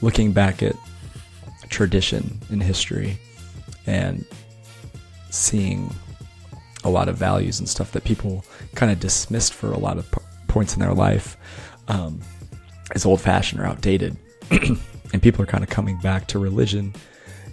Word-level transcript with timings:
looking 0.00 0.32
back 0.32 0.62
at 0.62 0.74
tradition 1.68 2.40
in 2.50 2.60
history 2.60 3.18
and 3.86 4.24
seeing 5.30 5.92
a 6.84 6.90
lot 6.90 7.08
of 7.08 7.16
values 7.16 7.58
and 7.58 7.68
stuff 7.68 7.92
that 7.92 8.04
people 8.04 8.44
kind 8.74 8.92
of 8.92 9.00
dismissed 9.00 9.52
for 9.52 9.72
a 9.72 9.78
lot 9.78 9.98
of 9.98 10.10
p- 10.10 10.18
points 10.46 10.74
in 10.74 10.80
their 10.80 10.94
life 10.94 11.36
um, 11.88 12.20
as 12.94 13.04
old 13.04 13.20
fashioned 13.20 13.60
or 13.60 13.66
outdated. 13.66 14.16
and 14.50 15.22
people 15.22 15.42
are 15.42 15.46
kind 15.46 15.64
of 15.64 15.70
coming 15.70 15.98
back 15.98 16.26
to 16.28 16.38
religion 16.38 16.94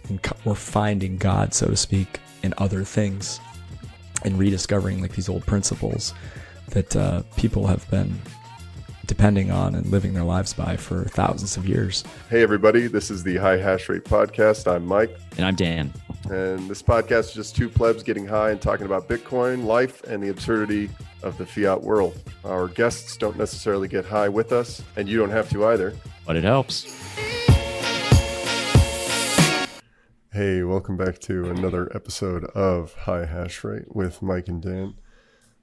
and 0.09 0.21
co- 0.21 0.37
or 0.45 0.55
finding 0.55 1.17
God, 1.17 1.53
so 1.53 1.67
to 1.67 1.75
speak, 1.75 2.19
in 2.43 2.53
other 2.57 2.83
things 2.83 3.39
and 4.23 4.37
rediscovering 4.37 5.01
like 5.01 5.13
these 5.13 5.29
old 5.29 5.45
principles 5.45 6.13
that 6.69 6.95
uh, 6.95 7.23
people 7.35 7.67
have 7.67 7.89
been 7.89 8.19
depending 9.07 9.51
on 9.51 9.75
and 9.75 9.85
living 9.87 10.13
their 10.13 10.23
lives 10.23 10.53
by 10.53 10.77
for 10.77 11.05
thousands 11.05 11.57
of 11.57 11.67
years. 11.67 12.03
Hey, 12.29 12.41
everybody, 12.41 12.87
this 12.87 13.11
is 13.11 13.23
the 13.23 13.37
High 13.37 13.57
Hash 13.57 13.89
Rate 13.89 14.03
Podcast. 14.03 14.71
I'm 14.71 14.85
Mike. 14.85 15.15
And 15.37 15.45
I'm 15.45 15.55
Dan. 15.55 15.93
And 16.29 16.67
this 16.67 16.81
podcast 16.81 17.29
is 17.29 17.33
just 17.33 17.55
two 17.55 17.69
plebs 17.69 18.01
getting 18.01 18.25
high 18.25 18.51
and 18.51 18.59
talking 18.59 18.85
about 18.85 19.07
Bitcoin, 19.07 19.65
life, 19.65 20.03
and 20.05 20.23
the 20.23 20.29
absurdity 20.29 20.89
of 21.21 21.37
the 21.37 21.45
fiat 21.45 21.81
world. 21.81 22.19
Our 22.43 22.67
guests 22.67 23.17
don't 23.17 23.37
necessarily 23.37 23.87
get 23.87 24.05
high 24.05 24.29
with 24.29 24.51
us, 24.51 24.81
and 24.95 25.07
you 25.07 25.17
don't 25.19 25.29
have 25.29 25.49
to 25.51 25.65
either. 25.67 25.93
But 26.25 26.35
it 26.35 26.43
helps. 26.43 26.85
Hey, 30.33 30.63
welcome 30.63 30.97
back 30.97 31.19
to 31.19 31.49
another 31.49 31.89
episode 31.95 32.43
of 32.45 32.93
High 32.93 33.25
Hash 33.25 33.63
Rate 33.63 33.95
with 33.95 34.21
Mike 34.21 34.47
and 34.47 34.61
Dan. 34.61 34.95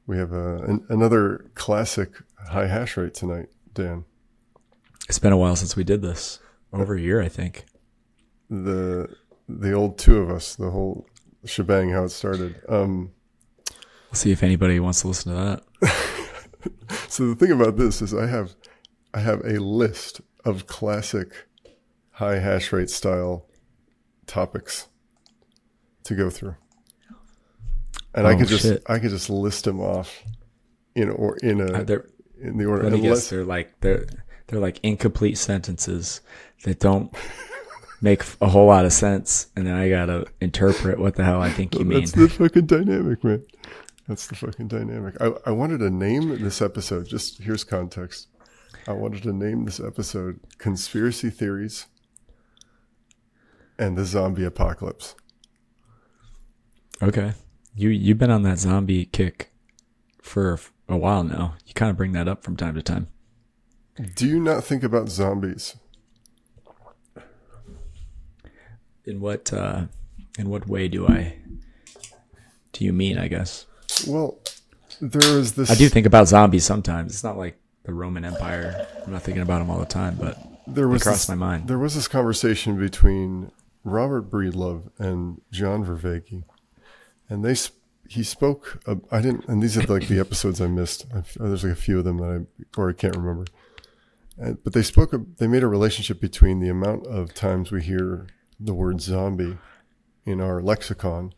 We 0.06 0.18
have 0.18 0.32
a, 0.32 0.56
an, 0.64 0.86
another 0.88 1.50
classic 1.54 2.10
high 2.48 2.66
hash 2.66 2.96
rate 2.96 3.14
tonight, 3.14 3.48
Dan. 3.74 4.04
It's 5.08 5.18
been 5.18 5.32
a 5.32 5.36
while 5.36 5.56
since 5.56 5.76
we 5.76 5.84
did 5.84 6.02
this. 6.02 6.38
Over 6.72 6.94
a 6.94 7.00
year, 7.00 7.20
I 7.20 7.28
think. 7.28 7.66
The 8.48 9.14
the 9.48 9.72
old 9.72 9.98
two 9.98 10.18
of 10.18 10.30
us, 10.30 10.56
the 10.56 10.70
whole 10.70 11.06
shebang, 11.44 11.90
how 11.90 12.04
it 12.04 12.10
started. 12.10 12.60
Um, 12.68 13.12
We'll 14.12 14.18
see 14.18 14.30
if 14.30 14.42
anybody 14.42 14.78
wants 14.78 15.00
to 15.00 15.08
listen 15.08 15.34
to 15.34 15.62
that. 15.80 17.08
so 17.08 17.28
the 17.28 17.34
thing 17.34 17.50
about 17.50 17.78
this 17.78 18.02
is, 18.02 18.12
I 18.12 18.26
have 18.26 18.54
I 19.14 19.20
have 19.20 19.40
a 19.40 19.58
list 19.58 20.20
of 20.44 20.66
classic 20.66 21.48
high 22.10 22.38
hash 22.38 22.72
rate 22.72 22.90
style 22.90 23.46
topics 24.26 24.88
to 26.04 26.14
go 26.14 26.28
through, 26.28 26.56
and 28.14 28.26
I 28.26 28.34
Oh, 28.34 28.38
could 28.38 28.48
just 28.48 28.62
shit. 28.64 28.82
I 28.86 28.98
could 28.98 29.10
just 29.10 29.30
list 29.30 29.64
them 29.64 29.80
off 29.80 30.22
in 30.94 31.08
or 31.10 31.36
in 31.38 31.60
a 31.60 31.72
Uh, 31.72 31.98
in 32.40 32.58
the 32.58 32.64
order. 32.66 32.84
let 32.84 32.92
me 32.92 32.98
guess, 33.00 33.04
unless- 33.06 33.30
they're 33.30 33.44
like 33.44 33.80
they're 33.80 34.06
they're 34.48 34.60
like 34.60 34.80
incomplete 34.82 35.38
sentences 35.38 36.20
that 36.64 36.78
don't 36.80 37.14
make 38.02 38.22
a 38.40 38.48
whole 38.48 38.66
lot 38.66 38.84
of 38.84 38.92
sense, 38.92 39.46
and 39.56 39.66
then 39.66 39.74
I 39.74 39.88
gotta 39.88 40.26
interpret 40.40 40.98
what 40.98 41.14
the 41.16 41.24
hell 41.24 41.40
I 41.40 41.50
think 41.50 41.74
you 41.78 41.84
mean. 41.84 42.00
That's 42.00 42.12
the 42.12 42.28
fucking 42.48 42.66
dynamic, 42.66 43.22
man. 43.24 43.44
That's 44.08 44.26
the 44.26 44.34
fucking 44.34 44.66
dynamic. 44.68 45.14
I, 45.20 45.32
I 45.46 45.50
wanted 45.52 45.78
to 45.78 45.88
name 45.90 46.42
this 46.42 46.60
episode, 46.60 47.06
just 47.06 47.40
here's 47.42 47.62
context. 47.64 48.26
I 48.88 48.92
wanted 48.92 49.22
to 49.22 49.32
name 49.32 49.64
this 49.64 49.78
episode 49.78 50.40
Conspiracy 50.58 51.30
Theories 51.30 51.86
and 53.78 53.96
the 53.96 54.04
Zombie 54.04 54.44
Apocalypse. 54.44 55.14
Okay, 57.00 57.32
you 57.74 57.88
you've 57.88 58.18
been 58.18 58.30
on 58.30 58.42
that 58.42 58.58
zombie 58.58 59.06
kick 59.06 59.52
for 60.20 60.58
a 60.88 60.96
while 60.96 61.24
now. 61.24 61.54
You 61.66 61.74
kind 61.74 61.90
of 61.90 61.96
bring 61.96 62.12
that 62.12 62.28
up 62.28 62.44
from 62.44 62.56
time 62.56 62.74
to 62.74 62.82
time. 62.82 63.08
Do 64.16 64.26
you 64.26 64.40
not 64.40 64.64
think 64.64 64.82
about 64.82 65.08
zombies? 65.08 65.76
In 69.04 69.20
what 69.20 69.52
uh, 69.52 69.86
in 70.38 70.48
what 70.48 70.68
way 70.68 70.88
do 70.88 71.06
I 71.08 71.38
do 72.72 72.84
you 72.84 72.92
mean? 72.92 73.18
I 73.18 73.28
guess 73.28 73.66
Well, 74.06 74.38
there 75.00 75.38
is 75.38 75.54
this. 75.54 75.70
I 75.70 75.74
do 75.74 75.88
think 75.88 76.06
about 76.06 76.28
zombies 76.28 76.64
sometimes. 76.64 77.12
It's 77.12 77.24
not 77.24 77.36
like 77.36 77.58
the 77.84 77.92
Roman 77.92 78.24
Empire. 78.24 78.86
I'm 79.04 79.12
not 79.12 79.22
thinking 79.22 79.42
about 79.42 79.58
them 79.58 79.70
all 79.70 79.78
the 79.78 79.86
time, 79.86 80.16
but 80.20 80.38
there 80.66 80.88
was 80.88 81.02
crossed 81.02 81.28
my 81.28 81.34
mind. 81.34 81.68
There 81.68 81.78
was 81.78 81.94
this 81.94 82.08
conversation 82.08 82.78
between 82.78 83.50
Robert 83.84 84.30
Breedlove 84.30 84.90
and 84.98 85.40
John 85.50 85.84
Vervaeke, 85.84 86.44
and 87.32 87.44
they 87.44 87.54
he 88.08 88.22
spoke. 88.22 88.82
Uh, 88.86 88.96
I 89.10 89.22
didn't, 89.22 89.46
and 89.48 89.62
these 89.62 89.78
are 89.78 89.82
like 89.82 90.08
the 90.08 90.20
episodes 90.20 90.60
I 90.60 90.66
missed. 90.66 91.06
I've, 91.14 91.32
there's 91.34 91.64
like 91.64 91.72
a 91.72 91.76
few 91.76 91.98
of 91.98 92.04
them 92.04 92.18
that 92.18 92.46
I 92.46 92.80
or 92.80 92.90
I 92.90 92.92
can't 92.92 93.16
remember. 93.16 93.46
And, 94.36 94.62
but 94.62 94.74
they 94.74 94.82
spoke. 94.82 95.14
They 95.38 95.46
made 95.46 95.62
a 95.62 95.68
relationship 95.68 96.20
between 96.20 96.60
the 96.60 96.68
amount 96.68 97.06
of 97.06 97.32
times 97.32 97.72
we 97.72 97.82
hear 97.82 98.26
the 98.60 98.74
word 98.74 99.00
zombie 99.00 99.56
in 100.26 100.40
our 100.40 100.60
lexicon. 100.60 101.32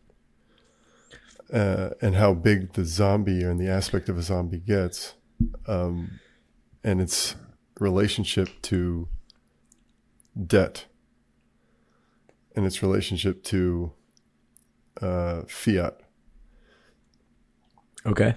Uh, 1.53 1.91
and 2.01 2.15
how 2.15 2.33
big 2.33 2.73
the 2.73 2.83
zombie 2.83 3.43
and 3.43 3.59
the 3.59 3.69
aspect 3.69 4.09
of 4.09 4.17
a 4.17 4.23
zombie 4.23 4.57
gets, 4.57 5.13
um, 5.67 6.19
and 6.83 6.99
its 6.99 7.35
relationship 7.79 8.49
to 8.63 9.07
debt 10.47 10.85
and 12.55 12.65
its 12.65 12.81
relationship 12.81 13.43
to 13.43 13.93
uh, 15.01 15.41
fiat. 15.47 15.99
okay. 18.05 18.35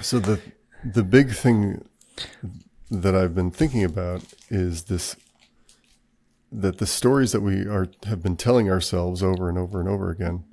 So 0.00 0.18
the 0.18 0.40
the 0.84 1.04
big 1.04 1.32
thing 1.32 1.86
that 2.90 3.14
I've 3.14 3.34
been 3.34 3.50
thinking 3.50 3.84
about 3.84 4.22
is 4.48 4.84
this 4.84 5.16
that 6.52 6.78
the 6.78 6.86
stories 6.86 7.32
that 7.32 7.40
we 7.40 7.66
are 7.66 7.88
have 8.04 8.22
been 8.22 8.36
telling 8.36 8.70
ourselves 8.70 9.22
over 9.22 9.48
and 9.48 9.58
over 9.58 9.80
and 9.80 9.88
over 9.88 10.10
again 10.10 10.44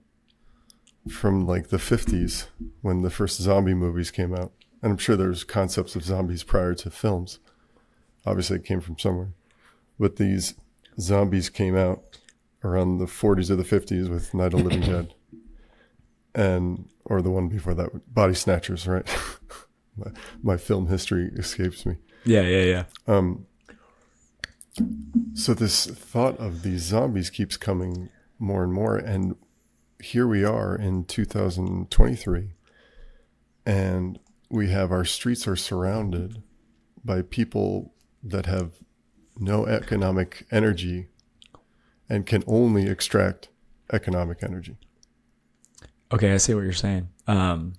from 1.09 1.45
like 1.45 1.67
the 1.67 1.77
50s 1.77 2.47
when 2.81 3.01
the 3.01 3.09
first 3.09 3.39
zombie 3.41 3.73
movies 3.73 4.09
came 4.09 4.33
out 4.33 4.51
and 4.81 4.91
I'm 4.91 4.97
sure 4.97 5.15
there's 5.15 5.43
concepts 5.43 5.95
of 5.95 6.03
zombies 6.03 6.43
prior 6.43 6.73
to 6.75 6.89
films 6.89 7.39
obviously 8.25 8.57
it 8.57 8.65
came 8.65 8.81
from 8.81 8.97
somewhere 8.97 9.33
but 9.99 10.15
these 10.15 10.55
zombies 10.99 11.49
came 11.49 11.75
out 11.75 12.12
around 12.63 12.97
the 12.97 13.05
40s 13.05 13.49
or 13.49 13.55
the 13.55 13.63
50s 13.63 14.09
with 14.09 14.33
Night 14.33 14.53
of 14.53 14.59
the 14.59 14.69
Living 14.69 14.81
Dead. 14.81 15.13
And 16.35 16.89
or 17.05 17.21
the 17.21 17.29
one 17.29 17.47
before 17.47 17.73
that 17.75 18.13
Body 18.13 18.33
Snatchers 18.33 18.87
right? 18.87 19.07
My, 19.95 20.11
my 20.41 20.57
film 20.57 20.87
history 20.87 21.29
escapes 21.35 21.85
me. 21.85 21.97
Yeah, 22.25 22.41
yeah, 22.41 22.63
yeah. 22.63 22.83
um, 23.05 23.45
so 25.35 25.53
this 25.53 25.85
thought 25.85 26.37
of 26.39 26.63
these 26.63 26.81
zombies 26.81 27.29
keeps 27.29 27.57
coming 27.57 28.09
more 28.39 28.63
and 28.63 28.73
more, 28.73 28.97
and 28.97 29.35
here 30.01 30.27
we 30.27 30.43
are 30.43 30.75
in 30.75 31.05
2023, 31.05 32.53
and 33.65 34.19
we 34.49 34.69
have 34.69 34.91
our 34.91 35.05
streets 35.05 35.47
are 35.47 35.55
surrounded 35.55 36.41
by 37.05 37.21
people 37.21 37.93
that 38.23 38.45
have 38.45 38.79
no 39.37 39.65
economic 39.65 40.45
energy 40.51 41.07
and 42.09 42.25
can 42.25 42.43
only 42.47 42.87
extract 42.87 43.49
economic 43.91 44.43
energy. 44.43 44.77
Okay, 46.11 46.33
I 46.33 46.37
see 46.37 46.53
what 46.53 46.61
you're 46.61 46.73
saying. 46.73 47.09
Um, 47.27 47.73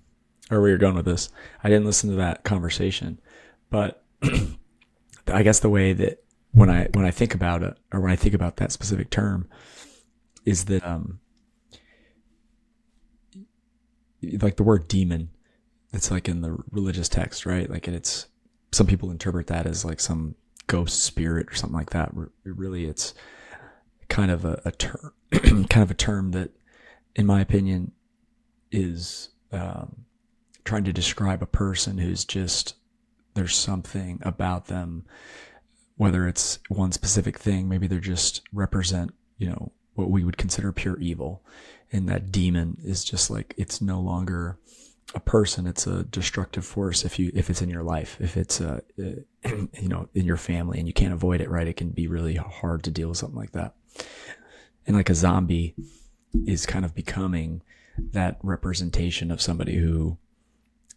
or 0.51 0.59
where 0.61 0.69
you're 0.69 0.77
going 0.77 0.95
with 0.95 1.05
this. 1.05 1.29
I 1.63 1.69
didn't 1.69 1.85
listen 1.85 2.09
to 2.11 2.15
that 2.17 2.43
conversation, 2.43 3.19
but 3.69 4.03
I 5.27 5.41
guess 5.43 5.59
the 5.59 5.69
way 5.69 5.93
that 5.93 6.23
when 6.51 6.69
I 6.69 6.87
when 6.93 7.05
I 7.05 7.11
think 7.11 7.33
about 7.33 7.63
it, 7.63 7.77
or 7.91 7.99
when 7.99 8.11
I 8.11 8.15
think 8.15 8.35
about 8.35 8.57
that 8.57 8.71
specific 8.71 9.09
term, 9.09 9.49
is 10.45 10.65
that 10.65 10.85
um, 10.85 11.19
like 14.41 14.57
the 14.57 14.63
word 14.63 14.87
demon. 14.87 15.29
It's 15.93 16.11
like 16.11 16.27
in 16.27 16.41
the 16.41 16.57
religious 16.71 17.07
text, 17.07 17.45
right? 17.45 17.69
Like, 17.69 17.87
it's 17.87 18.27
some 18.73 18.85
people 18.85 19.11
interpret 19.11 19.47
that 19.47 19.65
as 19.65 19.85
like 19.85 20.01
some 20.01 20.35
ghost 20.67 21.03
spirit 21.03 21.47
or 21.49 21.55
something 21.55 21.77
like 21.77 21.91
that. 21.91 22.09
Re- 22.13 22.27
Really, 22.43 22.85
it's 22.85 23.13
kind 24.09 24.31
of 24.31 24.45
a, 24.45 24.61
a 24.65 24.71
term, 24.71 25.13
kind 25.31 25.83
of 25.83 25.91
a 25.91 25.95
term 25.95 26.31
that, 26.31 26.51
in 27.15 27.25
my 27.25 27.41
opinion, 27.41 27.91
is 28.71 29.29
um, 29.51 30.05
trying 30.63 30.83
to 30.83 30.93
describe 30.93 31.41
a 31.41 31.47
person 31.47 31.97
who's 31.97 32.25
just 32.25 32.75
there's 33.35 33.55
something 33.55 34.19
about 34.23 34.67
them, 34.67 35.05
whether 35.97 36.27
it's 36.27 36.59
one 36.69 36.91
specific 36.91 37.37
thing, 37.37 37.67
maybe 37.67 37.87
they're 37.87 37.99
just 37.99 38.41
represent 38.53 39.13
you 39.37 39.49
know 39.49 39.71
what 39.95 40.09
we 40.09 40.23
would 40.23 40.37
consider 40.37 40.71
pure 40.71 40.97
evil, 40.99 41.43
and 41.91 42.09
that 42.09 42.31
demon 42.31 42.77
is 42.83 43.03
just 43.03 43.29
like 43.29 43.53
it's 43.57 43.81
no 43.81 43.99
longer 43.99 44.57
a 45.13 45.19
person 45.19 45.67
it's 45.67 45.85
a 45.85 46.03
destructive 46.03 46.65
force 46.65 47.05
if 47.05 47.19
you 47.19 47.31
if 47.35 47.49
it's 47.49 47.61
in 47.61 47.69
your 47.69 47.83
life. 47.83 48.17
If 48.19 48.35
it's 48.35 48.59
uh, 48.59 48.81
you 48.97 49.87
know 49.87 50.09
in 50.13 50.25
your 50.25 50.37
family 50.37 50.79
and 50.79 50.87
you 50.87 50.93
can't 50.93 51.13
avoid 51.13 51.41
it 51.41 51.49
right? 51.49 51.67
It 51.67 51.77
can 51.77 51.89
be 51.89 52.07
really 52.07 52.35
hard 52.35 52.83
to 52.83 52.91
deal 52.91 53.09
with 53.09 53.17
something 53.17 53.37
like 53.37 53.51
that 53.51 53.75
and 54.85 54.95
like 54.95 55.09
a 55.09 55.15
zombie 55.15 55.75
is 56.45 56.65
kind 56.65 56.85
of 56.85 56.93
becoming 56.93 57.61
that 57.97 58.37
representation 58.43 59.31
of 59.31 59.41
somebody 59.41 59.77
who 59.77 60.17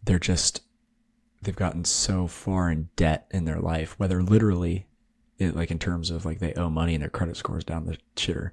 they're 0.05 0.19
just 0.19 0.62
they've 1.43 1.56
gotten 1.56 1.85
so 1.85 2.27
far 2.27 2.71
in 2.71 2.89
debt 2.97 3.27
in 3.31 3.45
their 3.45 3.61
life, 3.61 3.99
whether 3.99 4.23
literally, 4.23 4.87
it, 5.39 5.55
like 5.55 5.71
in 5.71 5.79
terms 5.79 6.11
of 6.11 6.25
like 6.25 6.41
they 6.41 6.55
owe 6.55 6.71
money 6.71 6.95
and 6.95 7.03
their 7.03 7.11
credit 7.11 7.37
scores 7.37 7.65
down 7.65 7.87
the 7.87 7.99
shitter, 8.17 8.50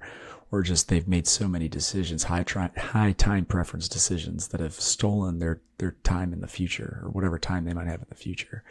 or 0.52 0.62
just 0.62 0.88
they've 0.88 1.08
made 1.08 1.26
so 1.26 1.48
many 1.48 1.68
decisions, 1.68 2.24
high 2.24 2.44
tri- 2.44 2.70
high 2.76 3.12
time 3.12 3.44
preference 3.44 3.88
decisions 3.88 4.48
that 4.48 4.60
have 4.60 4.74
stolen 4.74 5.38
their 5.38 5.60
their 5.78 5.96
time 6.04 6.32
in 6.32 6.40
the 6.40 6.46
future 6.46 7.00
or 7.02 7.10
whatever 7.10 7.38
time 7.38 7.64
they 7.64 7.74
might 7.74 7.88
have 7.88 8.00
in 8.00 8.06
the 8.08 8.14
future, 8.14 8.62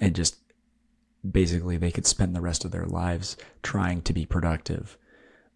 and 0.00 0.14
just 0.14 0.36
basically 1.28 1.76
they 1.76 1.90
could 1.90 2.06
spend 2.06 2.34
the 2.34 2.40
rest 2.40 2.64
of 2.64 2.70
their 2.70 2.86
lives 2.86 3.36
trying 3.62 4.02
to 4.02 4.12
be 4.12 4.26
productive, 4.26 4.98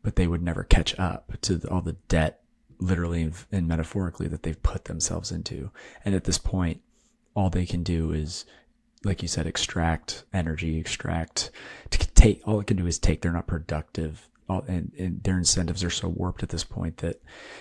but 0.03 0.17
they 0.17 0.26
would 0.26 0.43
never 0.43 0.65
catch 0.65 0.99
up 0.99 1.32
to 1.43 1.61
all 1.70 1.81
the 1.81 1.97
debt, 2.09 2.41
literally 2.79 3.31
and 3.53 3.69
metaphorically, 3.69 4.29
that 4.29 4.43
they've 4.43 4.62
put 4.62 4.87
themselves 4.87 5.31
into. 5.31 5.70
And 6.05 6.15
at 6.15 6.25
this 6.25 6.38
point, 6.38 6.81
all 7.35 7.50
they 7.50 7.67
can 7.67 7.82
do 7.82 8.12
is, 8.12 8.44
like 9.05 9.23
you 9.23 9.29
said, 9.29 9.47
extract 9.47 10.25
energy, 10.32 10.79
extract, 10.79 11.50
to 11.91 11.99
take, 12.12 12.43
all 12.47 12.61
it 12.61 12.67
can 12.67 12.76
do 12.76 12.87
is 12.87 12.99
take. 12.99 13.21
They're 13.21 13.32
not 13.32 13.47
productive. 13.47 14.29
All, 14.49 14.64
and, 14.67 14.93
and 14.99 15.23
their 15.23 15.37
incentives 15.37 15.85
are 15.85 15.91
so 15.91 16.09
warped 16.09 16.43
at 16.43 16.49
this 16.49 16.64
point 16.64 16.99
that 16.99 17.21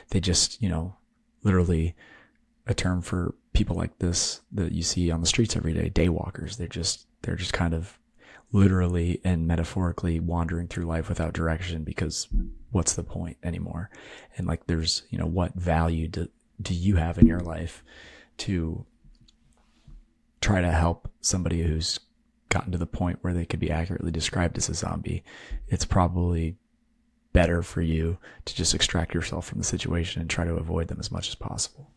they 0.09 0.19
just, 0.19 0.61
you 0.61 0.69
know, 0.69 0.95
literally 1.43 1.95
a 2.65 2.73
term 2.73 3.01
for 3.01 3.35
people 3.53 3.75
like 3.75 3.99
this 3.99 4.41
that 4.51 4.71
you 4.71 4.83
see 4.83 5.11
on 5.11 5.21
the 5.21 5.27
streets 5.27 5.55
every 5.55 5.73
day, 5.73 5.89
daywalkers. 5.89 6.57
They're 6.57 6.67
just, 6.67 7.05
they're 7.27 7.35
just 7.35 7.53
kind 7.53 7.73
of 7.73 7.99
literally 8.53 9.19
and 9.25 9.45
metaphorically 9.45 10.17
wandering 10.17 10.67
through 10.67 10.85
life 10.85 11.09
without 11.09 11.33
direction 11.33 11.83
because 11.83 12.29
what's 12.71 12.93
the 12.93 13.03
point 13.03 13.35
anymore? 13.43 13.89
And 14.37 14.47
like, 14.47 14.65
there's, 14.65 15.03
you 15.09 15.19
know, 15.19 15.25
what 15.25 15.53
value 15.53 16.07
do, 16.07 16.29
do 16.61 16.73
you 16.73 16.95
have 16.95 17.17
in 17.17 17.27
your 17.27 17.41
life 17.41 17.83
to 18.37 18.85
try 20.39 20.61
to 20.61 20.71
help 20.71 21.11
somebody 21.19 21.63
who's 21.63 21.99
gotten 22.47 22.71
to 22.71 22.77
the 22.77 22.85
point 22.85 23.19
where 23.21 23.33
they 23.33 23.45
could 23.45 23.59
be 23.59 23.71
accurately 23.71 24.11
described 24.11 24.57
as 24.57 24.69
a 24.69 24.73
zombie? 24.73 25.25
It's 25.67 25.85
probably 25.85 26.55
better 27.33 27.61
for 27.61 27.81
you 27.81 28.19
to 28.45 28.55
just 28.55 28.73
extract 28.73 29.13
yourself 29.13 29.45
from 29.45 29.57
the 29.57 29.65
situation 29.65 30.21
and 30.21 30.29
try 30.29 30.45
to 30.45 30.55
avoid 30.55 30.87
them 30.87 30.99
as 31.01 31.11
much 31.11 31.27
as 31.27 31.35
possible. 31.35 31.91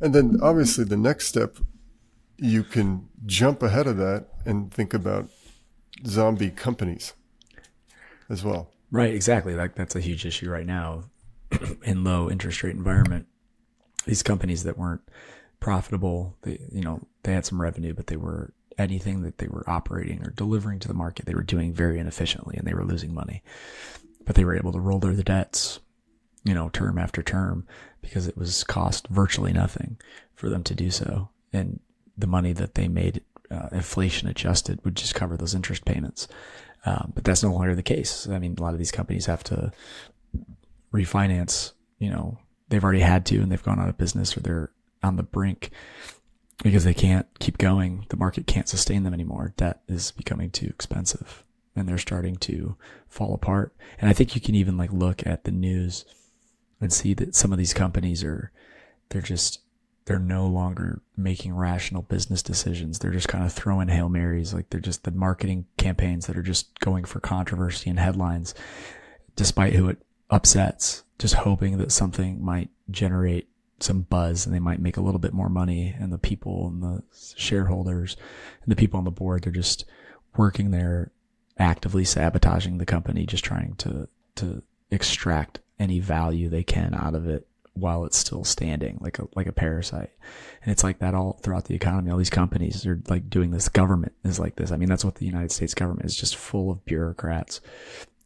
And 0.00 0.14
then 0.14 0.38
obviously 0.42 0.84
the 0.84 0.96
next 0.96 1.26
step, 1.26 1.56
you 2.36 2.62
can 2.62 3.08
jump 3.24 3.62
ahead 3.62 3.86
of 3.86 3.96
that 3.96 4.28
and 4.44 4.72
think 4.72 4.92
about 4.92 5.28
zombie 6.06 6.50
companies 6.50 7.14
as 8.28 8.44
well. 8.44 8.70
Right, 8.90 9.14
exactly. 9.14 9.54
Like 9.54 9.74
that's 9.74 9.96
a 9.96 10.00
huge 10.00 10.26
issue 10.26 10.50
right 10.50 10.66
now 10.66 11.04
in 11.82 12.04
low 12.04 12.30
interest 12.30 12.62
rate 12.62 12.76
environment. 12.76 13.26
These 14.04 14.22
companies 14.22 14.62
that 14.64 14.78
weren't 14.78 15.02
profitable, 15.58 16.36
they 16.42 16.60
you 16.70 16.82
know, 16.82 17.06
they 17.22 17.32
had 17.32 17.46
some 17.46 17.60
revenue, 17.60 17.94
but 17.94 18.06
they 18.06 18.16
were 18.16 18.52
anything 18.78 19.22
that 19.22 19.38
they 19.38 19.48
were 19.48 19.68
operating 19.68 20.22
or 20.22 20.30
delivering 20.30 20.78
to 20.80 20.88
the 20.88 20.94
market, 20.94 21.26
they 21.26 21.34
were 21.34 21.42
doing 21.42 21.72
very 21.72 21.98
inefficiently 21.98 22.56
and 22.56 22.66
they 22.66 22.74
were 22.74 22.84
losing 22.84 23.14
money. 23.14 23.42
But 24.24 24.36
they 24.36 24.44
were 24.44 24.56
able 24.56 24.72
to 24.72 24.80
roll 24.80 24.98
their 24.98 25.14
the 25.14 25.24
debts, 25.24 25.80
you 26.46 26.54
know, 26.54 26.68
term 26.68 26.96
after 26.96 27.22
term 27.22 27.66
because 28.00 28.28
it 28.28 28.36
was 28.36 28.62
cost 28.62 29.08
virtually 29.08 29.52
nothing 29.52 29.98
for 30.34 30.48
them 30.48 30.62
to 30.62 30.74
do 30.74 30.90
so. 30.90 31.28
And 31.52 31.80
the 32.16 32.28
money 32.28 32.52
that 32.52 32.76
they 32.76 32.86
made, 32.86 33.22
uh, 33.50 33.68
inflation 33.72 34.28
adjusted, 34.28 34.82
would 34.84 34.94
just 34.94 35.14
cover 35.14 35.36
those 35.36 35.54
interest 35.54 35.84
payments. 35.84 36.28
Um, 36.84 37.12
but 37.14 37.24
that's 37.24 37.42
no 37.42 37.52
longer 37.52 37.74
the 37.74 37.82
case. 37.82 38.28
I 38.28 38.38
mean, 38.38 38.54
a 38.56 38.62
lot 38.62 38.74
of 38.74 38.78
these 38.78 38.92
companies 38.92 39.26
have 39.26 39.42
to 39.44 39.72
refinance, 40.94 41.72
you 41.98 42.10
know, 42.10 42.38
they've 42.68 42.84
already 42.84 43.00
had 43.00 43.26
to 43.26 43.40
and 43.40 43.50
they've 43.50 43.62
gone 43.62 43.80
out 43.80 43.88
of 43.88 43.98
business 43.98 44.36
or 44.36 44.40
they're 44.40 44.70
on 45.02 45.16
the 45.16 45.24
brink 45.24 45.70
because 46.62 46.84
they 46.84 46.94
can't 46.94 47.26
keep 47.40 47.58
going. 47.58 48.06
The 48.08 48.16
market 48.16 48.46
can't 48.46 48.68
sustain 48.68 49.02
them 49.02 49.14
anymore. 49.14 49.52
Debt 49.56 49.80
is 49.88 50.12
becoming 50.12 50.50
too 50.50 50.66
expensive 50.66 51.44
and 51.74 51.88
they're 51.88 51.98
starting 51.98 52.36
to 52.36 52.76
fall 53.08 53.34
apart. 53.34 53.74
And 53.98 54.08
I 54.08 54.12
think 54.12 54.36
you 54.36 54.40
can 54.40 54.54
even 54.54 54.76
like 54.76 54.92
look 54.92 55.26
at 55.26 55.42
the 55.42 55.50
news 55.50 56.04
and 56.80 56.92
see 56.92 57.14
that 57.14 57.34
some 57.34 57.52
of 57.52 57.58
these 57.58 57.74
companies 57.74 58.22
are 58.22 58.50
they're 59.08 59.22
just 59.22 59.60
they're 60.06 60.18
no 60.20 60.46
longer 60.46 61.02
making 61.16 61.54
rational 61.54 62.02
business 62.02 62.40
decisions. 62.40 62.98
They're 62.98 63.10
just 63.10 63.28
kind 63.28 63.44
of 63.44 63.52
throwing 63.52 63.88
Hail 63.88 64.08
Marys. 64.08 64.54
Like 64.54 64.70
they're 64.70 64.80
just 64.80 65.02
the 65.02 65.10
marketing 65.10 65.66
campaigns 65.76 66.26
that 66.26 66.36
are 66.36 66.42
just 66.42 66.78
going 66.78 67.04
for 67.04 67.18
controversy 67.18 67.90
and 67.90 67.98
headlines, 67.98 68.54
despite 69.34 69.72
who 69.72 69.88
it 69.88 69.98
upsets, 70.30 71.02
just 71.18 71.34
hoping 71.34 71.78
that 71.78 71.90
something 71.90 72.42
might 72.42 72.70
generate 72.88 73.48
some 73.80 74.02
buzz 74.02 74.46
and 74.46 74.54
they 74.54 74.60
might 74.60 74.80
make 74.80 74.96
a 74.96 75.00
little 75.00 75.18
bit 75.18 75.32
more 75.32 75.48
money. 75.48 75.94
And 75.98 76.12
the 76.12 76.18
people 76.18 76.68
and 76.68 76.82
the 76.82 77.02
shareholders 77.36 78.16
and 78.62 78.70
the 78.70 78.76
people 78.76 78.98
on 78.98 79.04
the 79.04 79.10
board, 79.10 79.42
they're 79.42 79.52
just 79.52 79.84
working 80.36 80.70
there 80.70 81.10
actively 81.58 82.04
sabotaging 82.04 82.78
the 82.78 82.86
company, 82.86 83.26
just 83.26 83.44
trying 83.44 83.74
to, 83.78 84.08
to 84.36 84.62
extract 84.90 85.58
any 85.78 86.00
value 86.00 86.48
they 86.48 86.64
can 86.64 86.94
out 86.94 87.14
of 87.14 87.28
it 87.28 87.46
while 87.76 88.04
it's 88.04 88.16
still 88.16 88.42
standing 88.42 88.98
like 89.00 89.18
a 89.18 89.28
like 89.34 89.46
a 89.46 89.52
parasite. 89.52 90.10
And 90.62 90.72
it's 90.72 90.82
like 90.82 90.98
that 91.00 91.14
all 91.14 91.38
throughout 91.42 91.66
the 91.66 91.74
economy. 91.74 92.10
All 92.10 92.18
these 92.18 92.30
companies 92.30 92.86
are 92.86 93.00
like 93.08 93.28
doing 93.28 93.50
this. 93.50 93.68
Government 93.68 94.14
is 94.24 94.40
like 94.40 94.56
this. 94.56 94.72
I 94.72 94.76
mean 94.76 94.88
that's 94.88 95.04
what 95.04 95.16
the 95.16 95.26
united 95.26 95.52
states 95.52 95.74
government 95.74 96.06
is 96.06 96.16
just 96.16 96.36
full 96.36 96.70
of 96.70 96.84
bureaucrats 96.84 97.60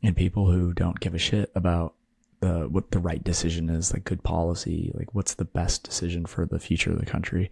and 0.02 0.16
people 0.16 0.50
who 0.50 0.72
don't 0.72 1.00
give 1.00 1.14
a 1.14 1.18
shit 1.18 1.50
about 1.54 1.94
the 2.40 2.68
what 2.70 2.90
the 2.90 2.98
right 2.98 3.22
decision 3.22 3.68
is 3.68 3.92
like 3.92 4.04
good 4.04 4.22
policy 4.22 4.90
like 4.94 5.14
what's 5.14 5.34
the 5.34 5.44
best 5.44 5.82
decision 5.82 6.24
for 6.24 6.46
the 6.46 6.58
future 6.58 6.92
of 6.92 6.98
the 6.98 7.06
country. 7.06 7.50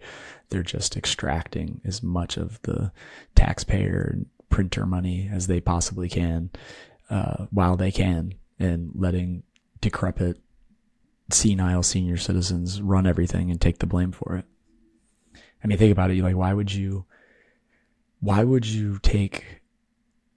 They're 0.49 0.63
just 0.63 0.97
extracting 0.97 1.81
as 1.85 2.01
much 2.01 2.37
of 2.37 2.61
the 2.63 2.91
taxpayer 3.35 4.09
and 4.13 4.25
printer 4.49 4.85
money 4.85 5.29
as 5.31 5.47
they 5.47 5.61
possibly 5.61 6.09
can 6.09 6.49
uh, 7.09 7.45
while 7.51 7.77
they 7.77 7.91
can 7.91 8.33
and 8.57 8.91
letting 8.95 9.43
decrepit, 9.81 10.39
senile 11.31 11.83
senior 11.83 12.17
citizens 12.17 12.81
run 12.81 13.05
everything 13.07 13.51
and 13.51 13.59
take 13.59 13.79
the 13.79 13.85
blame 13.85 14.11
for 14.11 14.35
it. 14.35 14.45
I 15.63 15.67
mean, 15.67 15.77
think 15.77 15.91
about 15.91 16.11
it. 16.11 16.15
You 16.15 16.23
like, 16.23 16.35
why 16.35 16.53
would 16.53 16.73
you, 16.73 17.05
why 18.19 18.43
would 18.43 18.65
you 18.65 18.99
take 18.99 19.61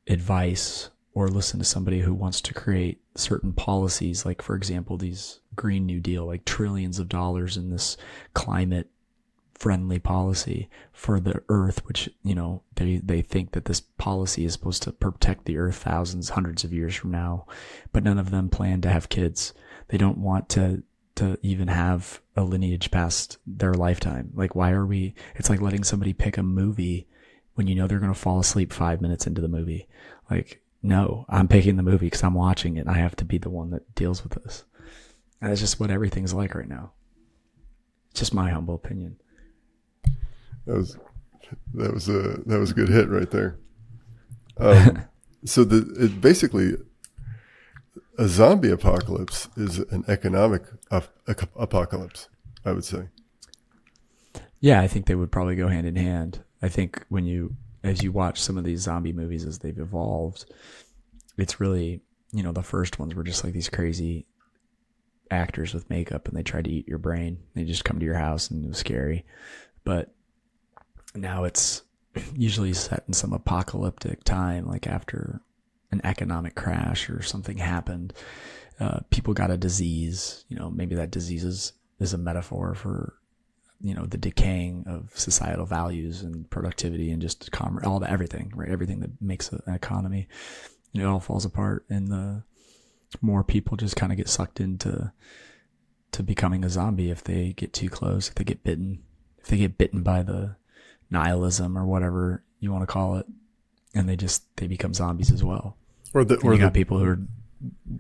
advice 0.09 0.91
or 1.15 1.29
listen 1.29 1.59
to 1.59 1.65
somebody 1.65 2.01
who 2.01 2.15
wants 2.15 2.41
to 2.43 2.55
create 2.55 3.01
certain 3.15 3.53
policies? 3.53 4.27
Like, 4.27 4.43
for 4.43 4.57
example, 4.57 4.97
these 4.97 5.41
Green 5.55 5.87
New 5.87 6.01
Deal, 6.01 6.27
like 6.27 6.45
trillions 6.45 6.99
of 6.99 7.09
dollars 7.09 7.57
in 7.57 7.71
this 7.71 7.97
climate 8.35 8.89
friendly 9.63 10.01
policy 10.01 10.69
for 10.93 11.21
the 11.21 11.41
earth, 11.49 11.87
which, 11.87 12.11
you 12.25 12.35
know, 12.35 12.65
they, 12.75 12.97
they 12.97 13.23
think 13.23 13.53
that 13.53 13.67
this 13.67 13.81
policy 13.81 14.45
is 14.45 14.53
supposed 14.53 14.83
to 14.83 14.91
protect 14.91 15.45
the 15.45 15.57
earth 15.57 15.77
thousands, 15.77 16.31
hundreds 16.31 16.65
of 16.65 16.73
years 16.73 16.97
from 16.97 17.13
now, 17.13 17.47
but 17.93 18.03
none 18.03 18.19
of 18.19 18.33
them 18.33 18.49
plan 18.49 18.81
to 18.81 18.91
have 18.91 19.09
kids. 19.09 19.55
They 19.87 19.99
don't 19.99 20.19
want 20.19 20.49
to, 20.49 20.83
to 21.15 21.39
even 21.43 21.69
have 21.69 22.21
a 22.37 22.43
lineage 22.43 22.91
past 22.91 23.39
their 23.47 23.73
lifetime. 23.73 24.33
Like, 24.35 24.57
why 24.57 24.73
are 24.73 24.85
we, 24.85 25.15
it's 25.37 25.49
like 25.49 25.61
letting 25.61 25.85
somebody 25.85 26.13
pick 26.13 26.37
a 26.37 26.43
movie 26.43 27.07
when 27.55 27.69
you 27.69 27.77
know 27.77 27.87
they're 27.87 28.01
going 28.01 28.13
to 28.13 28.19
fall 28.19 28.41
asleep 28.41 28.73
five 28.73 29.01
minutes 29.01 29.29
into 29.29 29.41
the 29.41 29.47
movie. 29.47 29.87
Like, 30.29 30.61
no, 30.83 31.25
I'm 31.29 31.47
picking 31.47 31.77
the 31.77 31.85
movie 31.85 32.07
because 32.07 32.25
I'm 32.25 32.35
watching 32.35 32.79
it 32.79 32.81
and 32.81 32.91
I 32.91 32.99
have 32.99 33.15
to 33.15 33.25
be 33.25 33.39
the 33.39 33.49
one 33.49 33.71
that 33.71 33.95
deals 33.95 34.25
with 34.25 34.43
this. 34.43 34.65
And 35.41 35.53
that's 35.53 35.61
just 35.61 35.79
what 35.79 35.93
everything's 35.93 36.35
like 36.35 36.57
right 36.57 36.69
now. 36.69 36.95
Just 38.13 38.35
my 38.35 38.51
humble 38.51 38.75
opinion. 38.75 39.19
That 40.67 40.77
was 40.77 40.97
that 41.75 41.93
was 41.93 42.09
a 42.09 42.41
that 42.47 42.59
was 42.59 42.71
a 42.71 42.75
good 42.75 42.89
hit 42.89 43.09
right 43.09 43.31
there. 43.31 43.59
Um, 44.59 45.05
so 45.45 45.65
the 45.65 46.05
it 46.05 46.21
basically 46.21 46.77
a 48.19 48.29
zombie 48.29 48.71
apocalypse 48.71 49.49
is 49.57 49.79
an 49.79 50.05
economic 50.09 50.65
ap- 50.91 51.13
apocalypse. 51.57 52.29
I 52.65 52.73
would 52.73 52.85
say. 52.85 53.09
Yeah, 54.61 54.81
I 54.81 54.87
think 54.87 55.07
they 55.07 55.17
would 55.17 55.33
probably 55.33 55.57
go 55.57 55.67
hand 55.67 55.87
in 55.87 55.97
hand. 55.97 56.45
I 56.63 56.69
think 56.69 57.05
when 57.09 57.25
you 57.25 57.57
as 57.83 58.03
you 58.03 58.13
watch 58.13 58.41
some 58.41 58.57
of 58.57 58.65
these 58.65 58.83
zombie 58.83 59.13
movies 59.13 59.45
as 59.45 59.59
they've 59.59 59.79
evolved, 59.79 60.45
it's 61.37 61.61
really 61.61 62.03
you 62.33 62.43
know 62.43 62.53
the 62.53 62.63
first 62.63 62.99
ones 62.99 63.15
were 63.15 63.25
just 63.25 63.43
like 63.43 63.53
these 63.53 63.69
crazy 63.69 64.27
actors 65.31 65.73
with 65.75 65.91
makeup 65.91 66.29
and 66.29 66.37
they 66.37 66.43
tried 66.43 66.65
to 66.65 66.71
eat 66.71 66.87
your 66.87 66.99
brain. 66.99 67.39
They 67.55 67.65
just 67.65 67.85
come 67.85 67.99
to 67.99 68.05
your 68.05 68.15
house 68.19 68.51
and 68.51 68.65
it 68.65 68.69
was 68.69 68.79
scary. 68.79 69.25
But 69.83 70.15
now 71.15 71.45
it's 71.45 71.83
usually 72.35 72.73
set 72.73 73.05
in 73.07 73.15
some 73.15 73.33
apocalyptic 73.33 74.25
time, 74.25 74.67
like 74.67 74.87
after 74.87 75.41
an 75.91 76.01
economic 76.05 76.55
crash 76.55 77.09
or 77.11 77.23
something 77.23 77.59
happened. 77.59 78.13
Uh, 78.81 79.01
people 79.11 79.35
got 79.35 79.51
a 79.51 79.57
disease, 79.57 80.45
you 80.49 80.57
know, 80.57 80.71
maybe 80.71 80.95
that 80.95 81.11
disease 81.11 81.45
is, 81.45 81.73
is 82.01 82.13
a 82.13 82.19
metaphor 82.19 82.75
for, 82.75 83.15
you 83.81 83.95
know, 83.95 84.07
the 84.07 84.17
decaying 84.17 84.85
of 84.87 85.11
societal 85.15 85.67
values 85.67 86.23
and 86.23 86.49
productivity 86.51 87.11
and 87.11 87.23
just 87.23 87.53
commerce, 87.53 87.87
all 87.87 88.01
the 88.01 88.11
everything, 88.11 88.53
right? 88.55 88.71
Everything 88.71 89.01
that 89.01 89.11
makes 89.21 89.53
an 89.53 89.61
economy, 89.67 90.27
it 90.95 91.05
all 91.05 91.21
falls 91.21 91.45
apart 91.45 91.85
and 91.89 92.09
the 92.09 92.43
more 93.21 93.45
people 93.45 93.77
just 93.77 93.97
kind 93.97 94.11
of 94.11 94.17
get 94.17 94.29
sucked 94.29 94.61
into 94.61 95.13
to 96.13 96.23
becoming 96.23 96.65
a 96.65 96.71
zombie 96.71 97.11
if 97.11 97.23
they 97.23 97.53
get 97.53 97.73
too 97.73 97.89
close, 97.89 98.29
if 98.29 98.35
they 98.35 98.45
get 98.45 98.65
bitten, 98.65 99.03
if 99.39 99.49
they 99.49 99.59
get 99.59 99.79
bitten 99.79 100.03
by 100.03 100.23
the 100.23 100.57
nihilism 101.13 101.79
or 101.79 101.85
whatever 101.85 102.43
you 102.59 102.73
want 102.73 102.83
to 102.83 102.87
call 102.87 103.17
it, 103.17 103.27
and 103.95 104.09
they 104.09 104.17
just 104.17 104.45
they 104.57 104.67
become 104.67 104.95
zombies 104.95 105.31
as 105.31 105.45
well. 105.45 105.77
Or 106.15 106.25
the 106.25 106.35
And 106.35 106.45
or 106.45 106.53
you 106.53 106.59
the, 106.59 106.65
got 106.65 106.75
people 106.75 106.99
who 106.99 107.05
are 107.05 107.19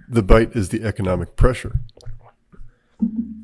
the 0.08 0.22
bite 0.22 0.56
is 0.56 0.70
the 0.70 0.82
economic 0.82 1.36
pressure. 1.36 1.80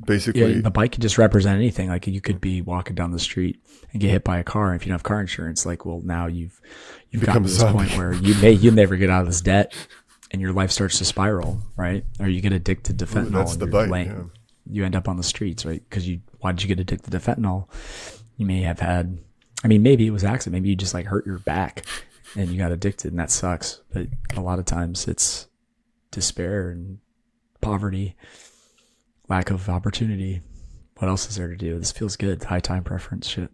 Basically, 0.05 0.55
yeah, 0.55 0.61
the 0.63 0.71
bite 0.71 0.93
could 0.93 1.03
just 1.03 1.19
represent 1.19 1.57
anything. 1.57 1.89
Like 1.89 2.07
you 2.07 2.21
could 2.21 2.41
be 2.41 2.63
walking 2.63 2.95
down 2.95 3.11
the 3.11 3.19
street 3.19 3.63
and 3.93 4.01
get 4.01 4.11
hit 4.11 4.25
by 4.25 4.39
a 4.39 4.45
car, 4.45 4.73
and 4.73 4.81
if 4.81 4.87
you 4.87 4.91
don't 4.91 4.95
have 4.95 5.03
car 5.03 5.21
insurance, 5.21 5.67
like 5.67 5.85
well 5.85 6.01
now 6.03 6.27
you've 6.27 6.61
you've 7.11 7.25
gotten 7.25 7.43
to 7.43 7.49
this 7.49 7.63
point 7.63 7.97
where 7.97 8.15
you 8.15 8.35
may 8.37 8.53
you 8.53 8.71
never 8.71 8.97
get 8.97 9.11
out 9.11 9.23
of 9.23 9.27
this 9.27 9.41
debt, 9.41 9.75
and 10.31 10.41
your 10.41 10.53
life 10.53 10.71
starts 10.71 10.99
to 10.99 11.05
spiral, 11.05 11.61
right? 11.77 12.05
Or 12.21 12.29
you 12.29 12.41
get 12.41 12.53
addicted 12.53 12.99
to 13.01 13.07
fentanyl. 13.07 13.33
that's 13.33 13.57
the 13.57 13.67
bite, 13.67 14.07
yeah. 14.07 14.23
You 14.71 14.85
end 14.85 14.95
up 14.97 15.09
on 15.09 15.17
the 15.17 15.23
streets, 15.23 15.65
right? 15.67 15.83
Because 15.89 16.09
you 16.09 16.21
why 16.39 16.53
did 16.53 16.63
you 16.63 16.69
get 16.69 16.81
addicted 16.81 17.11
to 17.11 17.19
fentanyl? 17.19 17.69
You 18.37 18.47
may 18.47 18.63
have 18.63 18.81
had. 18.81 19.19
I 19.65 19.69
mean, 19.69 19.83
maybe 19.83 20.07
it 20.07 20.11
was 20.11 20.25
accident. 20.25 20.55
Maybe 20.55 20.71
you 20.71 20.77
just 20.77 20.95
like 20.95 21.07
hurt 21.07 21.27
your 21.27 21.39
back 21.39 21.85
and 22.37 22.51
you 22.51 22.59
got 22.59 22.73
addicted, 22.73 23.11
and 23.11 23.19
that 23.19 23.31
sucks. 23.31 23.83
But 23.93 24.07
a 24.37 24.41
lot 24.41 24.59
of 24.59 24.65
times 24.65 25.09
it's 25.09 25.49
despair 26.11 26.71
and 26.71 26.99
poverty, 27.61 28.17
lack 29.29 29.51
of 29.51 29.69
opportunity. 29.69 30.43
What 30.99 31.09
else 31.09 31.29
is 31.29 31.37
there 31.37 31.49
to 31.49 31.57
do? 31.57 31.79
This 31.79 31.93
feels 31.93 32.17
good. 32.17 32.43
High 32.45 32.61
time 32.61 32.85
preference 32.85 33.29
shit. 33.29 33.51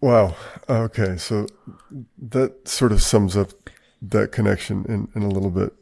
Wow. 0.00 0.36
Okay. 0.68 1.16
So 1.16 1.46
that 2.18 2.68
sort 2.68 2.92
of 2.92 3.02
sums 3.02 3.36
up 3.36 3.70
that 4.02 4.30
connection 4.30 4.84
in, 4.88 5.08
in 5.14 5.22
a 5.22 5.32
little 5.32 5.50
bit. 5.50 5.72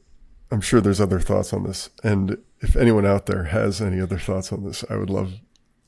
I'm 0.50 0.60
sure 0.60 0.80
there's 0.80 1.00
other 1.00 1.20
thoughts 1.20 1.52
on 1.52 1.64
this. 1.64 1.90
And 2.02 2.38
if 2.64 2.76
anyone 2.76 3.04
out 3.06 3.26
there 3.26 3.44
has 3.44 3.80
any 3.82 4.00
other 4.00 4.18
thoughts 4.18 4.52
on 4.52 4.64
this, 4.64 4.84
I 4.88 4.96
would 4.96 5.10
love 5.10 5.34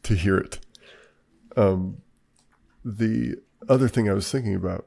to 0.05 0.15
hear 0.15 0.37
it. 0.37 0.61
Um, 1.57 1.99
the 2.85 3.37
other 3.69 3.89
thing 3.89 4.09
I 4.09 4.13
was 4.13 4.31
thinking 4.31 4.55
about. 4.55 4.87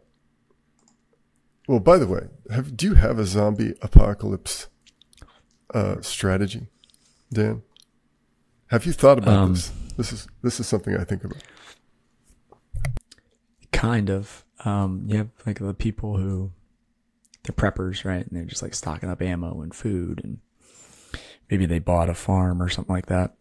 Well, 1.67 1.79
by 1.79 1.98
the 1.98 2.08
way, 2.08 2.27
have, 2.51 2.77
do 2.77 2.86
you 2.88 2.93
have 2.93 3.19
a 3.19 3.25
zombie 3.25 3.74
apocalypse 3.81 4.67
uh, 5.74 6.01
strategy, 6.01 6.67
Dan? 7.31 7.63
Have 8.67 8.86
you 8.86 8.93
thought 8.93 9.17
about 9.17 9.34
Um, 9.38 9.53
this? 9.53 9.72
This 9.98 10.13
is 10.13 10.27
this 10.41 10.60
is 10.60 10.67
something 10.67 10.96
I 10.96 11.03
think 11.03 11.24
about. 11.24 11.43
Kind 13.72 14.10
of. 14.10 14.46
Um, 14.65 15.05
you 15.08 15.17
have 15.17 15.29
like 15.46 15.60
the 15.60 15.74
people 15.74 16.17
who 16.17 16.51
they're 17.43 17.55
preppers, 17.55 18.05
right? 18.05 18.25
And 18.25 18.29
they're 18.31 18.46
just 18.46 18.62
like 18.62 18.74
stocking 18.74 19.10
up 19.10 19.22
ammo 19.22 19.62
and 19.62 19.74
food, 19.74 20.22
and 20.24 20.39
maybe 21.50 21.65
they 21.65 21.79
bought 21.79 22.10
a 22.10 22.13
farm 22.13 22.62
or 22.62 22.70
something 22.70 22.94
like 22.94 23.08
that. 23.08 23.36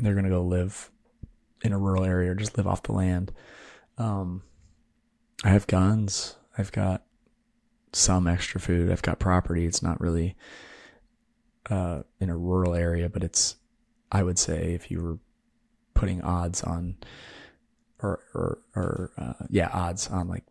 They're 0.00 0.14
gonna 0.14 0.28
go 0.28 0.42
live 0.42 0.90
in 1.62 1.72
a 1.72 1.78
rural 1.78 2.04
area 2.04 2.30
or 2.30 2.34
just 2.34 2.56
live 2.56 2.66
off 2.66 2.82
the 2.82 2.92
land. 2.92 3.32
Um, 3.96 4.42
I 5.44 5.50
have 5.50 5.66
guns. 5.66 6.36
I've 6.56 6.72
got 6.72 7.04
some 7.92 8.26
extra 8.26 8.60
food. 8.60 8.90
I've 8.90 9.02
got 9.02 9.18
property. 9.18 9.64
It's 9.64 9.82
not 9.82 10.00
really 10.00 10.36
uh, 11.70 12.02
in 12.20 12.30
a 12.30 12.36
rural 12.36 12.74
area, 12.74 13.08
but 13.08 13.24
it's. 13.24 13.56
I 14.10 14.22
would 14.22 14.38
say 14.38 14.72
if 14.72 14.90
you 14.90 15.02
were 15.02 15.18
putting 15.94 16.22
odds 16.22 16.62
on 16.62 16.96
or 18.02 18.20
or 18.34 18.58
or 18.74 19.12
uh, 19.18 19.44
yeah, 19.50 19.68
odds 19.72 20.08
on 20.08 20.28
like 20.28 20.44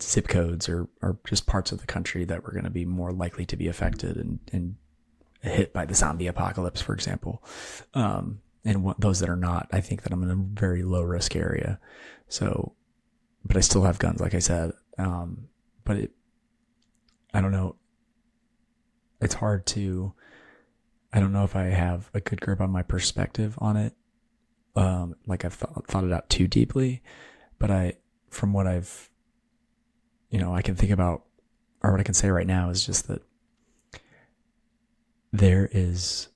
zip 0.00 0.28
codes 0.28 0.68
or 0.68 0.88
or 1.02 1.18
just 1.26 1.46
parts 1.46 1.72
of 1.72 1.80
the 1.80 1.86
country 1.86 2.24
that 2.24 2.42
were 2.42 2.52
going 2.52 2.64
to 2.64 2.70
be 2.70 2.84
more 2.84 3.12
likely 3.12 3.44
to 3.46 3.56
be 3.56 3.68
affected 3.68 4.16
and 4.16 4.38
and 4.52 4.76
hit 5.42 5.72
by 5.72 5.84
the 5.84 5.94
zombie 5.94 6.26
apocalypse, 6.26 6.80
for 6.80 6.94
example. 6.94 7.42
Um, 7.94 8.40
and 8.64 8.84
what, 8.84 9.00
those 9.00 9.20
that 9.20 9.28
are 9.28 9.36
not, 9.36 9.68
I 9.72 9.80
think 9.80 10.02
that 10.02 10.12
I'm 10.12 10.22
in 10.22 10.30
a 10.30 10.36
very 10.36 10.82
low 10.82 11.02
risk 11.02 11.34
area. 11.34 11.80
So, 12.28 12.74
but 13.44 13.56
I 13.56 13.60
still 13.60 13.82
have 13.82 13.98
guns, 13.98 14.20
like 14.20 14.34
I 14.34 14.38
said. 14.38 14.72
Um, 14.98 15.48
but 15.84 15.96
it, 15.96 16.12
I 17.34 17.40
don't 17.40 17.52
know. 17.52 17.76
It's 19.20 19.34
hard 19.34 19.66
to. 19.66 20.14
I 21.12 21.20
don't 21.20 21.32
know 21.32 21.44
if 21.44 21.56
I 21.56 21.64
have 21.64 22.10
a 22.14 22.20
good 22.20 22.40
grip 22.40 22.60
on 22.60 22.70
my 22.70 22.82
perspective 22.82 23.58
on 23.58 23.76
it 23.76 23.94
um, 24.76 25.16
like 25.26 25.44
I've 25.44 25.54
thought, 25.54 25.86
thought 25.86 26.04
it 26.04 26.12
out 26.12 26.28
too 26.28 26.48
deeply, 26.48 27.02
but 27.58 27.70
I, 27.70 27.94
from 28.30 28.52
what 28.52 28.66
I've, 28.66 29.10
you 30.30 30.38
know, 30.38 30.54
I 30.54 30.62
can 30.62 30.74
think 30.74 30.92
about, 30.92 31.24
or 31.82 31.90
what 31.92 32.00
I 32.00 32.04
can 32.04 32.14
say 32.14 32.30
right 32.30 32.46
now 32.46 32.70
is 32.70 32.86
just 32.86 33.08
that 33.08 33.22
there 35.32 35.68
is, 35.72 36.28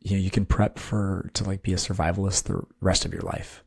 you 0.00 0.16
know, 0.16 0.22
you 0.22 0.30
can 0.30 0.46
prep 0.46 0.78
for 0.78 1.30
to 1.34 1.44
like 1.44 1.62
be 1.62 1.72
a 1.72 1.76
survivalist 1.76 2.44
the 2.44 2.62
rest 2.80 3.04
of 3.04 3.12
your 3.12 3.22
life. 3.22 3.64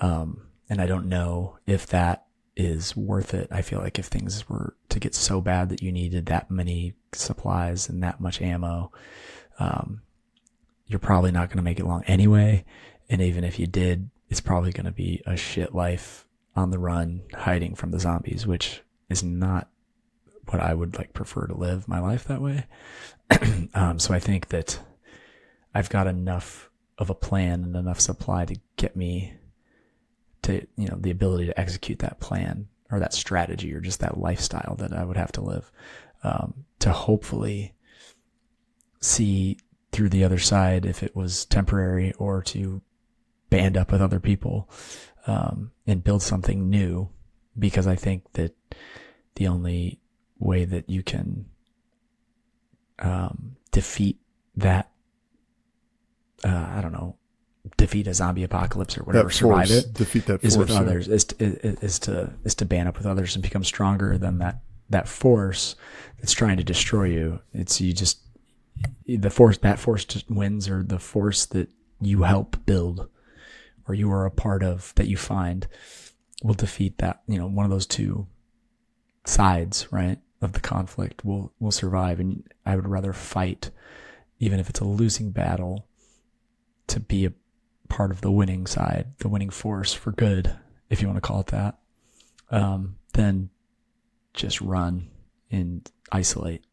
Um, 0.00 0.46
and 0.68 0.80
I 0.80 0.86
don't 0.86 1.08
know 1.08 1.58
if 1.66 1.86
that 1.88 2.26
is 2.56 2.96
worth 2.96 3.34
it. 3.34 3.48
I 3.50 3.62
feel 3.62 3.80
like 3.80 3.98
if 3.98 4.06
things 4.06 4.48
were 4.48 4.74
to 4.88 5.00
get 5.00 5.14
so 5.14 5.40
bad 5.40 5.68
that 5.68 5.82
you 5.82 5.92
needed 5.92 6.26
that 6.26 6.50
many 6.50 6.94
supplies 7.12 7.88
and 7.88 8.02
that 8.02 8.20
much 8.20 8.40
ammo, 8.40 8.92
um, 9.58 10.02
you're 10.86 10.98
probably 10.98 11.30
not 11.30 11.48
going 11.48 11.58
to 11.58 11.62
make 11.62 11.78
it 11.78 11.86
long 11.86 12.02
anyway. 12.06 12.64
And 13.08 13.20
even 13.20 13.44
if 13.44 13.58
you 13.58 13.66
did, 13.66 14.10
it's 14.28 14.40
probably 14.40 14.72
going 14.72 14.86
to 14.86 14.92
be 14.92 15.22
a 15.26 15.36
shit 15.36 15.74
life 15.74 16.26
on 16.56 16.70
the 16.70 16.78
run, 16.78 17.22
hiding 17.34 17.74
from 17.74 17.90
the 17.90 18.00
zombies, 18.00 18.46
which 18.46 18.82
is 19.08 19.22
not 19.22 19.68
what 20.52 20.60
I 20.60 20.74
would 20.74 20.96
like 20.96 21.12
prefer 21.12 21.46
to 21.46 21.54
live 21.54 21.88
my 21.88 22.00
life 22.00 22.24
that 22.24 22.42
way. 22.42 22.66
um, 23.74 23.98
so 23.98 24.12
I 24.14 24.18
think 24.18 24.48
that 24.48 24.78
I've 25.74 25.90
got 25.90 26.06
enough 26.06 26.70
of 26.98 27.10
a 27.10 27.14
plan 27.14 27.64
and 27.64 27.76
enough 27.76 28.00
supply 28.00 28.44
to 28.44 28.56
get 28.76 28.96
me 28.96 29.34
to, 30.42 30.66
you 30.76 30.88
know, 30.88 30.96
the 30.98 31.10
ability 31.10 31.46
to 31.46 31.60
execute 31.60 32.00
that 32.00 32.20
plan 32.20 32.68
or 32.90 32.98
that 32.98 33.14
strategy 33.14 33.72
or 33.72 33.80
just 33.80 34.00
that 34.00 34.18
lifestyle 34.18 34.74
that 34.78 34.92
I 34.92 35.04
would 35.04 35.16
have 35.16 35.32
to 35.32 35.40
live, 35.40 35.70
um, 36.24 36.64
to 36.80 36.90
hopefully 36.90 37.74
see 39.00 39.58
through 39.92 40.08
the 40.08 40.24
other 40.24 40.38
side 40.38 40.84
if 40.84 41.02
it 41.02 41.14
was 41.14 41.44
temporary 41.46 42.12
or 42.14 42.42
to 42.42 42.82
band 43.48 43.76
up 43.76 43.92
with 43.92 44.02
other 44.02 44.20
people 44.20 44.68
um, 45.26 45.72
and 45.86 46.04
build 46.04 46.22
something 46.22 46.68
new 46.68 47.08
because 47.58 47.86
I 47.86 47.96
think 47.96 48.32
that 48.32 48.54
the 49.34 49.48
only 49.48 49.99
way 50.40 50.64
that 50.64 50.90
you 50.90 51.02
can 51.02 51.46
um, 52.98 53.56
defeat 53.70 54.18
that 54.56 54.90
uh, 56.44 56.66
I 56.76 56.80
don't 56.80 56.92
know 56.92 57.16
defeat 57.76 58.06
a 58.06 58.14
zombie 58.14 58.42
apocalypse 58.42 58.96
or 58.96 59.02
whatever 59.04 59.28
that 59.28 59.34
survive 59.34 59.70
it 59.70 59.92
defeat 59.92 60.24
that 60.26 60.42
is 60.42 60.54
force. 60.54 60.68
with 60.68 60.70
yeah. 60.70 60.80
others 60.80 61.08
is 61.08 61.24
to, 61.24 61.44
is, 61.44 61.78
is 61.82 61.98
to 62.00 62.32
is 62.44 62.54
to 62.54 62.64
band 62.64 62.88
up 62.88 62.96
with 62.96 63.06
others 63.06 63.36
and 63.36 63.42
become 63.42 63.62
stronger 63.62 64.16
than 64.16 64.38
that 64.38 64.60
that 64.88 65.06
force 65.06 65.76
that's 66.18 66.32
trying 66.32 66.56
to 66.56 66.64
destroy 66.64 67.04
you 67.04 67.38
it's 67.52 67.80
you 67.80 67.92
just 67.92 68.20
the 69.06 69.30
force 69.30 69.58
that 69.58 69.78
force 69.78 70.04
just 70.04 70.30
wins 70.30 70.68
or 70.68 70.82
the 70.82 70.98
force 70.98 71.44
that 71.46 71.68
you 72.00 72.22
help 72.22 72.56
build 72.64 73.08
or 73.86 73.94
you 73.94 74.10
are 74.10 74.24
a 74.24 74.30
part 74.30 74.62
of 74.62 74.94
that 74.96 75.06
you 75.06 75.16
find 75.16 75.68
will 76.42 76.54
defeat 76.54 76.96
that 76.98 77.20
you 77.26 77.38
know 77.38 77.46
one 77.46 77.64
of 77.64 77.70
those 77.70 77.86
two 77.86 78.26
sides 79.26 79.86
right 79.92 80.18
of 80.40 80.52
the 80.52 80.60
conflict 80.60 81.24
will 81.24 81.52
will 81.58 81.70
survive 81.70 82.18
and 82.20 82.48
i 82.64 82.74
would 82.74 82.88
rather 82.88 83.12
fight 83.12 83.70
even 84.38 84.58
if 84.58 84.70
it's 84.70 84.80
a 84.80 84.84
losing 84.84 85.30
battle 85.30 85.86
to 86.86 86.98
be 86.98 87.24
a 87.24 87.32
part 87.88 88.10
of 88.10 88.20
the 88.20 88.30
winning 88.30 88.66
side 88.66 89.06
the 89.18 89.28
winning 89.28 89.50
force 89.50 89.92
for 89.92 90.12
good 90.12 90.56
if 90.88 91.00
you 91.00 91.08
want 91.08 91.16
to 91.16 91.20
call 91.20 91.40
it 91.40 91.48
that 91.48 91.78
um, 92.50 92.96
then 93.12 93.50
just 94.34 94.60
run 94.60 95.08
and 95.50 95.90
isolate 96.12 96.64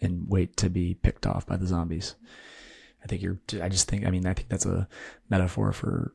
and 0.00 0.28
wait 0.28 0.56
to 0.58 0.70
be 0.70 0.94
picked 0.94 1.26
off 1.26 1.46
by 1.46 1.56
the 1.56 1.66
zombies. 1.66 2.16
I 3.02 3.06
think 3.06 3.22
you're, 3.22 3.40
I 3.62 3.68
just 3.68 3.88
think, 3.88 4.06
I 4.06 4.10
mean, 4.10 4.26
I 4.26 4.34
think 4.34 4.48
that's 4.48 4.66
a 4.66 4.88
metaphor 5.28 5.72
for 5.72 6.14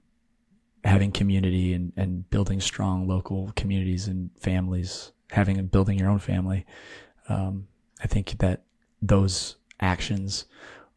having 0.83 1.11
community 1.11 1.73
and, 1.73 1.93
and 1.97 2.29
building 2.29 2.61
strong 2.61 3.07
local 3.07 3.51
communities 3.55 4.07
and 4.07 4.29
families, 4.39 5.11
having 5.31 5.57
and 5.57 5.71
building 5.71 5.97
your 5.97 6.09
own 6.09 6.19
family. 6.19 6.65
Um, 7.29 7.67
I 8.03 8.07
think 8.07 8.37
that 8.39 8.63
those 9.01 9.55
actions 9.79 10.45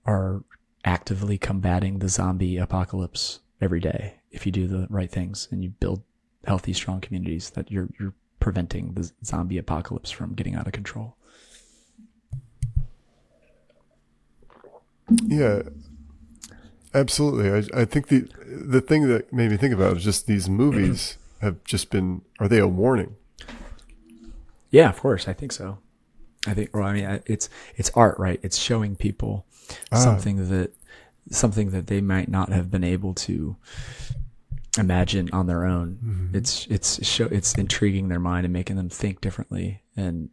are 0.04 0.42
actively 0.84 1.38
combating 1.38 1.98
the 1.98 2.08
zombie 2.08 2.56
apocalypse 2.56 3.40
every 3.60 3.80
day. 3.80 4.14
If 4.30 4.46
you 4.46 4.52
do 4.52 4.66
the 4.66 4.86
right 4.90 5.10
things 5.10 5.48
and 5.50 5.62
you 5.62 5.70
build 5.70 6.02
healthy, 6.46 6.72
strong 6.72 7.00
communities, 7.00 7.50
that 7.50 7.70
you're, 7.70 7.88
you're 7.98 8.14
preventing 8.40 8.94
the 8.94 9.10
zombie 9.24 9.58
apocalypse 9.58 10.10
from 10.10 10.34
getting 10.34 10.54
out 10.54 10.66
of 10.66 10.72
control. 10.72 11.16
Yeah, 15.24 15.62
absolutely. 16.94 17.50
I, 17.50 17.80
I 17.82 17.84
think 17.84 18.08
the 18.08 18.28
the 18.46 18.80
thing 18.80 19.08
that 19.08 19.32
made 19.32 19.50
me 19.50 19.56
think 19.56 19.72
about 19.72 19.96
is 19.96 20.04
just 20.04 20.26
these 20.26 20.48
movies 20.50 21.16
have 21.40 21.64
just 21.64 21.90
been. 21.90 22.22
Are 22.38 22.48
they 22.48 22.58
a 22.58 22.68
warning? 22.68 23.16
Yeah, 24.70 24.88
of 24.88 25.00
course. 25.00 25.28
I 25.28 25.32
think 25.32 25.52
so. 25.52 25.78
I 26.46 26.54
think, 26.54 26.74
well, 26.74 26.84
I 26.84 26.92
mean, 26.92 27.22
it's 27.26 27.48
it's 27.76 27.90
art, 27.94 28.18
right? 28.18 28.40
It's 28.42 28.56
showing 28.58 28.96
people 28.96 29.46
Ah. 29.92 29.98
something 29.98 30.48
that 30.48 30.72
something 31.30 31.70
that 31.70 31.88
they 31.88 32.00
might 32.00 32.28
not 32.28 32.50
have 32.50 32.70
been 32.70 32.84
able 32.84 33.12
to 33.12 33.56
imagine 34.78 35.28
on 35.32 35.46
their 35.46 35.64
own. 35.64 35.98
Mm-hmm. 36.04 36.36
It's 36.36 36.66
it's 36.68 37.04
show 37.06 37.26
it's 37.26 37.54
intriguing 37.54 38.08
their 38.08 38.20
mind 38.20 38.44
and 38.46 38.52
making 38.52 38.76
them 38.76 38.88
think 38.88 39.20
differently, 39.20 39.82
and 39.96 40.30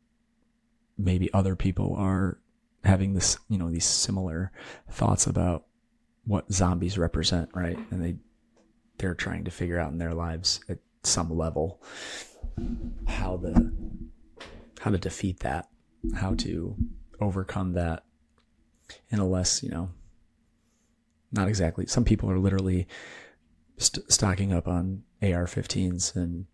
maybe 0.98 1.34
other 1.34 1.56
people 1.56 1.96
are 1.98 2.40
having 2.84 3.14
this, 3.14 3.38
you 3.50 3.58
know, 3.58 3.70
these 3.70 3.86
similar 3.86 4.52
thoughts 4.90 5.26
about 5.28 5.66
what 6.26 6.52
zombies 6.54 6.98
represent, 6.98 7.50
right? 7.54 7.78
And 7.92 8.04
they 8.04 8.16
they're 9.00 9.16
trying 9.16 9.44
to 9.46 9.52
figure 9.52 9.80
out 9.80 9.92
in 9.92 9.98
their 9.98 10.14
lives 10.14 10.62
at 10.70 10.78
some 11.04 11.36
level 11.36 11.82
how 13.08 13.36
the 13.38 13.74
how 14.86 14.92
to 14.92 15.00
defeat 15.00 15.40
that, 15.40 15.68
how 16.14 16.36
to 16.36 16.76
overcome 17.20 17.74
that 17.74 18.04
in 19.10 19.18
a 19.18 19.28
less, 19.28 19.64
you 19.64 19.70
know, 19.70 19.90
not 21.32 21.48
exactly. 21.48 21.88
Some 21.88 22.06
people 22.06 22.30
are 22.30 22.38
literally 22.38 22.88
st- 23.80 24.12
stocking 24.12 24.54
up 24.54 24.68
on 24.68 25.02
AR-15s 25.24 26.16
and 26.16 26.46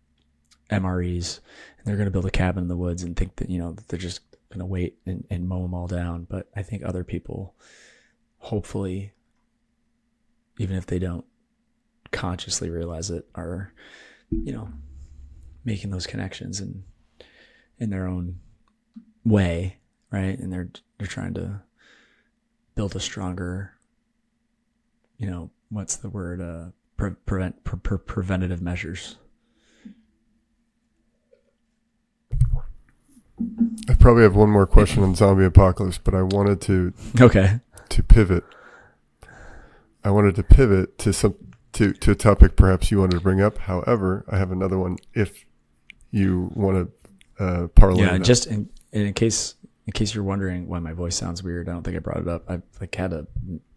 MREs, 0.70 1.40
and 1.76 1.86
they're 1.86 1.98
going 1.98 2.06
to 2.06 2.10
build 2.10 2.24
a 2.24 2.30
cabin 2.30 2.62
in 2.62 2.68
the 2.68 2.76
woods 2.76 3.02
and 3.02 3.14
think 3.14 3.36
that 3.36 3.50
you 3.50 3.58
know 3.58 3.72
that 3.72 3.88
they're 3.88 3.98
just 3.98 4.22
going 4.48 4.60
to 4.60 4.64
wait 4.64 4.96
and, 5.04 5.26
and 5.28 5.46
mow 5.46 5.60
them 5.60 5.74
all 5.74 5.86
down. 5.86 6.26
But 6.26 6.48
I 6.56 6.62
think 6.62 6.82
other 6.82 7.04
people, 7.04 7.54
hopefully, 8.38 9.12
even 10.56 10.76
if 10.76 10.86
they 10.86 10.98
don't 10.98 11.26
consciously 12.12 12.70
realize 12.70 13.10
it, 13.10 13.26
are 13.34 13.74
you 14.30 14.54
know 14.54 14.70
making 15.66 15.90
those 15.90 16.06
connections 16.06 16.60
and 16.60 16.82
in 17.78 17.90
their 17.90 18.06
own 18.06 18.38
way, 19.24 19.78
right? 20.10 20.38
And 20.38 20.52
they're 20.52 20.70
they're 20.98 21.06
trying 21.06 21.34
to 21.34 21.62
build 22.74 22.94
a 22.96 23.00
stronger, 23.00 23.72
you 25.18 25.28
know, 25.30 25.50
what's 25.70 25.96
the 25.96 26.08
word? 26.08 26.40
Uh, 26.40 26.66
pre- 26.96 27.10
prevent 27.26 27.64
pre- 27.64 27.78
pre- 27.78 27.98
preventative 27.98 28.62
measures. 28.62 29.16
I 33.88 33.94
probably 33.94 34.22
have 34.22 34.36
one 34.36 34.50
more 34.50 34.66
question 34.66 35.02
on 35.02 35.14
zombie 35.14 35.44
apocalypse, 35.44 35.98
but 35.98 36.14
I 36.14 36.22
wanted 36.22 36.60
to 36.62 36.92
Okay. 37.20 37.60
to 37.88 38.02
pivot. 38.02 38.44
I 40.04 40.10
wanted 40.10 40.34
to 40.36 40.42
pivot 40.42 40.98
to 40.98 41.12
some 41.12 41.34
to 41.72 41.92
to 41.92 42.10
a 42.12 42.14
topic 42.14 42.54
perhaps 42.56 42.90
you 42.90 42.98
wanted 43.00 43.16
to 43.16 43.20
bring 43.22 43.40
up. 43.40 43.58
However, 43.58 44.24
I 44.28 44.38
have 44.38 44.52
another 44.52 44.78
one 44.78 44.98
if 45.14 45.44
you 46.10 46.50
want 46.54 46.76
to 46.76 47.01
uh, 47.38 47.68
parlay. 47.74 48.02
Yeah, 48.02 48.18
that. 48.18 48.24
just 48.24 48.46
in, 48.46 48.68
in 48.92 49.12
case 49.14 49.54
in 49.86 49.92
case 49.92 50.14
you're 50.14 50.24
wondering 50.24 50.68
why 50.68 50.78
my 50.78 50.92
voice 50.92 51.16
sounds 51.16 51.42
weird, 51.42 51.68
I 51.68 51.72
don't 51.72 51.82
think 51.82 51.96
I 51.96 52.00
brought 52.00 52.18
it 52.18 52.28
up. 52.28 52.44
I've 52.48 52.62
like 52.80 52.94
had 52.94 53.12
a 53.12 53.26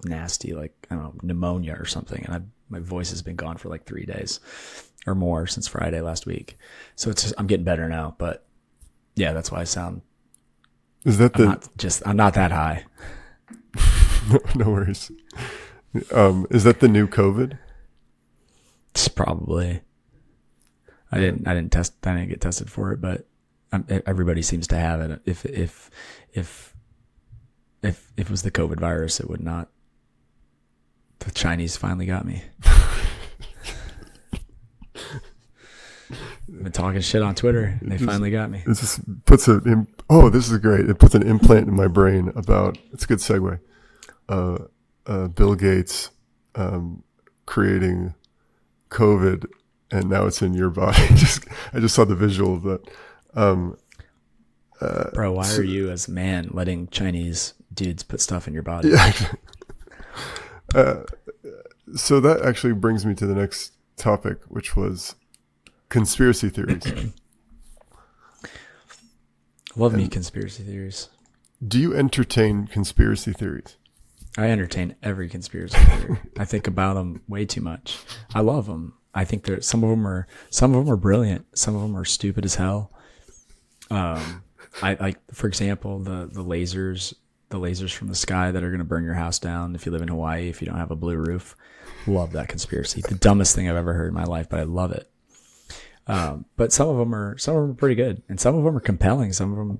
nasty 0.04 0.54
like 0.54 0.88
I 0.92 0.96
don't 0.96 1.04
know 1.04 1.14
pneumonia 1.24 1.76
or 1.80 1.86
something, 1.86 2.24
and 2.26 2.36
I 2.36 2.42
my 2.70 2.80
voice 2.80 3.10
has 3.12 3.22
been 3.22 3.36
gone 3.36 3.58
for 3.58 3.70
like 3.70 3.86
three 3.86 4.06
days 4.06 4.40
or 5.08 5.16
more 5.16 5.48
since 5.48 5.68
Friday 5.68 6.02
last 6.02 6.26
week. 6.26 6.58
So 6.96 7.10
it's 7.10 7.24
just, 7.24 7.36
I'm 7.38 7.48
getting 7.48 7.64
better 7.64 7.88
now, 7.88 8.16
but 8.18 8.46
yeah, 9.16 9.34
that's 9.34 9.52
why 9.52 9.62
I 9.62 9.64
sound. 9.64 10.02
is 11.04 11.18
that 11.20 11.36
I'm 11.36 11.42
the 11.42 11.48
not 11.50 11.78
just 11.78 12.04
I'm 12.06 12.18
not 12.18 12.34
that 12.34 12.52
high. 12.52 12.86
no, 14.30 14.40
no 14.56 14.70
worries. 14.70 15.12
Um, 16.12 16.46
is 16.50 16.64
that 16.66 16.80
the 16.80 16.88
new 16.88 17.08
COVID? 17.08 17.58
It's 18.92 19.08
probably. 19.08 19.82
I 21.12 21.20
didn't. 21.20 21.48
I 21.48 21.54
didn't 21.54 21.72
test. 21.72 21.94
I 22.06 22.14
didn't 22.16 22.30
get 22.30 22.42
tested 22.42 22.70
for 22.70 22.92
it, 22.92 23.00
but 23.00 23.28
everybody 24.06 24.42
seems 24.42 24.68
to 24.68 24.78
have 24.78 25.02
it. 25.02 25.22
If 25.26 25.46
if 25.46 25.90
if 26.34 26.76
if 27.82 28.12
if 28.18 28.28
it 28.28 28.30
was 28.30 28.42
the 28.44 28.52
COVID 28.52 28.80
virus, 28.80 29.20
it 29.20 29.30
would 29.30 29.42
not. 29.42 29.70
The 31.20 31.32
Chinese 31.32 31.78
finally 31.78 32.06
got 32.06 32.26
me. 32.26 32.44
I've 36.48 36.64
been 36.64 36.72
talking 36.72 37.02
shit 37.02 37.22
on 37.22 37.36
Twitter. 37.36 37.78
And 37.82 37.92
they 37.92 37.98
finally 37.98 38.32
got 38.32 38.50
me. 38.50 38.64
Just 38.66 39.02
puts 39.26 39.48
a 39.48 39.62
oh, 40.10 40.30
this 40.30 40.50
is 40.50 40.58
great. 40.60 40.90
It 40.90 41.00
puts 41.00 41.16
an 41.16 41.24
implant 41.24 41.68
in 41.68 41.76
my 41.76 41.88
brain 41.88 42.32
about 42.36 42.78
it's 42.94 43.04
a 43.06 43.08
good 43.08 43.20
segue. 43.20 43.60
Uh, 44.30 44.58
uh, 45.06 45.28
Bill 45.30 45.56
Gates 45.56 46.12
um, 46.56 47.04
creating 47.46 48.14
COVID, 48.90 49.46
and 49.92 50.10
now 50.10 50.26
it's 50.26 50.42
in 50.42 50.54
your 50.54 50.70
body. 50.70 51.08
just 51.16 51.46
I 51.74 51.80
just 51.80 51.96
saw 51.96 52.06
the 52.06 52.16
visual 52.16 52.56
of 52.56 52.64
that. 52.64 52.90
Um, 53.36 53.78
Bro, 55.14 55.34
why 55.34 55.52
are 55.54 55.64
you, 55.64 55.90
as 55.90 56.08
a 56.08 56.12
man, 56.12 56.50
letting 56.52 56.88
Chinese 56.88 57.54
dudes 57.74 58.04
put 58.04 58.22
stuff 58.22 58.48
in 58.48 58.54
your 58.54 58.64
body? 58.64 58.90
yeah. 58.90 59.14
uh, 60.76 61.04
so 61.96 62.20
that 62.20 62.42
actually 62.42 62.74
brings 62.74 63.06
me 63.06 63.14
to 63.16 63.26
the 63.26 63.36
next 63.36 63.74
topic, 63.96 64.40
which 64.48 64.76
was 64.76 65.16
conspiracy 65.90 66.50
theories. 66.50 66.84
Love 69.76 69.94
me 69.94 70.08
conspiracy 70.08 70.64
theories. 70.64 71.10
Do 71.66 71.80
you 71.80 71.94
entertain 71.94 72.68
conspiracy 72.68 73.34
theories? 73.34 73.76
I 74.38 74.50
entertain 74.50 74.96
every 75.04 75.30
conspiracy 75.30 75.78
theory. 75.78 76.20
I 76.38 76.46
think 76.46 76.68
about 76.68 76.96
them 76.96 77.22
way 77.28 77.46
too 77.46 77.62
much. 77.62 78.00
I 78.34 78.42
love 78.42 78.68
them. 78.68 78.94
I 79.14 79.24
think 79.24 79.46
there 79.46 79.62
some 79.62 79.84
of 79.84 79.90
them 79.90 80.06
are 80.06 80.28
some 80.50 80.76
of 80.76 80.86
them 80.86 80.94
are 80.94 80.98
brilliant. 80.98 81.58
Some 81.58 81.76
of 81.76 81.82
them 81.82 81.96
are 81.96 82.06
stupid 82.06 82.44
as 82.46 82.56
hell. 82.56 82.92
Um, 83.92 84.44
I 84.82 84.98
like, 85.00 85.20
for 85.34 85.48
example, 85.48 86.00
the 86.00 86.30
the 86.32 86.44
lasers, 86.44 87.14
the 87.50 87.60
lasers 87.60 87.94
from 87.94 88.08
the 88.08 88.16
sky 88.16 88.52
that 88.52 88.64
are 88.64 88.70
going 88.70 88.80
to 88.80 88.86
burn 88.86 89.04
your 89.04 89.14
house 89.14 89.40
down 89.40 89.76
if 89.76 89.86
you 89.86 89.92
live 89.92 90.02
in 90.02 90.08
Hawaii 90.08 90.50
if 90.50 90.62
you 90.62 90.68
don't 90.68 90.78
have 90.78 90.92
a 90.92 90.96
blue 90.96 91.18
roof. 91.18 91.56
Love 92.08 92.34
that 92.34 92.50
conspiracy. 92.50 93.02
The 93.02 93.16
dumbest 93.16 93.56
thing 93.56 93.70
I've 93.70 93.76
ever 93.76 93.94
heard 93.94 94.10
in 94.10 94.14
my 94.14 94.26
life, 94.26 94.50
but 94.50 94.60
I 94.60 94.64
love 94.64 94.92
it. 94.92 95.10
Um, 96.08 96.46
but 96.56 96.72
some 96.72 96.88
of 96.90 96.98
them 96.98 97.16
are 97.16 97.38
some 97.38 97.56
of 97.56 97.62
them 97.62 97.72
are 97.72 97.76
pretty 97.76 97.96
good, 97.96 98.22
and 98.30 98.40
some 98.40 98.56
of 98.56 98.64
them 98.64 98.76
are 98.76 98.82
compelling. 98.82 99.34
Some 99.34 99.52
of 99.52 99.58
them 99.58 99.80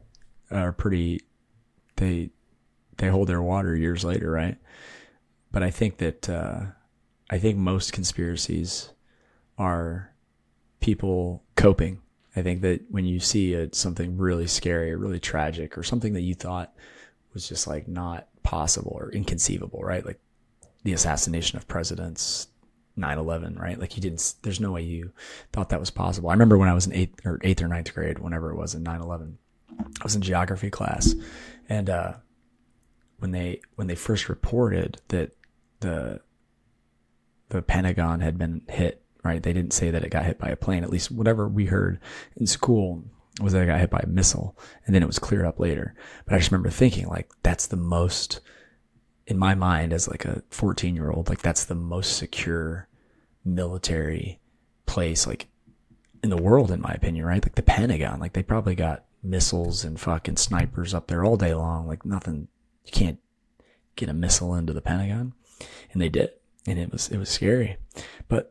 are 0.52 0.72
pretty. 0.72 1.22
They 1.98 2.32
they 2.98 3.10
hold 3.10 3.28
their 3.28 3.42
water 3.42 3.76
years 3.76 4.04
later, 4.04 4.32
right? 4.32 4.58
But 5.52 5.64
I 5.64 5.72
think 5.72 5.98
that 5.98 6.30
uh, 6.30 6.66
I 7.30 7.38
think 7.38 7.58
most 7.58 7.94
conspiracies 7.94 8.90
are 9.58 10.14
people 10.80 11.44
coping. 11.56 12.02
I 12.36 12.42
think 12.42 12.62
that 12.62 12.82
when 12.90 13.06
you 13.06 13.20
see 13.20 13.54
a, 13.54 13.74
something 13.74 14.18
really 14.18 14.48
scary 14.48 14.92
or 14.92 14.98
really 14.98 15.20
tragic 15.20 15.78
or 15.78 15.84
something 15.84 16.14
that 16.14 16.22
you 16.22 16.36
thought 16.36 16.74
was 17.34 17.48
just 17.48 17.68
like 17.68 17.88
not 17.88 18.28
possible 18.44 18.94
or 18.96 19.10
inconceivable, 19.12 19.82
right? 19.82 20.06
Like 20.06 20.20
the 20.84 20.94
assassination 20.94 21.58
of 21.58 21.68
presidents, 21.68 22.48
9/11, 22.98 23.60
right? 23.60 23.80
Like 23.80 23.96
you 23.96 24.02
didn't. 24.02 24.36
There's 24.42 24.60
no 24.60 24.72
way 24.72 24.82
you 24.82 25.12
thought 25.52 25.70
that 25.70 25.80
was 25.80 25.90
possible. 25.90 26.30
I 26.30 26.34
remember 26.34 26.58
when 26.58 26.70
I 26.70 26.74
was 26.74 26.88
in 26.88 26.94
eighth 26.94 27.26
or 27.26 27.40
eighth 27.44 27.62
or 27.62 27.68
ninth 27.68 27.94
grade, 27.94 28.20
whenever 28.20 28.52
it 28.52 28.58
was 28.58 28.74
in 28.76 28.84
9/11, 28.84 29.36
I 29.80 30.04
was 30.04 30.16
in 30.16 30.22
geography 30.22 30.70
class, 30.70 31.14
and 31.68 31.90
uh, 31.90 32.14
when 33.20 33.32
they 33.32 33.62
when 33.76 33.88
they 33.88 33.96
first 33.96 34.30
reported 34.30 35.02
that 35.10 35.32
the 35.82 36.22
the 37.50 37.62
Pentagon 37.62 38.22
had 38.22 38.38
been 38.38 38.62
hit, 38.70 39.04
right? 39.26 39.44
They 39.44 39.54
didn't 39.54 39.74
say 39.74 39.92
that 39.92 40.04
it 40.04 40.12
got 40.12 40.26
hit 40.26 40.40
by 40.40 40.50
a 40.50 40.56
plane. 40.56 40.84
At 40.84 40.90
least 40.90 41.12
whatever 41.12 41.48
we 41.48 41.66
heard 41.66 42.00
in 42.38 42.48
school 42.48 43.04
was 43.42 43.54
that 43.54 43.64
it 43.64 43.66
got 43.66 43.80
hit 43.80 43.90
by 43.90 44.02
a 44.04 44.08
missile, 44.08 44.58
and 44.86 44.96
then 44.96 45.04
it 45.04 45.08
was 45.08 45.20
cleared 45.20 45.46
up 45.46 45.60
later. 45.60 45.94
But 46.26 46.36
I 46.36 46.38
just 46.38 46.52
remember 46.52 46.70
thinking, 46.70 47.08
like, 47.08 47.30
that's 47.44 47.68
the 47.68 47.76
most 47.76 48.40
in 49.28 49.38
my 49.38 49.56
mind 49.56 49.92
as 49.92 50.08
like 50.08 50.26
a 50.26 50.44
14 50.50 50.96
year 50.96 51.12
old, 51.12 51.30
like 51.30 51.42
that's 51.42 51.66
the 51.66 51.76
most 51.76 52.18
secure 52.18 52.88
military 53.44 54.40
place, 54.86 55.26
like 55.26 55.48
in 56.24 56.30
the 56.30 56.42
world, 56.42 56.72
in 56.72 56.82
my 56.82 56.92
opinion, 56.92 57.26
right? 57.26 57.44
Like 57.44 57.56
the 57.56 57.62
Pentagon, 57.62 58.20
like 58.20 58.34
they 58.34 58.44
probably 58.44 58.76
got 58.76 59.06
missiles 59.24 59.84
and 59.84 60.00
fucking 60.00 60.38
snipers 60.38 60.94
up 60.94 61.08
there 61.08 61.24
all 61.24 61.38
day 61.38 61.54
long. 61.54 61.88
Like 61.88 62.06
nothing, 62.06 62.48
you 62.86 62.92
can't 62.92 63.20
get 63.96 64.10
a 64.10 64.14
missile 64.14 64.56
into 64.56 64.74
the 64.74 64.82
Pentagon, 64.82 65.34
and 65.92 66.02
they 66.02 66.10
did, 66.10 66.32
and 66.68 66.78
it 66.78 66.92
was 66.92 67.10
it 67.10 67.18
was 67.18 67.30
scary. 67.30 67.78
But 68.28 68.50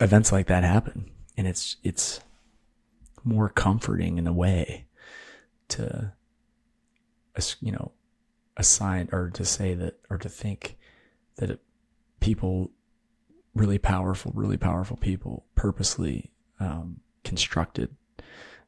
events 0.00 0.32
like 0.32 0.46
that 0.46 0.64
happen, 0.64 1.10
and 1.36 1.46
it's 1.46 1.76
it's 1.82 2.20
more 3.22 3.48
comforting 3.48 4.18
in 4.18 4.26
a 4.26 4.32
way 4.32 4.86
to, 5.68 6.12
you 7.60 7.72
know, 7.72 7.92
assign 8.56 9.08
or 9.12 9.30
to 9.30 9.44
say 9.44 9.74
that 9.74 9.98
or 10.10 10.18
to 10.18 10.28
think 10.28 10.76
that 11.36 11.58
people 12.20 12.70
really 13.54 13.78
powerful, 13.78 14.32
really 14.34 14.56
powerful 14.56 14.96
people 14.96 15.46
purposely 15.54 16.30
um, 16.60 17.00
constructed 17.22 17.94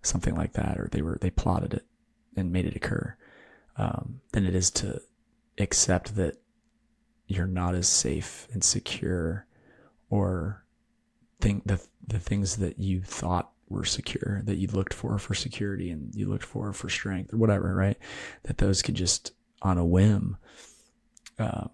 something 0.02 0.34
like 0.34 0.52
that, 0.52 0.78
or 0.78 0.88
they 0.90 1.02
were 1.02 1.18
they 1.20 1.30
plotted 1.30 1.74
it 1.74 1.84
and 2.36 2.52
made 2.52 2.66
it 2.66 2.76
occur, 2.76 3.16
um, 3.76 4.20
than 4.32 4.46
it 4.46 4.54
is 4.54 4.70
to 4.70 5.00
accept 5.58 6.16
that 6.16 6.36
you're 7.26 7.46
not 7.46 7.74
as 7.74 7.88
safe 7.88 8.46
and 8.52 8.62
secure, 8.62 9.46
or 10.08 10.64
think 11.40 11.66
the 11.66 11.80
the 12.06 12.18
things 12.18 12.56
that 12.56 12.78
you 12.78 13.02
thought 13.02 13.50
were 13.68 13.84
secure, 13.84 14.42
that 14.44 14.56
you 14.56 14.68
looked 14.68 14.94
for 14.94 15.18
for 15.18 15.34
security 15.34 15.90
and 15.90 16.14
you 16.14 16.28
looked 16.28 16.44
for 16.44 16.72
for 16.72 16.88
strength 16.88 17.34
or 17.34 17.36
whatever, 17.36 17.74
right? 17.74 17.98
That 18.44 18.58
those 18.58 18.82
could 18.82 18.94
just 18.94 19.32
on 19.62 19.78
a 19.78 19.84
whim 19.84 20.36
um, 21.38 21.70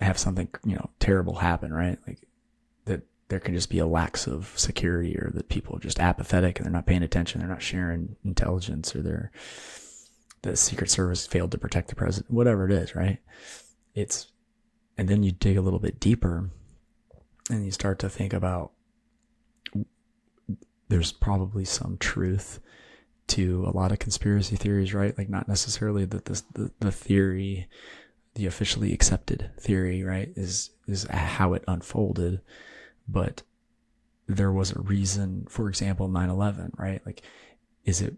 have 0.00 0.18
something 0.18 0.48
you 0.64 0.74
know 0.74 0.90
terrible 0.98 1.36
happen, 1.36 1.72
right? 1.72 1.98
Like 2.06 2.26
that 2.86 3.02
there 3.28 3.40
can 3.40 3.54
just 3.54 3.70
be 3.70 3.78
a 3.78 3.86
lack 3.86 4.26
of 4.26 4.52
security 4.56 5.16
or 5.16 5.30
that 5.34 5.48
people 5.48 5.76
are 5.76 5.80
just 5.80 6.00
apathetic 6.00 6.58
and 6.58 6.66
they're 6.66 6.72
not 6.72 6.86
paying 6.86 7.02
attention, 7.02 7.40
they're 7.40 7.48
not 7.48 7.62
sharing 7.62 8.16
intelligence 8.24 8.94
or 8.94 9.02
they're 9.02 9.30
the 10.42 10.56
Secret 10.56 10.90
Service 10.90 11.26
failed 11.26 11.50
to 11.50 11.58
protect 11.58 11.88
the 11.88 11.96
president, 11.96 12.30
whatever 12.30 12.66
it 12.66 12.72
is, 12.72 12.94
right? 12.94 13.18
It's 13.94 14.28
and 14.98 15.08
then 15.08 15.22
you 15.22 15.32
dig 15.32 15.56
a 15.56 15.62
little 15.62 15.78
bit 15.78 16.00
deeper 16.00 16.50
and 17.50 17.64
you 17.64 17.70
start 17.70 17.98
to 18.00 18.08
think 18.08 18.32
about 18.32 18.72
there's 20.88 21.12
probably 21.12 21.64
some 21.64 21.96
truth 21.98 22.60
to 23.28 23.64
a 23.66 23.76
lot 23.76 23.90
of 23.90 23.98
conspiracy 23.98 24.56
theories, 24.56 24.94
right? 24.94 25.16
Like 25.18 25.28
not 25.28 25.48
necessarily 25.48 26.04
that 26.04 26.26
this 26.26 26.42
the, 26.52 26.70
the 26.80 26.92
theory, 26.92 27.68
the 28.34 28.46
officially 28.46 28.92
accepted 28.92 29.50
theory, 29.58 30.04
right, 30.04 30.32
is 30.36 30.70
is 30.86 31.06
how 31.10 31.54
it 31.54 31.64
unfolded, 31.66 32.40
but 33.08 33.42
there 34.28 34.52
was 34.52 34.72
a 34.72 34.80
reason, 34.80 35.46
for 35.48 35.68
example, 35.68 36.08
9/11, 36.08 36.78
right? 36.78 37.04
Like 37.04 37.22
is 37.84 38.00
it 38.00 38.14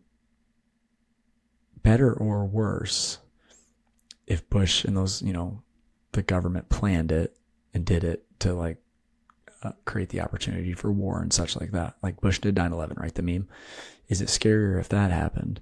better 1.82 2.12
or 2.12 2.46
worse 2.46 3.18
if 4.26 4.48
Bush 4.50 4.84
and 4.84 4.96
those, 4.96 5.22
you 5.22 5.32
know, 5.32 5.62
the 6.12 6.22
government 6.22 6.68
planned 6.68 7.12
it 7.12 7.36
and 7.72 7.84
did 7.84 8.04
it 8.04 8.24
to 8.40 8.52
like 8.52 8.78
uh, 9.62 9.72
create 9.84 10.10
the 10.10 10.20
opportunity 10.20 10.72
for 10.72 10.92
war 10.92 11.20
and 11.20 11.32
such 11.32 11.56
like 11.56 11.72
that. 11.72 11.96
Like 12.02 12.20
Bush 12.20 12.38
did 12.38 12.54
9/11, 12.54 12.98
right? 12.98 13.14
The 13.14 13.22
meme. 13.22 13.48
Is 14.08 14.20
it 14.20 14.28
scarier 14.28 14.80
if 14.80 14.88
that 14.88 15.10
happened, 15.10 15.60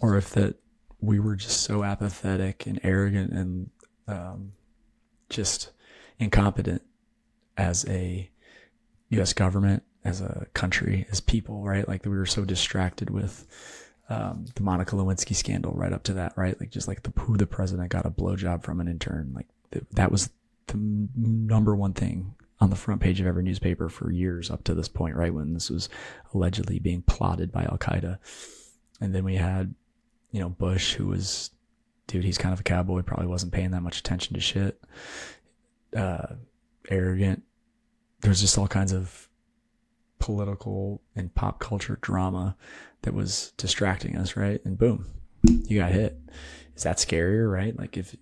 or 0.00 0.16
if 0.16 0.30
that 0.30 0.56
we 1.00 1.20
were 1.20 1.36
just 1.36 1.60
so 1.60 1.84
apathetic 1.84 2.66
and 2.66 2.80
arrogant 2.82 3.32
and 3.32 3.70
um, 4.08 4.52
just 5.30 5.70
incompetent 6.18 6.82
as 7.56 7.84
a 7.88 8.30
U.S. 9.10 9.32
government, 9.32 9.82
as 10.04 10.20
a 10.20 10.46
country, 10.54 11.06
as 11.10 11.20
people, 11.20 11.62
right? 11.64 11.86
Like 11.86 12.04
we 12.04 12.10
were 12.10 12.26
so 12.26 12.44
distracted 12.44 13.10
with 13.10 13.46
um, 14.08 14.46
the 14.54 14.62
Monica 14.62 14.96
Lewinsky 14.96 15.36
scandal 15.36 15.72
right 15.72 15.92
up 15.92 16.02
to 16.04 16.14
that, 16.14 16.32
right? 16.36 16.58
Like 16.58 16.70
just 16.70 16.88
like 16.88 17.02
the 17.02 17.12
who 17.20 17.36
the 17.36 17.46
president 17.46 17.90
got 17.90 18.06
a 18.06 18.10
blowjob 18.10 18.64
from 18.64 18.80
an 18.80 18.88
intern, 18.88 19.32
like 19.34 19.46
th- 19.70 19.84
that 19.92 20.10
was 20.10 20.30
the 20.66 20.78
number 21.16 21.76
one 21.76 21.92
thing 21.92 22.34
on 22.60 22.70
the 22.70 22.76
front 22.76 23.00
page 23.00 23.20
of 23.20 23.26
every 23.26 23.42
newspaper 23.42 23.88
for 23.88 24.10
years 24.10 24.50
up 24.50 24.64
to 24.64 24.74
this 24.74 24.88
point, 24.88 25.14
right? 25.14 25.32
When 25.32 25.54
this 25.54 25.70
was 25.70 25.88
allegedly 26.34 26.78
being 26.78 27.02
plotted 27.02 27.52
by 27.52 27.64
Al 27.64 27.78
Qaeda. 27.78 28.18
And 29.00 29.14
then 29.14 29.24
we 29.24 29.36
had, 29.36 29.74
you 30.32 30.40
know, 30.40 30.48
Bush, 30.48 30.94
who 30.94 31.06
was, 31.06 31.50
dude, 32.08 32.24
he's 32.24 32.38
kind 32.38 32.52
of 32.52 32.60
a 32.60 32.64
cowboy, 32.64 33.02
probably 33.02 33.28
wasn't 33.28 33.52
paying 33.52 33.70
that 33.70 33.82
much 33.82 33.98
attention 34.00 34.34
to 34.34 34.40
shit. 34.40 34.80
Uh, 35.96 36.34
arrogant. 36.88 37.44
There's 38.20 38.40
just 38.40 38.58
all 38.58 38.66
kinds 38.66 38.92
of 38.92 39.28
political 40.18 41.00
and 41.14 41.32
pop 41.32 41.60
culture 41.60 41.98
drama 42.00 42.56
that 43.02 43.14
was 43.14 43.52
distracting 43.56 44.16
us, 44.16 44.36
right? 44.36 44.60
And 44.64 44.76
boom, 44.76 45.06
you 45.44 45.78
got 45.78 45.92
hit. 45.92 46.18
Is 46.74 46.82
that 46.82 46.96
scarier, 46.96 47.50
right? 47.50 47.78
Like 47.78 47.96
if 47.96 48.16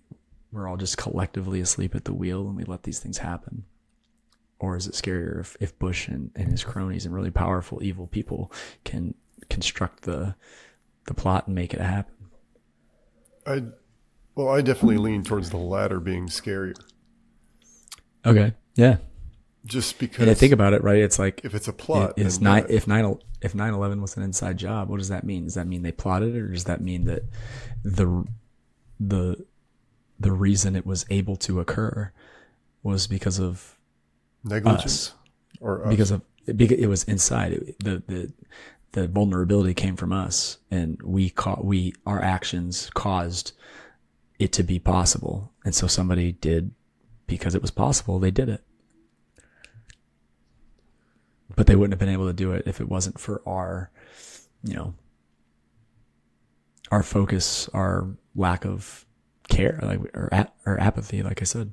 we're 0.51 0.67
all 0.67 0.77
just 0.77 0.97
collectively 0.97 1.59
asleep 1.59 1.95
at 1.95 2.05
the 2.05 2.13
wheel 2.13 2.47
and 2.47 2.55
we 2.55 2.63
let 2.63 2.83
these 2.83 2.99
things 2.99 3.17
happen 3.17 3.65
or 4.59 4.75
is 4.75 4.87
it 4.87 4.93
scarier 4.93 5.39
if, 5.39 5.55
if 5.59 5.77
Bush 5.77 6.07
and, 6.07 6.31
and 6.35 6.49
his 6.49 6.63
cronies 6.63 7.05
and 7.05 7.13
really 7.13 7.31
powerful 7.31 7.83
evil 7.83 8.07
people 8.07 8.51
can 8.83 9.13
construct 9.49 10.03
the 10.03 10.35
the 11.05 11.13
plot 11.13 11.47
and 11.47 11.55
make 11.55 11.73
it 11.73 11.79
happen? 11.79 12.13
I 13.45 13.63
well, 14.35 14.49
I 14.49 14.61
definitely 14.61 14.97
lean 14.97 15.23
towards 15.23 15.49
the 15.49 15.57
latter 15.57 15.99
being 15.99 16.27
scarier. 16.27 16.75
Okay. 18.25 18.53
Yeah. 18.75 18.97
Just 19.65 19.99
because 19.99 20.21
And 20.21 20.29
I 20.29 20.33
think 20.33 20.53
about 20.53 20.73
it, 20.73 20.83
right? 20.83 20.99
It's 20.99 21.17
like 21.17 21.41
if 21.43 21.55
it's 21.55 21.67
a 21.67 21.73
plot, 21.73 22.17
nine 22.17 22.65
yeah. 22.69 22.75
if 22.75 22.87
nine 22.87 23.17
if 23.41 23.55
nine 23.55 23.73
eleven 23.73 24.01
was 24.01 24.15
an 24.17 24.23
inside 24.23 24.57
job, 24.57 24.89
what 24.89 24.97
does 24.97 25.09
that 25.09 25.23
mean? 25.23 25.45
Does 25.45 25.55
that 25.55 25.67
mean 25.67 25.81
they 25.81 25.91
plotted 25.91 26.35
it, 26.35 26.39
or 26.39 26.47
does 26.49 26.65
that 26.65 26.81
mean 26.81 27.05
that 27.05 27.23
the 27.83 28.25
the 28.99 29.45
the 30.19 30.31
reason 30.31 30.75
it 30.75 30.85
was 30.85 31.05
able 31.09 31.35
to 31.35 31.59
occur 31.59 32.11
was 32.83 33.07
because 33.07 33.39
of 33.39 33.76
negligence 34.43 35.09
us? 35.09 35.13
or 35.59 35.85
us. 35.85 35.89
because 35.89 36.11
of 36.11 36.21
because 36.55 36.77
it 36.77 36.87
was 36.87 37.03
inside 37.05 37.53
it, 37.53 37.79
the 37.79 38.03
the 38.07 38.31
the 38.93 39.07
vulnerability 39.07 39.73
came 39.73 39.95
from 39.95 40.13
us 40.13 40.57
and 40.71 41.01
we 41.03 41.29
caught 41.29 41.63
we 41.65 41.93
our 42.05 42.21
actions 42.21 42.89
caused 42.93 43.51
it 44.39 44.51
to 44.53 44.63
be 44.63 44.79
possible 44.79 45.51
and 45.65 45.75
so 45.75 45.87
somebody 45.87 46.31
did 46.33 46.71
because 47.27 47.53
it 47.53 47.61
was 47.61 47.71
possible 47.71 48.19
they 48.19 48.31
did 48.31 48.49
it 48.49 48.63
but 51.55 51.67
they 51.67 51.75
wouldn't 51.75 51.93
have 51.93 51.99
been 51.99 52.13
able 52.13 52.27
to 52.27 52.33
do 52.33 52.53
it 52.53 52.63
if 52.65 52.79
it 52.79 52.87
wasn't 52.87 53.19
for 53.19 53.41
our 53.45 53.91
you 54.63 54.73
know 54.73 54.93
our 56.91 57.03
focus 57.03 57.69
our 57.73 58.07
lack 58.35 58.65
of 58.65 59.05
care 59.49 59.79
like 59.81 59.99
or, 60.13 60.29
or 60.65 60.79
apathy 60.79 61.23
like 61.23 61.41
i 61.41 61.45
said 61.45 61.71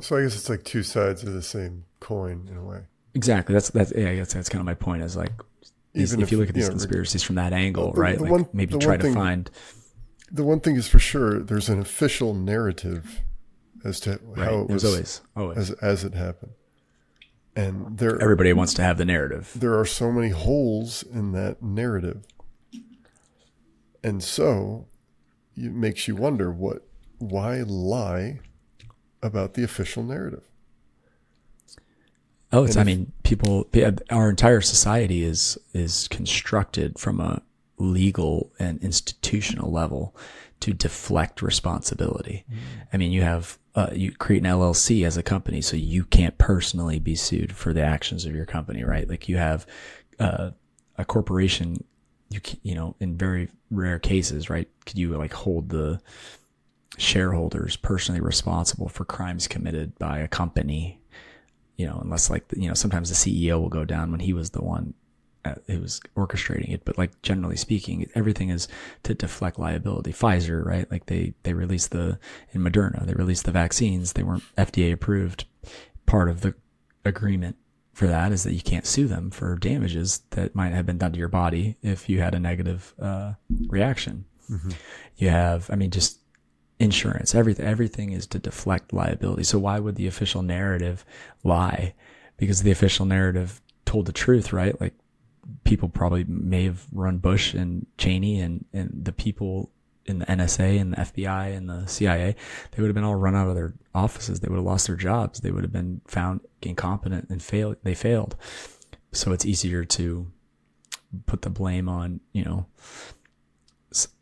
so 0.00 0.16
I 0.16 0.22
guess 0.22 0.34
it's 0.36 0.48
like 0.48 0.64
two 0.64 0.82
sides 0.82 1.22
of 1.22 1.32
the 1.32 1.42
same 1.42 1.84
coin 2.00 2.48
in 2.50 2.56
a 2.56 2.64
way. 2.64 2.80
Exactly. 3.14 3.52
That's 3.52 3.70
that's 3.70 3.92
yeah. 3.96 4.10
I 4.10 4.16
guess 4.16 4.32
that's 4.34 4.48
kind 4.48 4.60
of 4.60 4.66
my 4.66 4.74
point. 4.74 5.02
Is 5.02 5.16
like, 5.16 5.32
Even 5.94 6.20
if, 6.20 6.24
if, 6.28 6.32
you 6.32 6.38
look 6.38 6.48
at 6.48 6.54
you 6.54 6.60
these 6.62 6.68
know, 6.68 6.74
conspiracies 6.74 7.22
from 7.22 7.36
that 7.36 7.52
angle, 7.52 7.92
the- 7.92 8.00
right? 8.00 8.16
the 8.16 8.22
like 8.24 8.32
one- 8.32 8.48
maybe 8.52 8.76
try 8.78 8.96
to 8.96 9.02
thing- 9.02 9.14
find 9.14 9.50
The 10.30 10.44
one 10.44 10.60
thing 10.60 10.76
is 10.76 10.86
for 10.88 10.98
sure, 10.98 11.40
there's 11.40 11.68
an 11.68 11.80
official 11.80 12.34
narrative 12.34 13.20
as 13.84 13.98
to 14.00 14.20
right. 14.24 14.44
how 14.44 14.60
it 14.62 14.68
was 14.70 14.84
always 14.84 15.20
always 15.36 15.58
as 15.58 15.70
as 15.82 16.04
it 16.04 16.14
happened, 16.14 16.52
and 17.56 17.96
there 17.98 18.20
everybody 18.20 18.52
wants 18.52 18.74
to 18.74 18.82
have 18.82 18.98
the 18.98 19.04
narrative. 19.04 19.52
there 19.56 19.78
are 19.78 19.86
so 19.86 20.12
many 20.12 20.28
holes 20.28 21.02
in 21.02 21.32
that 21.32 21.62
narrative, 21.62 22.24
and 24.04 24.22
so 24.22 24.86
it 25.56 25.72
makes 25.72 26.06
you 26.08 26.14
wonder 26.16 26.50
what 26.52 26.86
why 27.18 27.62
lie 27.62 28.40
about 29.22 29.54
the 29.54 29.62
official 29.64 30.02
narrative. 30.02 30.42
Oh, 32.52 32.64
it's. 32.64 32.76
And 32.76 32.88
I 32.88 32.92
if- 32.92 32.98
mean, 32.98 33.12
people. 33.22 33.68
Our 34.10 34.30
entire 34.30 34.60
society 34.60 35.22
is 35.22 35.58
is 35.74 36.08
constructed 36.08 36.98
from 36.98 37.20
a 37.20 37.42
legal 37.78 38.52
and 38.58 38.82
institutional 38.82 39.70
level 39.70 40.16
to 40.60 40.72
deflect 40.72 41.40
responsibility. 41.40 42.44
I 42.92 42.96
mean, 42.96 43.12
you 43.12 43.22
have 43.22 43.58
uh, 43.74 43.90
you 43.92 44.12
create 44.12 44.42
an 44.42 44.50
LLC 44.50 45.06
as 45.06 45.16
a 45.16 45.22
company, 45.22 45.60
so 45.60 45.76
you 45.76 46.04
can't 46.04 46.36
personally 46.38 46.98
be 46.98 47.14
sued 47.14 47.54
for 47.54 47.72
the 47.72 47.82
actions 47.82 48.24
of 48.24 48.34
your 48.34 48.46
company, 48.46 48.82
right? 48.82 49.08
Like 49.08 49.28
you 49.28 49.36
have 49.36 49.66
uh, 50.18 50.50
a 50.96 51.04
corporation. 51.04 51.84
You 52.30 52.40
you 52.62 52.74
know, 52.74 52.94
in 52.98 53.16
very 53.16 53.48
rare 53.70 53.98
cases, 53.98 54.50
right? 54.50 54.68
Could 54.84 54.98
you 54.98 55.16
like 55.16 55.32
hold 55.32 55.68
the 55.70 56.00
shareholders 56.98 57.76
personally 57.76 58.20
responsible 58.20 58.88
for 58.88 59.04
crimes 59.04 59.48
committed 59.48 59.98
by 59.98 60.18
a 60.18 60.28
company 60.28 60.98
you 61.78 61.86
know, 61.86 61.98
unless 62.02 62.28
like, 62.28 62.44
you 62.54 62.68
know, 62.68 62.74
sometimes 62.74 63.08
the 63.08 63.14
CEO 63.14 63.58
will 63.60 63.68
go 63.68 63.84
down 63.84 64.10
when 64.10 64.20
he 64.20 64.32
was 64.32 64.50
the 64.50 64.62
one 64.62 64.94
uh, 65.44 65.54
who 65.68 65.80
was 65.80 66.00
orchestrating 66.16 66.74
it. 66.74 66.84
But 66.84 66.98
like 66.98 67.22
generally 67.22 67.56
speaking, 67.56 68.10
everything 68.16 68.50
is 68.50 68.66
to 69.04 69.14
deflect 69.14 69.60
liability. 69.60 70.12
Pfizer, 70.12 70.62
right? 70.64 70.90
Like 70.90 71.06
they, 71.06 71.34
they 71.44 71.54
released 71.54 71.92
the, 71.92 72.18
in 72.52 72.62
Moderna, 72.62 73.06
they 73.06 73.14
released 73.14 73.44
the 73.44 73.52
vaccines. 73.52 74.12
They 74.12 74.24
weren't 74.24 74.42
FDA 74.56 74.92
approved. 74.92 75.46
Part 76.04 76.28
of 76.28 76.40
the 76.40 76.54
agreement 77.04 77.56
for 77.94 78.08
that 78.08 78.32
is 78.32 78.42
that 78.42 78.54
you 78.54 78.60
can't 78.60 78.86
sue 78.86 79.06
them 79.06 79.30
for 79.30 79.56
damages 79.56 80.22
that 80.30 80.56
might 80.56 80.72
have 80.72 80.84
been 80.84 80.98
done 80.98 81.12
to 81.12 81.18
your 81.18 81.28
body 81.28 81.76
if 81.80 82.08
you 82.08 82.20
had 82.20 82.34
a 82.34 82.40
negative, 82.40 82.92
uh, 83.00 83.34
reaction. 83.68 84.24
You 85.16 85.28
have, 85.28 85.70
I 85.70 85.76
mean, 85.76 85.90
just 85.90 86.17
insurance. 86.80 87.34
Everything 87.34 87.66
everything 87.66 88.12
is 88.12 88.26
to 88.28 88.38
deflect 88.38 88.92
liability. 88.92 89.44
So 89.44 89.58
why 89.58 89.78
would 89.78 89.96
the 89.96 90.06
official 90.06 90.42
narrative 90.42 91.04
lie? 91.44 91.94
Because 92.36 92.62
the 92.62 92.70
official 92.70 93.06
narrative 93.06 93.60
told 93.84 94.06
the 94.06 94.12
truth 94.12 94.52
right? 94.52 94.78
Like 94.80 94.94
people 95.64 95.88
probably 95.88 96.24
may 96.24 96.64
have 96.64 96.86
run 96.92 97.18
bush 97.18 97.54
and 97.54 97.86
cheney 97.96 98.40
and 98.40 98.64
and 98.72 98.90
the 99.04 99.12
people 99.12 99.70
in 100.04 100.20
the 100.20 100.26
nsa 100.26 100.80
and 100.80 100.92
the 100.92 100.96
fbi 100.96 101.54
and 101.54 101.68
the 101.68 101.86
cia 101.86 102.34
they 102.70 102.82
would 102.82 102.88
have 102.88 102.94
been 102.94 103.04
all 103.04 103.14
run 103.14 103.34
out 103.34 103.48
of 103.48 103.54
their 103.54 103.74
offices. 103.94 104.40
They 104.40 104.48
would 104.48 104.56
have 104.56 104.64
lost 104.64 104.86
their 104.86 104.96
jobs. 104.96 105.40
They 105.40 105.50
would 105.50 105.64
have 105.64 105.72
been 105.72 106.00
found 106.06 106.40
incompetent 106.62 107.28
and 107.30 107.42
failed 107.42 107.76
they 107.82 107.94
failed. 107.94 108.36
So 109.12 109.32
it's 109.32 109.44
easier 109.44 109.84
to 109.84 110.30
put 111.26 111.42
the 111.42 111.50
blame 111.50 111.88
on 111.88 112.20
you 112.32 112.44
know 112.44 112.66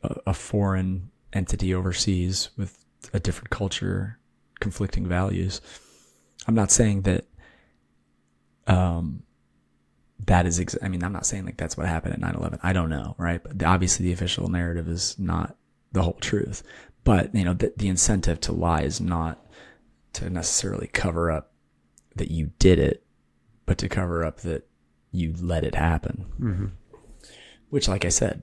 a 0.03 0.33
foreign 0.33 1.11
entity 1.37 1.75
overseas 1.75 2.51
with 2.57 2.85
a 3.13 3.21
different 3.21 3.51
culture, 3.51 4.19
conflicting 4.61 5.07
values. 5.07 5.61
I'm 6.49 6.55
not 6.55 6.71
saying 6.71 7.03
that 7.03 7.27
um, 8.67 9.23
that 10.25 10.47
is, 10.47 10.59
ex- 10.59 10.79
I 10.83 10.89
mean, 10.89 11.05
I'm 11.05 11.13
not 11.13 11.27
saying 11.27 11.45
like 11.45 11.57
that's 11.57 11.77
what 11.77 11.87
happened 11.87 12.15
at 12.15 12.21
9 12.21 12.35
11. 12.35 12.59
I 12.63 12.73
don't 12.73 12.91
know, 12.91 13.15
right? 13.19 13.43
But 13.43 13.63
obviously 13.63 14.07
the 14.07 14.13
official 14.13 14.49
narrative 14.49 14.89
is 14.89 15.19
not 15.19 15.57
the 15.93 16.03
whole 16.03 16.15
truth. 16.15 16.63
But, 17.05 17.35
you 17.35 17.45
know, 17.45 17.55
the, 17.55 17.73
the 17.77 17.89
incentive 17.89 18.41
to 18.41 18.53
lie 18.53 18.83
is 18.83 19.01
not 19.01 19.47
to 20.15 20.31
necessarily 20.31 20.89
cover 20.89 21.31
up 21.31 21.53
that 22.17 22.31
you 22.31 22.51
did 22.59 22.79
it, 22.79 23.05
but 23.67 23.79
to 23.79 23.89
cover 23.89 24.25
up 24.25 24.41
that 24.41 24.67
you 25.13 25.35
let 25.39 25.65
it 25.65 25.75
happen. 25.75 26.27
Mm-hmm. 26.41 26.67
Which, 27.69 27.89
like 27.89 28.05
I 28.05 28.09
said, 28.09 28.43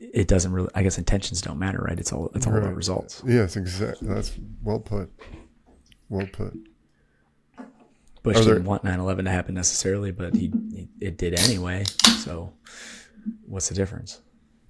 it 0.00 0.26
doesn't 0.28 0.52
really, 0.52 0.68
I 0.74 0.82
guess 0.82 0.98
intentions 0.98 1.40
don't 1.42 1.58
matter, 1.58 1.78
right? 1.78 1.98
It's 1.98 2.12
all, 2.12 2.30
it's 2.34 2.46
all 2.46 2.54
Right. 2.54 2.62
about 2.62 2.74
results. 2.74 3.22
Yes, 3.26 3.56
exactly. 3.56 4.08
That's 4.08 4.32
well 4.62 4.80
put. 4.80 5.10
Well 6.08 6.26
put. 6.32 6.54
Bush 8.22 8.36
there- 8.44 8.54
didn't 8.54 8.64
want 8.66 8.82
9 8.84 8.98
11 8.98 9.24
to 9.26 9.30
happen 9.30 9.54
necessarily, 9.54 10.10
but 10.10 10.34
he, 10.34 10.52
he, 10.72 10.88
it 11.00 11.16
did 11.16 11.38
anyway. 11.38 11.84
So 12.24 12.52
what's 13.46 13.68
the 13.68 13.74
difference? 13.74 14.20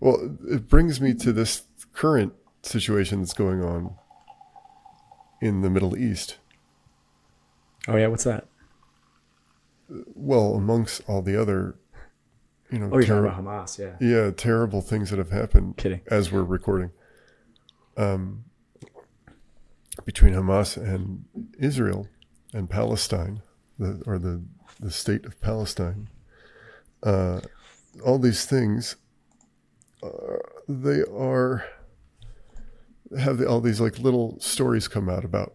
Well, 0.01 0.37
it 0.49 0.69
brings 0.69 1.01
me 1.01 1.15
to 1.15 1.33
this 1.33 1.63
current 1.93 2.33
situation 2.63 3.21
that's 3.21 3.33
going 3.35 3.63
on 3.63 3.95
in 5.41 5.61
the 5.63 5.71
Middle 5.71 5.97
East. 5.97 6.37
Oh, 7.89 7.97
yeah, 7.97 8.07
what's 8.09 8.25
that? 8.25 8.47
Well, 10.15 10.55
amongst 10.55 11.03
all 11.09 11.23
the 11.23 11.41
other, 11.41 11.77
you 12.71 12.79
know, 12.79 12.87
Oh, 12.93 12.99
you're 12.99 13.03
terri- 13.05 13.29
talking 13.31 13.47
about 13.47 13.67
Hamas, 13.67 13.79
yeah. 13.79 13.97
yeah, 14.01 14.31
terrible 14.31 14.81
things 14.81 15.11
that 15.11 15.19
have 15.19 15.31
happened 15.31 15.77
Kidding. 15.77 16.01
as 16.11 16.31
we're 16.33 16.43
recording. 16.45 16.91
Um, 17.97 18.45
between 20.05 20.33
Hamas 20.35 20.77
and 20.77 21.25
Israel 21.59 22.09
and 22.55 22.69
Palestine, 22.71 23.43
the, 23.79 24.03
or 24.07 24.19
the 24.19 24.43
the 24.81 24.91
state 24.91 25.27
of 25.27 25.39
Palestine, 25.43 26.09
uh, 27.03 27.41
all 28.05 28.19
these 28.19 28.47
things, 28.47 28.97
uh, 30.03 30.09
they 30.69 31.03
are 31.03 31.65
have 33.19 33.43
all 33.43 33.61
these 33.61 33.81
like 33.81 33.99
little 33.99 34.39
stories 34.41 34.89
come 34.89 35.09
out 35.11 35.25
about 35.25 35.55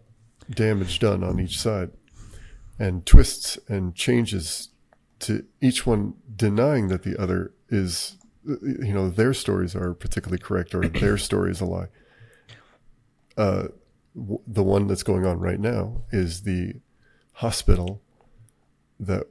damage 0.50 0.98
done 1.00 1.24
on 1.24 1.40
each 1.40 1.58
side, 1.58 1.90
and 2.78 3.04
twists 3.04 3.58
and 3.68 3.94
changes 3.96 4.68
to 5.20 5.44
each 5.60 5.86
one 5.86 6.14
denying 6.34 6.88
that 6.88 7.02
the 7.02 7.16
other 7.20 7.52
is 7.68 8.16
you 8.44 8.92
know 8.94 9.08
their 9.10 9.34
stories 9.34 9.74
are 9.74 9.92
particularly 9.94 10.38
correct 10.38 10.74
or 10.74 10.86
their 10.88 11.16
story 11.28 11.50
is 11.50 11.60
a 11.60 11.64
lie 11.64 11.88
uh, 13.36 13.68
w- 14.14 14.40
the 14.46 14.62
one 14.62 14.86
that's 14.86 15.02
going 15.02 15.26
on 15.26 15.38
right 15.40 15.60
now 15.60 16.02
is 16.10 16.42
the 16.42 16.74
hospital 17.34 18.00
that 19.00 19.26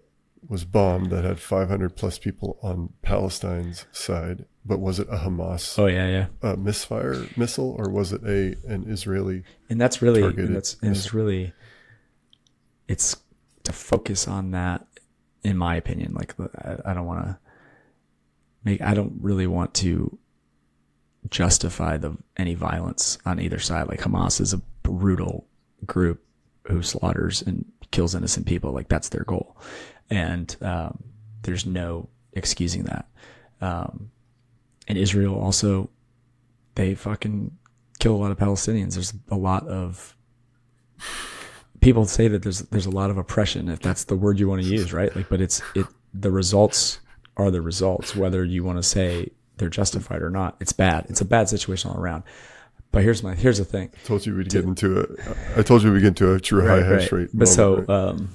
was 0.48 0.63
bombed 0.63 1.10
that 1.10 1.24
had 1.24 1.39
500 1.39 1.95
plus 1.95 2.19
people 2.19 2.60
on 2.62 2.93
Palestine's 3.02 3.86
side 3.91 4.45
but 4.63 4.80
was 4.80 5.00
it 5.00 5.08
a 5.10 5.17
Hamas 5.17 5.78
Oh, 5.80 5.86
yeah, 5.88 6.08
yeah. 6.08 6.28
uh, 6.48 6.56
misfire 6.56 7.26
missile 7.36 7.76
or 7.80 7.89
was 7.89 8.12
it 8.13 8.21
a 8.24 8.56
an 8.71 8.86
Israeli 8.88 9.43
and 9.69 9.80
that's 9.82 10.02
really 10.02 10.21
and 10.24 10.56
that's 10.56 10.78
and 10.82 10.91
it's 10.95 11.13
really 11.13 11.54
it's 12.88 13.15
to 13.63 13.74
focus 13.74 14.28
on 14.28 14.52
that 14.52 14.86
in 15.45 15.58
my 15.58 15.75
opinion 15.75 16.13
like 16.13 16.36
i, 16.63 16.91
I 16.91 16.93
don't 16.93 17.05
want 17.05 17.25
to 17.25 17.38
make 18.63 18.81
i 18.81 18.93
don't 18.93 19.13
really 19.21 19.47
want 19.47 19.73
to 19.75 20.17
justify 21.29 21.97
the 21.97 22.15
any 22.38 22.53
violence 22.53 23.17
on 23.25 23.39
either 23.39 23.60
side. 23.60 23.88
Like 23.88 24.01
hamas 24.01 24.39
is 24.41 24.53
a 24.53 24.58
brutal 24.84 25.47
group 25.86 26.23
who 26.67 26.81
slaughters 26.81 27.41
and 27.41 27.65
kills 27.91 28.15
innocent 28.15 28.45
people. 28.45 28.71
Like 28.71 28.89
that's 28.89 29.10
their 29.10 29.23
goal. 29.23 29.58
And 30.10 30.55
um, 30.62 31.03
there's 31.43 31.65
no 31.65 32.10
excusing 32.34 32.84
that. 32.84 33.08
Um, 33.62 34.12
and 34.88 34.97
israel 34.97 35.39
also 35.39 35.89
they 36.75 36.93
fucking 36.93 37.58
kill 37.99 38.15
a 38.15 38.17
lot 38.17 38.31
of 38.31 38.38
Palestinians. 38.38 38.93
There's 38.93 39.13
a 39.29 39.38
lot 39.38 39.65
of 39.67 40.15
people 41.86 42.06
say 42.08 42.28
that 42.28 42.41
there's 42.41 42.62
there's 42.71 42.88
a 42.88 42.91
lot 42.91 43.12
of 43.12 43.17
oppression 43.17 43.69
if 43.69 43.80
that's 43.80 44.06
the 44.06 44.15
word 44.15 44.39
you 44.39 44.50
want 44.50 44.60
to 44.63 44.67
use, 44.67 44.91
right? 44.91 45.15
Like, 45.15 45.30
but 45.30 45.39
it's 45.39 45.62
it 45.76 45.86
the 46.15 46.32
results 46.32 47.00
are 47.38 47.52
the 47.52 47.62
results, 47.62 48.15
whether 48.15 48.43
you 48.43 48.63
want 48.63 48.80
to 48.80 48.84
say 48.84 49.30
they're 49.58 49.69
justified 49.69 50.24
or 50.24 50.32
not. 50.32 50.58
It's 50.60 50.74
bad. 50.74 51.06
It's 51.10 51.21
a 51.21 51.26
bad 51.26 51.48
situation 51.48 51.91
all 51.91 52.00
around. 52.00 52.24
But 52.91 53.04
here's 53.04 53.21
my 53.21 53.36
here's 53.36 53.60
the 53.60 53.65
thing. 53.65 53.91
I 53.93 54.08
told 54.08 54.26
you 54.26 54.36
we'd 54.36 54.50
get 54.50 54.63
into 54.63 55.00
a 55.00 55.60
I 55.60 55.62
told 55.62 55.84
you 55.84 55.91
we'd 55.93 56.00
get 56.00 56.08
into 56.08 56.34
a 56.34 56.39
true 56.39 56.65
high 56.65 56.82
hash 56.82 57.12
rate 57.12 57.30
But 57.34 57.48
so, 57.48 57.78
right? 57.78 57.89
um, 57.89 58.30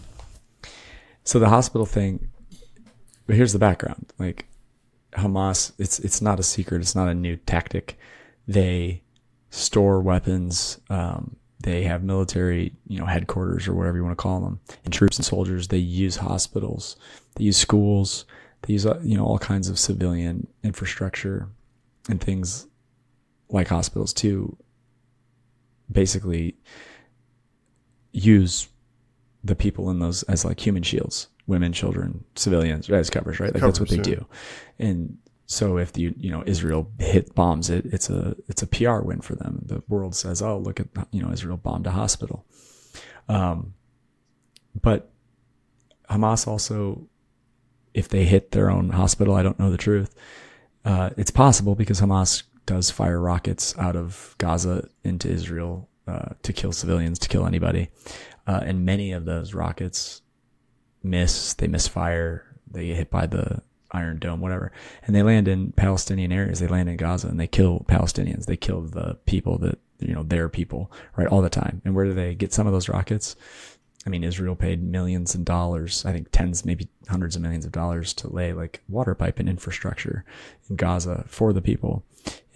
so 1.25 1.41
the 1.41 1.49
hospital 1.49 1.87
thing. 1.87 2.31
But 3.27 3.35
here's 3.35 3.53
the 3.53 3.59
background. 3.59 4.13
Like 4.17 4.47
Hamas, 5.15 5.73
it's 5.77 5.99
it's 5.99 6.23
not 6.23 6.39
a 6.39 6.45
secret. 6.45 6.83
It's 6.83 6.95
not 6.95 7.09
a 7.09 7.15
new 7.15 7.37
tactic. 7.37 7.99
They 8.47 9.03
store 9.51 10.01
weapons. 10.01 10.79
Um, 10.89 11.37
they 11.63 11.83
have 11.83 12.03
military, 12.03 12.73
you 12.87 12.99
know, 12.99 13.07
headquarters 13.07 13.69
or 13.69 13.75
whatever 13.75 13.97
you 13.97 14.05
want 14.05 14.17
to 14.17 14.23
call 14.23 14.41
them, 14.41 14.61
and 14.85 14.93
troops 14.93 15.19
and 15.19 15.25
soldiers. 15.25 15.69
They 15.69 15.79
use 15.79 16.17
hospitals. 16.17 16.97
They 17.37 17.45
use 17.45 17.57
schools. 17.57 18.25
They 18.63 18.75
use, 18.75 18.87
uh, 18.87 19.01
you 19.03 19.17
know, 19.17 19.25
all 19.25 19.39
kinds 19.39 19.69
of 19.69 19.79
civilian 19.79 20.47
infrastructure 20.63 21.49
and 22.09 22.21
things 22.21 22.67
like 23.49 23.69
hospitals 23.69 24.13
to 24.15 24.57
basically 25.91 26.57
use 28.13 28.69
the 29.43 29.55
people 29.55 29.91
in 29.91 29.99
those 29.99 30.23
as 30.25 30.45
like 30.45 30.65
human 30.65 30.83
shields, 30.83 31.29
women, 31.47 31.73
children, 31.73 32.25
civilians, 32.37 32.89
as 32.91 33.11
covers, 33.11 33.41
right? 33.41 33.53
Like 33.53 33.63
that's 33.63 33.81
what 33.81 33.89
they 33.89 33.97
yeah. 33.97 34.03
do. 34.03 34.27
And 34.79 35.19
so 35.51 35.79
if 35.79 35.93
the 35.93 36.15
you 36.17 36.31
know 36.31 36.45
Israel 36.47 36.89
hit 37.01 37.35
bombs 37.35 37.71
it, 37.71 37.85
it's 37.87 38.09
a 38.09 38.37
it's 38.47 38.63
a 38.63 38.69
PR 38.69 39.01
win 39.01 39.21
for 39.21 39.35
them. 39.35 39.63
The 39.67 39.83
world 39.89 40.15
says, 40.15 40.41
oh 40.41 40.57
look 40.57 40.79
at 40.79 40.87
you 41.11 41.21
know 41.21 41.33
Israel 41.33 41.57
bombed 41.57 41.89
a 41.89 41.91
hospital. 41.91 42.47
Um, 43.29 43.75
but 44.81 45.11
Hamas 46.09 46.47
also, 46.47 47.09
if 47.95 48.09
they 48.09 48.27
hit 48.27 48.53
their 48.53 48.71
own 48.71 48.91
hospital, 48.91 49.35
I 49.35 49.43
don't 49.43 49.59
know 49.59 49.73
the 49.73 49.77
truth. 49.77 50.15
Uh, 50.85 51.11
it's 51.17 51.33
possible 51.33 51.75
because 51.75 52.01
Hamas 52.01 52.45
does 52.65 52.93
fire 52.93 53.19
rockets 53.21 53.77
out 53.77 53.97
of 53.97 54.37
Gaza 54.39 54.89
into 55.03 55.29
Israel 55.29 55.89
uh, 56.07 56.35
to 56.45 56.53
kill 56.53 56.71
civilians, 56.71 57.19
to 57.19 57.29
kill 57.29 57.45
anybody, 57.45 57.91
uh, 58.47 58.61
and 58.63 58.85
many 58.87 59.11
of 59.11 59.25
those 59.25 59.53
rockets 59.53 60.23
miss. 61.03 61.55
They 61.55 61.67
misfire. 61.67 62.47
They 62.71 62.87
get 62.87 62.97
hit 62.99 63.11
by 63.11 63.27
the 63.27 63.63
Iron 63.93 64.19
Dome, 64.19 64.41
whatever, 64.41 64.73
and 65.07 65.15
they 65.15 65.23
land 65.23 65.49
in 65.49 65.73
Palestinian 65.73 66.33
areas. 66.33 66.61
They 66.61 66.69
land 66.69 66.89
in 66.89 66.97
Gaza 66.97 67.29
and 67.29 67.41
they 67.41 67.47
kill 67.47 67.85
Palestinians. 67.89 68.47
They 68.47 68.57
kill 68.57 68.83
the 68.83 69.19
people 69.27 69.59
that 69.59 69.79
you 69.99 70.15
know 70.15 70.23
their 70.23 70.49
people, 70.49 70.91
right, 71.17 71.29
all 71.29 71.43
the 71.43 71.51
time. 71.51 71.83
And 71.85 71.95
where 71.95 72.07
do 72.07 72.15
they 72.15 72.35
get 72.35 72.53
some 72.53 72.67
of 72.67 72.73
those 72.73 72.89
rockets? 72.89 73.37
I 74.07 74.09
mean, 74.09 74.25
Israel 74.25 74.57
paid 74.57 74.83
millions 74.83 75.35
of 75.35 75.45
dollars, 75.45 76.07
I 76.07 76.13
think 76.13 76.29
tens, 76.33 76.65
maybe 76.65 76.89
hundreds 77.09 77.37
of 77.37 77.43
millions 77.43 77.67
of 77.67 77.73
dollars 77.73 78.15
to 78.15 78.33
lay 78.33 78.55
like 78.55 78.83
water 78.89 79.15
pipe 79.15 79.39
and 79.39 79.49
infrastructure 79.49 80.25
in 80.71 80.77
Gaza 80.77 81.25
for 81.29 81.53
the 81.53 81.61
people. 81.61 82.03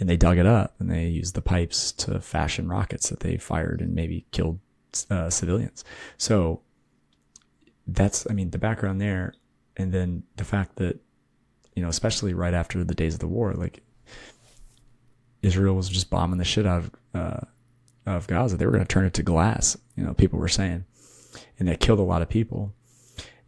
And 0.01 0.09
they 0.09 0.17
dug 0.17 0.39
it 0.39 0.47
up 0.47 0.75
and 0.79 0.91
they 0.91 1.07
used 1.07 1.35
the 1.35 1.43
pipes 1.43 1.93
to 1.93 2.21
fashion 2.21 2.69
rockets 2.69 3.11
that 3.11 3.21
they 3.21 3.37
fired 3.37 3.83
and 3.83 3.95
maybe 3.95 4.25
killed 4.33 4.59
uh, 5.11 5.29
civilians. 5.29 5.85
So 6.17 6.63
that's, 7.87 8.27
I 8.31 8.33
mean, 8.33 8.51
the 8.51 8.59
background 8.59 9.01
there. 9.01 9.35
And 9.77 9.93
then 9.93 10.23
the 10.37 10.45
fact 10.45 10.77
that, 10.77 11.01
you 11.75 11.83
know, 11.83 11.89
especially 11.89 12.35
right 12.35 12.55
after 12.55 12.85
the 12.85 12.95
days 12.95 13.15
of 13.15 13.21
the 13.21 13.29
war, 13.29 13.53
like 13.55 13.83
Israel 15.43 15.75
was 15.75 15.89
just 15.89 16.11
bombing 16.11 16.39
the 16.39 16.45
shit 16.45 16.67
out 16.67 16.85
of, 16.85 16.91
uh, 17.15 17.41
of 18.07 18.27
Gaza. 18.27 18.57
They 18.57 18.67
were 18.67 18.73
going 18.73 18.85
to 18.85 18.93
turn 18.93 19.05
it 19.05 19.15
to 19.15 19.23
glass, 19.23 19.77
you 19.97 20.05
know, 20.05 20.15
people 20.15 20.39
were 20.39 20.49
saying 20.49 20.85
and 21.59 21.69
that 21.69 21.81
killed 21.81 21.99
a 21.99 22.03
lot 22.03 22.23
of 22.23 22.29
people. 22.29 22.73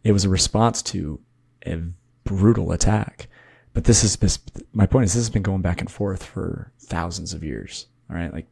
It 0.03 0.11
was 0.11 0.25
a 0.25 0.29
response 0.29 0.81
to 0.83 1.19
a 1.65 1.81
brutal 2.23 2.71
attack. 2.71 3.27
But 3.73 3.83
this 3.83 4.03
is 4.03 4.39
my 4.73 4.85
point 4.87 5.05
is 5.05 5.13
this 5.13 5.23
has 5.23 5.29
been 5.29 5.43
going 5.43 5.61
back 5.61 5.81
and 5.81 5.91
forth 5.91 6.23
for 6.23 6.71
thousands 6.79 7.33
of 7.33 7.43
years. 7.43 7.87
All 8.09 8.15
right, 8.15 8.33
like 8.33 8.47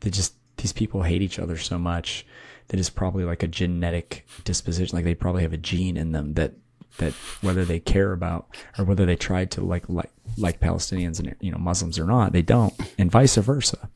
they 0.00 0.10
just 0.10 0.34
these 0.58 0.72
people 0.72 1.02
hate 1.02 1.22
each 1.22 1.38
other 1.38 1.56
so 1.56 1.78
much 1.78 2.26
that 2.68 2.80
it's 2.80 2.90
probably 2.90 3.24
like 3.24 3.42
a 3.42 3.48
genetic 3.48 4.26
disposition. 4.44 4.96
Like 4.96 5.04
they 5.04 5.14
probably 5.14 5.42
have 5.42 5.52
a 5.52 5.58
gene 5.58 5.96
in 5.96 6.12
them 6.12 6.34
that 6.34 6.54
that 6.98 7.12
whether 7.42 7.64
they 7.64 7.80
care 7.80 8.12
about 8.12 8.46
or 8.78 8.84
whether 8.84 9.06
they 9.06 9.16
try 9.16 9.44
to 9.44 9.60
like 9.62 9.88
like 9.88 10.10
like 10.36 10.60
Palestinians 10.60 11.18
and 11.18 11.34
you 11.40 11.50
know 11.50 11.58
Muslims 11.58 11.98
or 11.98 12.04
not, 12.04 12.32
they 12.32 12.42
don't, 12.42 12.74
and 12.98 13.10
vice 13.10 13.36
versa. 13.36 13.88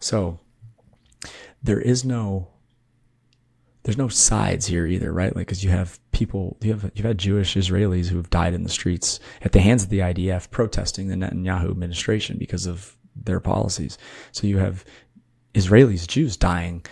So 0.00 0.40
there 1.62 1.80
is 1.80 2.04
no 2.04 2.48
there's 3.84 3.98
no 3.98 4.08
sides 4.08 4.66
here 4.66 4.86
either, 4.86 5.12
right? 5.12 5.34
Like, 5.34 5.46
because 5.46 5.64
you 5.64 5.70
have 5.70 5.98
people, 6.12 6.56
you 6.60 6.72
have 6.72 6.90
you've 6.94 7.06
had 7.06 7.18
Jewish 7.18 7.54
Israelis 7.54 8.08
who 8.08 8.16
have 8.16 8.30
died 8.30 8.54
in 8.54 8.62
the 8.62 8.68
streets 8.68 9.18
at 9.42 9.52
the 9.52 9.60
hands 9.60 9.82
of 9.82 9.88
the 9.88 9.98
IDF 9.98 10.50
protesting 10.50 11.08
the 11.08 11.16
Netanyahu 11.16 11.70
administration 11.70 12.36
because 12.38 12.66
of 12.66 12.96
their 13.16 13.40
policies. 13.40 13.98
So 14.30 14.46
you 14.46 14.58
have 14.58 14.84
Israelis, 15.54 16.06
Jews 16.06 16.36
dying 16.36 16.84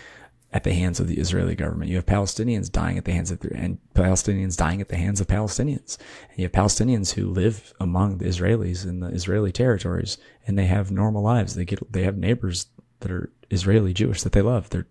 at 0.53 0.63
the 0.63 0.73
hands 0.73 0.99
of 0.99 1.07
the 1.07 1.17
Israeli 1.17 1.55
government. 1.55 1.89
You 1.89 1.95
have 1.95 2.05
Palestinians 2.05 2.71
dying 2.71 2.97
at 2.97 3.05
the 3.05 3.13
hands 3.13 3.31
of 3.31 3.39
the, 3.39 3.55
and 3.55 3.77
Palestinians 3.95 4.57
dying 4.57 4.81
at 4.81 4.89
the 4.89 4.97
hands 4.97 5.21
of 5.21 5.27
Palestinians. 5.27 5.97
And 6.29 6.39
you 6.39 6.43
have 6.43 6.51
Palestinians 6.51 7.13
who 7.13 7.27
live 7.27 7.73
among 7.79 8.17
the 8.17 8.25
Israelis 8.25 8.85
in 8.85 8.99
the 8.99 9.07
Israeli 9.07 9.51
territories 9.51 10.17
and 10.45 10.57
they 10.57 10.65
have 10.65 10.91
normal 10.91 11.23
lives. 11.23 11.55
They 11.55 11.65
get, 11.65 11.91
they 11.91 12.03
have 12.03 12.17
neighbors 12.17 12.67
that 12.99 13.11
are 13.11 13.31
Israeli 13.49 13.93
Jewish 13.93 14.23
that 14.23 14.33
they 14.33 14.41
love. 14.41 14.69
They're, 14.69 14.87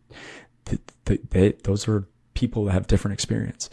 they, 1.05 1.18
they, 1.31 1.53
those 1.64 1.87
are 1.88 2.09
people 2.35 2.64
that 2.64 2.73
have 2.73 2.87
different 2.87 3.14
experience. 3.14 3.68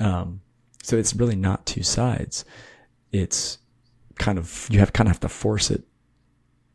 Um, 0.00 0.40
so 0.82 0.96
it's 0.96 1.14
really 1.14 1.36
not 1.36 1.66
two 1.66 1.84
sides. 1.84 2.44
It's 3.12 3.58
kind 4.18 4.36
of, 4.36 4.66
you 4.70 4.80
have 4.80 4.92
kind 4.92 5.08
of 5.08 5.12
have 5.12 5.20
to 5.20 5.28
force 5.28 5.70
it 5.70 5.84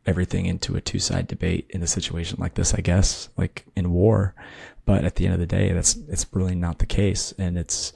everything 0.05 0.45
into 0.45 0.75
a 0.75 0.81
two 0.81 0.99
side 0.99 1.27
debate 1.27 1.65
in 1.69 1.81
a 1.81 1.87
situation 1.87 2.37
like 2.39 2.53
this, 2.55 2.73
I 2.73 2.81
guess, 2.81 3.29
like 3.37 3.65
in 3.75 3.91
war. 3.91 4.35
But 4.85 5.03
at 5.03 5.15
the 5.15 5.25
end 5.25 5.33
of 5.33 5.39
the 5.39 5.47
day, 5.47 5.71
that's, 5.71 5.95
it's 6.07 6.27
really 6.31 6.55
not 6.55 6.79
the 6.79 6.85
case. 6.85 7.33
And 7.37 7.57
it's, 7.57 7.93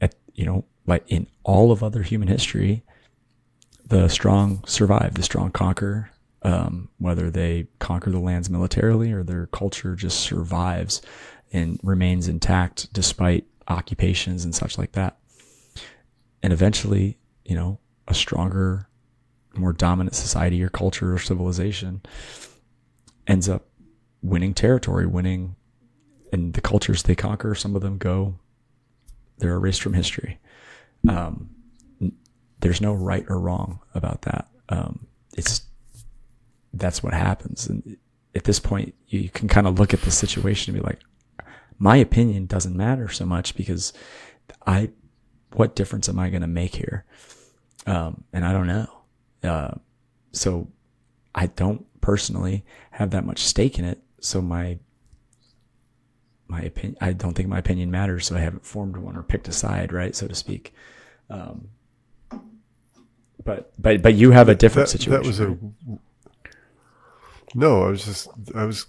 at, 0.00 0.14
you 0.34 0.44
know, 0.44 0.64
like 0.86 1.04
in 1.08 1.26
all 1.44 1.72
of 1.72 1.82
other 1.82 2.02
human 2.02 2.28
history, 2.28 2.82
the 3.86 4.08
strong 4.08 4.62
survive, 4.66 5.14
the 5.14 5.22
strong 5.22 5.50
conquer, 5.50 6.10
um, 6.42 6.90
whether 6.98 7.30
they 7.30 7.66
conquer 7.78 8.10
the 8.10 8.18
lands 8.18 8.50
militarily 8.50 9.12
or 9.12 9.22
their 9.22 9.46
culture 9.46 9.96
just 9.96 10.20
survives 10.20 11.00
and 11.52 11.80
remains 11.82 12.28
intact 12.28 12.92
despite 12.92 13.46
occupations 13.68 14.44
and 14.44 14.54
such 14.54 14.76
like 14.76 14.92
that. 14.92 15.16
And 16.42 16.52
eventually, 16.52 17.16
you 17.44 17.54
know, 17.54 17.78
a 18.06 18.14
stronger 18.14 18.88
more 19.56 19.72
dominant 19.72 20.14
society 20.14 20.62
or 20.62 20.68
culture 20.68 21.14
or 21.14 21.18
civilization 21.18 22.02
ends 23.26 23.48
up 23.48 23.66
winning 24.22 24.54
territory, 24.54 25.06
winning, 25.06 25.56
and 26.32 26.54
the 26.54 26.60
cultures 26.60 27.02
they 27.02 27.14
conquer, 27.14 27.54
some 27.54 27.76
of 27.76 27.82
them 27.82 27.98
go, 27.98 28.34
they're 29.38 29.54
erased 29.54 29.82
from 29.82 29.94
history. 29.94 30.38
Um, 31.08 31.50
there's 32.60 32.80
no 32.80 32.94
right 32.94 33.24
or 33.28 33.38
wrong 33.38 33.80
about 33.94 34.22
that. 34.22 34.48
Um, 34.68 35.06
it's 35.36 35.62
that's 36.72 37.02
what 37.02 37.12
happens, 37.12 37.68
and 37.68 37.96
at 38.34 38.44
this 38.44 38.58
point, 38.58 38.94
you 39.06 39.28
can 39.28 39.48
kind 39.48 39.66
of 39.66 39.78
look 39.78 39.94
at 39.94 40.02
the 40.02 40.10
situation 40.10 40.74
and 40.74 40.82
be 40.82 40.86
like, 40.86 41.00
my 41.78 41.96
opinion 41.96 42.46
doesn't 42.46 42.76
matter 42.76 43.08
so 43.08 43.24
much 43.24 43.54
because 43.54 43.92
I, 44.66 44.90
what 45.52 45.76
difference 45.76 46.08
am 46.08 46.18
I 46.18 46.30
going 46.30 46.42
to 46.42 46.48
make 46.48 46.74
here? 46.74 47.04
Um, 47.86 48.24
and 48.32 48.44
I 48.44 48.52
don't 48.52 48.66
know. 48.66 49.03
Uh, 49.44 49.74
so 50.32 50.68
I 51.34 51.46
don't 51.46 51.86
personally 52.00 52.64
have 52.92 53.10
that 53.10 53.24
much 53.24 53.40
stake 53.40 53.78
in 53.78 53.84
it. 53.84 54.00
So 54.20 54.40
my 54.40 54.78
my 56.46 56.60
opinion, 56.62 56.96
I 57.00 57.12
don't 57.12 57.34
think 57.34 57.48
my 57.48 57.58
opinion 57.58 57.90
matters. 57.90 58.26
So 58.26 58.36
I 58.36 58.40
haven't 58.40 58.64
formed 58.64 58.96
one 58.96 59.16
or 59.16 59.22
picked 59.22 59.48
a 59.48 59.52
side, 59.52 59.92
right, 59.92 60.14
so 60.14 60.26
to 60.26 60.34
speak. 60.34 60.74
Um, 61.30 61.68
but 63.44 63.72
but 63.78 64.02
but 64.02 64.14
you 64.14 64.30
have 64.30 64.48
a 64.48 64.54
different 64.54 64.88
that, 64.88 64.98
situation. 64.98 65.22
That 65.22 65.26
was 65.26 65.40
a 65.40 65.58
no. 67.54 67.84
I 67.84 67.88
was 67.88 68.04
just 68.04 68.28
I 68.54 68.64
was 68.64 68.86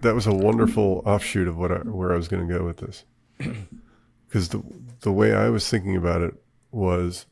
that 0.00 0.14
was 0.14 0.26
a 0.26 0.34
wonderful 0.34 1.02
offshoot 1.04 1.48
of 1.48 1.56
what 1.56 1.70
I, 1.70 1.78
where 1.78 2.12
I 2.12 2.16
was 2.16 2.28
going 2.28 2.46
to 2.46 2.52
go 2.58 2.64
with 2.64 2.78
this 2.78 3.04
because 4.28 4.48
the 4.48 4.62
the 5.00 5.12
way 5.12 5.34
I 5.34 5.48
was 5.48 5.68
thinking 5.68 5.96
about 5.96 6.22
it 6.22 6.34
was 6.70 7.26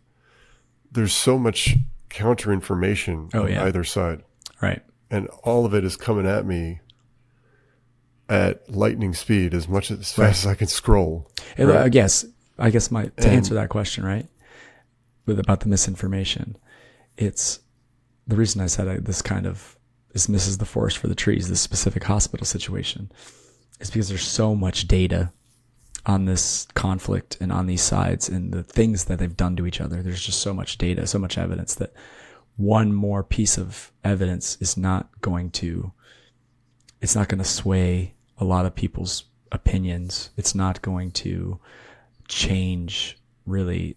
there's 0.92 1.14
so 1.14 1.38
much 1.38 1.76
counter 2.14 2.52
information 2.52 3.28
Oh, 3.34 3.42
on 3.44 3.50
yeah. 3.52 3.64
either 3.64 3.84
side. 3.84 4.22
right. 4.62 4.82
And 5.10 5.28
all 5.44 5.66
of 5.66 5.74
it 5.74 5.84
is 5.84 5.96
coming 5.96 6.26
at 6.26 6.46
me 6.46 6.80
at 8.28 8.68
lightning 8.74 9.12
speed 9.14 9.52
as 9.54 9.68
much 9.68 9.90
as 9.90 10.12
fast 10.12 10.44
as 10.44 10.46
I 10.46 10.54
can 10.54 10.66
scroll. 10.66 11.30
And 11.58 11.68
uh, 11.70 11.74
Right. 11.74 11.84
I 11.84 11.88
guess 11.88 12.24
I 12.58 12.70
guess 12.70 12.90
my 12.90 13.04
to 13.06 13.12
And- 13.18 13.26
answer 13.36 13.54
that 13.54 13.68
question, 13.68 14.04
right, 14.04 14.28
with 15.26 15.38
about 15.40 15.60
the 15.60 15.68
misinformation, 15.68 16.56
it's 17.16 17.60
the 18.26 18.36
reason 18.36 18.60
I 18.60 18.66
said 18.66 18.88
I, 18.88 18.96
this 18.98 19.20
kind 19.22 19.46
of 19.46 19.76
this 20.12 20.28
misses 20.28 20.58
the 20.58 20.64
forest 20.64 20.98
for 20.98 21.08
the 21.08 21.14
trees. 21.16 21.48
This 21.48 21.60
specific 21.60 22.04
hospital 22.04 22.46
situation 22.46 23.10
is 23.80 23.90
because 23.90 24.08
there's 24.08 24.22
so 24.26 24.54
much 24.54 24.86
data 24.88 25.32
on 26.06 26.26
this 26.26 26.66
conflict 26.74 27.36
and 27.40 27.50
on 27.50 27.66
these 27.66 27.82
sides 27.82 28.28
and 28.28 28.52
the 28.52 28.62
things 28.62 29.04
that 29.04 29.18
they've 29.18 29.36
done 29.36 29.56
to 29.56 29.66
each 29.66 29.80
other. 29.80 30.02
There's 30.02 30.24
just 30.24 30.40
so 30.40 30.52
much 30.52 30.78
data, 30.78 31.06
so 31.06 31.18
much 31.18 31.38
evidence 31.38 31.74
that 31.76 31.94
one 32.56 32.92
more 32.92 33.24
piece 33.24 33.58
of 33.58 33.90
evidence 34.04 34.56
is 34.60 34.76
not 34.76 35.20
going 35.20 35.50
to 35.50 35.92
it's 37.00 37.14
not 37.14 37.28
going 37.28 37.38
to 37.38 37.44
sway 37.44 38.14
a 38.38 38.44
lot 38.44 38.64
of 38.64 38.74
people's 38.74 39.24
opinions. 39.52 40.30
It's 40.38 40.54
not 40.54 40.80
going 40.80 41.12
to 41.12 41.58
change 42.28 43.18
really 43.46 43.96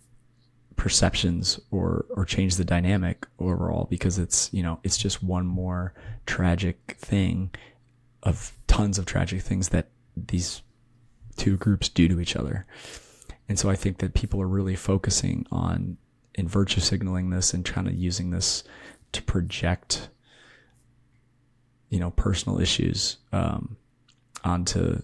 perceptions 0.76 1.60
or 1.72 2.06
or 2.12 2.24
change 2.26 2.56
the 2.56 2.66
dynamic 2.66 3.26
overall 3.40 3.88
because 3.90 4.20
it's 4.20 4.54
you 4.54 4.62
know 4.62 4.80
it's 4.84 4.98
just 4.98 5.24
one 5.24 5.46
more 5.46 5.94
tragic 6.26 6.98
thing 7.00 7.50
of 8.24 8.54
tons 8.68 8.98
of 9.00 9.06
tragic 9.06 9.42
things 9.42 9.70
that 9.70 9.88
these 10.16 10.62
two 11.38 11.58
groups 11.58 11.90
do 11.90 12.08
to 12.08 12.20
each 12.20 12.36
other. 12.36 12.66
And 13.48 13.58
so 13.58 13.70
I 13.70 13.76
think 13.76 14.00
that 14.00 14.14
people 14.14 14.42
are 14.42 14.48
really 14.48 14.76
focusing 14.76 15.46
on 15.52 15.98
in 16.36 16.48
virtue 16.48 16.80
signaling 16.80 17.30
this 17.32 17.54
and 17.54 17.66
kind 17.66 17.88
of 17.88 17.96
using 17.96 18.30
this 18.30 18.64
to 19.12 19.22
project 19.24 20.10
you 21.90 22.00
know 22.00 22.12
personal 22.12 22.60
issues 22.60 23.18
um, 23.32 23.78
onto 24.44 25.02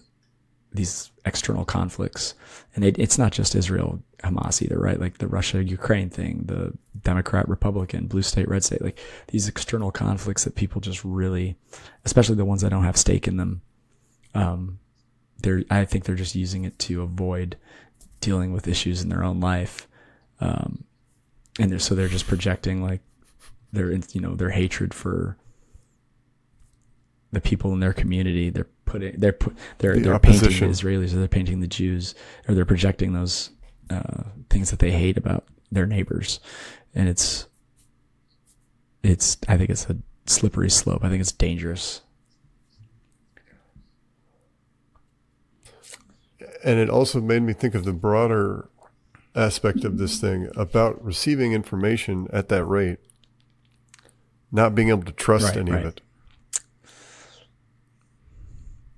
these 0.72 1.10
external 1.24 1.64
conflicts 1.64 2.34
and 2.74 2.84
it, 2.84 2.98
it's 2.98 3.16
not 3.16 3.32
just 3.32 3.54
israel 3.54 4.00
hamas 4.22 4.60
either 4.60 4.78
right 4.78 5.00
like 5.00 5.18
the 5.18 5.28
russia 5.28 5.62
ukraine 5.62 6.10
thing 6.10 6.42
the 6.46 6.72
democrat 7.02 7.48
republican 7.48 8.06
blue 8.06 8.22
state 8.22 8.48
red 8.48 8.62
state 8.64 8.82
like 8.82 8.98
these 9.28 9.48
external 9.48 9.90
conflicts 9.90 10.44
that 10.44 10.54
people 10.56 10.80
just 10.80 11.04
really 11.04 11.56
especially 12.04 12.34
the 12.34 12.44
ones 12.44 12.60
that 12.60 12.70
don't 12.70 12.84
have 12.84 12.96
stake 12.96 13.26
in 13.28 13.36
them 13.36 13.62
um, 14.34 14.80
they're 15.44 15.62
i 15.70 15.84
think 15.84 16.04
they're 16.04 16.14
just 16.14 16.34
using 16.34 16.64
it 16.64 16.78
to 16.78 17.02
avoid 17.02 17.56
dealing 18.20 18.52
with 18.52 18.66
issues 18.66 19.02
in 19.02 19.08
their 19.08 19.22
own 19.22 19.40
life 19.40 19.86
um, 20.40 20.84
and 21.58 21.70
they're, 21.70 21.78
so 21.78 21.94
they're 21.94 22.08
just 22.08 22.26
projecting 22.26 22.82
like 22.82 23.00
their 23.72 23.92
you 23.92 24.20
know 24.20 24.34
their 24.34 24.50
hatred 24.50 24.92
for 24.92 25.36
the 27.32 27.40
people 27.40 27.72
in 27.72 27.80
their 27.80 27.92
community. 27.92 28.50
They're 28.50 28.68
putting 28.84 29.18
they're 29.18 29.32
put 29.32 29.56
they're 29.78 29.94
The 29.94 30.00
they're 30.00 30.18
painting 30.18 30.48
the. 30.48 30.66
Israelis 30.66 31.12
or 31.12 31.16
they're 31.16 31.28
painting 31.28 31.60
the 31.60 31.66
Jews 31.66 32.14
or 32.48 32.54
they're 32.54 32.64
projecting 32.64 33.12
those 33.12 33.50
uh, 33.90 34.24
things 34.48 34.70
that 34.70 34.78
they 34.78 34.92
hate 34.92 35.16
about 35.16 35.44
their 35.70 35.86
neighbors, 35.86 36.40
and 36.94 37.08
it's 37.08 37.46
it's 39.02 39.36
I 39.48 39.56
think 39.56 39.70
it's 39.70 39.88
a 39.90 39.96
slippery 40.26 40.70
slope. 40.70 41.04
I 41.04 41.10
think 41.10 41.20
it's 41.20 41.32
dangerous. 41.32 42.00
And 46.64 46.78
it 46.80 46.88
also 46.88 47.20
made 47.20 47.42
me 47.42 47.52
think 47.52 47.74
of 47.74 47.84
the 47.84 47.92
broader 47.92 48.68
aspect 49.34 49.84
of 49.84 49.98
this 49.98 50.18
thing 50.20 50.48
about 50.56 51.04
receiving 51.04 51.52
information 51.52 52.26
at 52.32 52.48
that 52.48 52.64
rate, 52.64 52.98
not 54.50 54.74
being 54.74 54.88
able 54.88 55.02
to 55.02 55.12
trust 55.12 55.48
Right, 55.48 55.56
any 55.58 55.70
right. 55.72 55.84
of 55.84 55.86
it. 55.92 56.00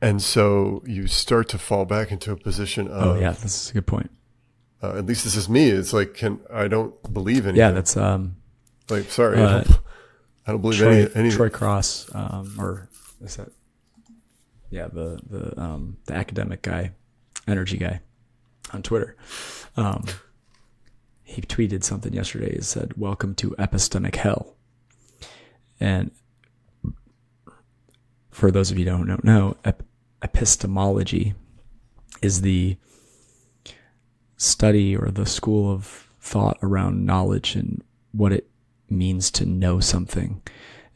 And 0.00 0.22
so 0.22 0.82
you 0.86 1.06
start 1.06 1.48
to 1.50 1.58
fall 1.58 1.84
back 1.84 2.12
into 2.12 2.30
a 2.30 2.36
position 2.36 2.86
of, 2.88 3.16
oh 3.16 3.20
yeah, 3.20 3.30
this 3.32 3.64
is 3.64 3.70
a 3.70 3.74
good 3.74 3.86
point. 3.86 4.10
uh, 4.82 4.96
at 4.98 5.06
least 5.06 5.24
this 5.24 5.34
is 5.36 5.48
me. 5.48 5.70
It's 5.70 5.92
like, 5.92 6.14
can 6.14 6.38
I 6.52 6.68
don't 6.68 6.94
believe 7.12 7.44
anything. 7.46 7.56
Yeah, 7.56 7.70
that's 7.72 7.96
um 7.96 8.36
like, 8.90 9.10
sorry, 9.10 9.38
uh, 9.40 9.48
I, 9.48 9.52
don't, 9.64 9.70
I 10.46 10.52
don't 10.52 10.60
believe 10.60 10.78
Troy, 10.78 10.90
any, 10.92 11.00
anything. 11.14 11.30
Troy 11.36 11.48
Cross, 11.48 12.10
um, 12.14 12.54
or 12.58 12.88
is 13.22 13.36
that? 13.36 13.48
Yeah, 14.70 14.88
the 14.88 15.18
the 15.28 15.60
um, 15.60 15.96
the 16.04 16.14
academic 16.14 16.60
guy, 16.62 16.92
energy 17.46 17.76
guy, 17.76 18.00
on 18.72 18.82
Twitter. 18.82 19.16
Um, 19.76 20.04
he 21.22 21.42
tweeted 21.42 21.84
something 21.84 22.12
yesterday. 22.12 22.54
He 22.56 22.62
said, 22.62 22.94
"Welcome 22.96 23.34
to 23.36 23.50
epistemic 23.58 24.16
hell." 24.16 24.54
And 25.78 26.10
for 28.30 28.50
those 28.50 28.70
of 28.70 28.78
you 28.78 28.88
who 28.90 29.04
don't 29.04 29.24
know, 29.24 29.56
ep- 29.64 29.82
epistemology 30.22 31.34
is 32.22 32.42
the 32.42 32.76
study 34.36 34.96
or 34.96 35.10
the 35.10 35.26
school 35.26 35.72
of 35.72 36.10
thought 36.20 36.58
around 36.62 37.06
knowledge 37.06 37.54
and 37.54 37.82
what 38.12 38.32
it 38.32 38.48
means 38.88 39.30
to 39.30 39.46
know 39.46 39.80
something 39.80 40.42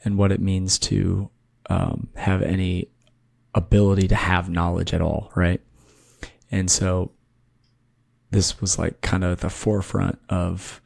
and 0.05 0.17
what 0.17 0.33
it 0.33 0.41
means 0.41 0.79
to 0.79 1.31
um, 1.69 2.09
have 2.17 2.43
any 2.43 2.89
ability 3.55 4.09
to 4.09 4.15
have 4.15 4.49
knowledge 4.49 4.93
at 4.93 5.01
all, 5.01 5.31
right? 5.35 5.61
And 6.51 6.71
so 6.71 7.13
this 8.31 8.61
was 8.61 8.79
like 8.79 9.01
kind 9.01 9.25
of 9.25 9.41
the 9.41 9.51
forefront 9.51 10.19
of 10.29 10.81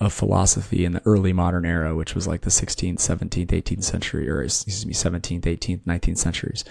of 0.00 0.14
philosophy 0.14 0.86
in 0.86 0.92
the 0.92 1.02
early 1.04 1.32
modern 1.32 1.66
era, 1.66 1.94
which 1.94 2.14
was 2.14 2.26
like 2.26 2.40
the 2.40 2.48
16th, 2.48 2.96
17th, 2.96 3.48
18th 3.48 3.84
century, 3.84 4.30
or 4.30 4.42
excuse 4.42 4.86
me, 4.86 4.94
17th, 4.94 5.42
18th, 5.42 5.82
19th 5.82 6.16
centuries. 6.16 6.64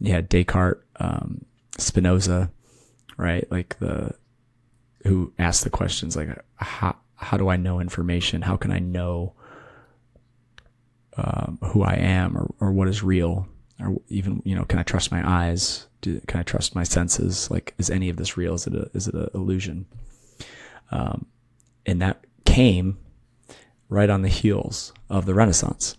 you 0.00 0.12
had 0.12 0.28
Descartes, 0.28 0.82
um, 0.96 1.44
Spinoza, 1.78 2.50
right? 3.16 3.48
Like 3.50 3.78
the 3.78 4.14
who 5.04 5.32
asked 5.38 5.62
the 5.64 5.70
questions 5.70 6.16
like 6.16 6.28
how 6.56 6.96
how 7.16 7.36
do 7.36 7.48
I 7.48 7.56
know 7.56 7.80
information? 7.80 8.42
How 8.42 8.56
can 8.56 8.72
I 8.72 8.80
know 8.80 9.34
um, 11.16 11.58
who 11.62 11.82
I 11.82 11.94
am 11.94 12.36
or, 12.36 12.52
or 12.60 12.72
what 12.72 12.88
is 12.88 13.02
real? 13.02 13.46
Or 13.80 14.00
even 14.08 14.42
you 14.44 14.54
know, 14.54 14.64
can 14.64 14.78
I 14.78 14.82
trust 14.82 15.12
my 15.12 15.22
eyes? 15.24 15.86
Do, 16.04 16.20
can 16.26 16.40
I 16.40 16.42
trust 16.42 16.74
my 16.74 16.82
senses? 16.82 17.50
Like, 17.50 17.72
is 17.78 17.88
any 17.88 18.10
of 18.10 18.18
this 18.18 18.36
real? 18.36 18.52
Is 18.52 18.66
it 18.66 18.74
a 18.74 18.90
is 18.92 19.08
it 19.08 19.14
an 19.14 19.30
illusion? 19.32 19.86
Um, 20.90 21.24
and 21.86 22.02
that 22.02 22.24
came 22.44 22.98
right 23.88 24.10
on 24.10 24.20
the 24.20 24.28
heels 24.28 24.92
of 25.08 25.24
the 25.24 25.32
Renaissance. 25.32 25.96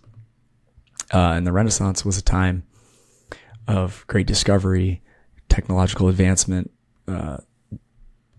Uh, 1.12 1.32
and 1.32 1.44
the 1.44 1.52
Renaissance 1.52 2.04
was 2.04 2.16
a 2.18 2.22
time 2.22 2.62
of 3.66 4.04
great 4.06 4.28
discovery, 4.28 5.02
technological 5.48 6.08
advancement, 6.08 6.70
uh, 7.08 7.38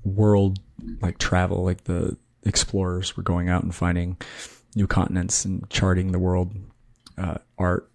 world 0.05 0.59
like 1.01 1.17
travel, 1.17 1.65
like 1.65 1.83
the 1.83 2.15
explorers 2.43 3.17
were 3.17 3.23
going 3.23 3.49
out 3.49 3.63
and 3.63 3.75
finding 3.75 4.15
new 4.73 4.87
continents 4.87 5.43
and 5.43 5.69
charting 5.69 6.13
the 6.13 6.19
world. 6.19 6.55
Uh, 7.17 7.39
art 7.57 7.91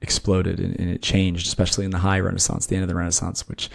exploded 0.00 0.60
and, 0.60 0.78
and, 0.78 0.90
it 0.90 1.02
changed, 1.02 1.46
especially 1.46 1.84
in 1.84 1.90
the 1.90 1.98
high 1.98 2.20
Renaissance, 2.20 2.66
the 2.66 2.76
end 2.76 2.82
of 2.82 2.88
the 2.88 2.94
Renaissance, 2.94 3.48
which 3.48 3.70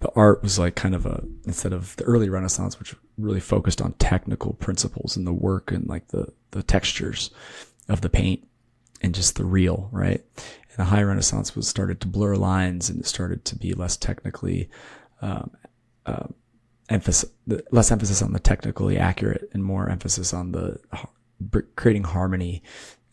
the 0.00 0.10
art 0.16 0.42
was 0.42 0.58
like 0.58 0.74
kind 0.74 0.94
of 0.94 1.06
a 1.06 1.24
instead 1.46 1.72
of 1.72 1.96
the 1.96 2.04
early 2.04 2.28
Renaissance, 2.28 2.78
which 2.78 2.94
really 3.16 3.40
focused 3.40 3.80
on 3.80 3.92
technical 3.94 4.54
principles 4.54 5.16
and 5.16 5.26
the 5.26 5.32
work 5.32 5.70
and 5.70 5.86
like 5.88 6.08
the 6.08 6.32
the 6.50 6.62
textures 6.62 7.30
of 7.88 8.00
the 8.00 8.08
paint 8.08 8.46
and 9.00 9.14
just 9.14 9.36
the 9.36 9.44
real, 9.44 9.88
right? 9.92 10.22
And 10.36 10.76
the 10.78 10.84
high 10.84 11.02
Renaissance 11.02 11.54
was 11.54 11.68
started 11.68 12.00
to 12.00 12.08
blur 12.08 12.36
lines 12.36 12.90
and 12.90 13.00
it 13.00 13.06
started 13.06 13.44
to 13.46 13.56
be 13.56 13.72
less 13.72 13.96
technically 13.96 14.68
um, 15.22 15.50
uh, 16.06 16.26
emphasis, 16.88 17.30
less 17.70 17.90
emphasis 17.90 18.22
on 18.22 18.32
the 18.32 18.40
technically 18.40 18.98
accurate 18.98 19.48
and 19.52 19.64
more 19.64 19.88
emphasis 19.88 20.34
on 20.34 20.52
the 20.52 20.78
creating 21.76 22.04
harmony 22.04 22.62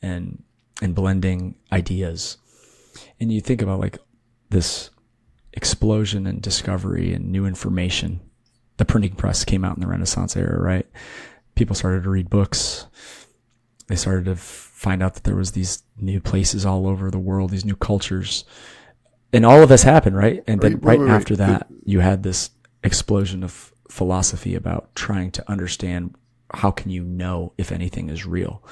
and 0.01 0.43
and 0.81 0.95
blending 0.95 1.55
ideas. 1.71 2.37
And 3.19 3.31
you 3.31 3.39
think 3.39 3.61
about 3.61 3.79
like 3.79 3.99
this 4.49 4.89
explosion 5.53 6.27
and 6.27 6.41
discovery 6.41 7.13
and 7.13 7.31
new 7.31 7.45
information. 7.45 8.19
The 8.77 8.85
printing 8.85 9.15
press 9.15 9.45
came 9.45 9.63
out 9.63 9.75
in 9.75 9.81
the 9.81 9.87
Renaissance 9.87 10.35
era, 10.35 10.59
right? 10.59 10.87
People 11.55 11.75
started 11.75 12.03
to 12.03 12.09
read 12.09 12.29
books. 12.29 12.87
They 13.87 13.95
started 13.95 14.25
to 14.25 14.35
find 14.35 15.03
out 15.03 15.13
that 15.15 15.23
there 15.23 15.35
was 15.35 15.51
these 15.51 15.83
new 15.97 16.19
places 16.19 16.65
all 16.65 16.87
over 16.87 17.11
the 17.11 17.19
world, 17.19 17.51
these 17.51 17.65
new 17.65 17.75
cultures. 17.75 18.45
And 19.33 19.45
all 19.45 19.61
of 19.61 19.69
this 19.69 19.83
happened, 19.83 20.15
right? 20.15 20.43
And 20.47 20.59
then 20.61 20.79
right, 20.79 20.99
right 20.99 21.09
after 21.09 21.35
that, 21.35 21.67
you 21.85 21.99
had 21.99 22.23
this 22.23 22.49
explosion 22.83 23.43
of 23.43 23.73
philosophy 23.89 24.55
about 24.55 24.95
trying 24.95 25.31
to 25.31 25.51
understand 25.51 26.15
how 26.53 26.71
can 26.71 26.89
you 26.89 27.03
know 27.03 27.53
if 27.57 27.71
anything 27.71 28.09
is 28.09 28.25
real. 28.25 28.63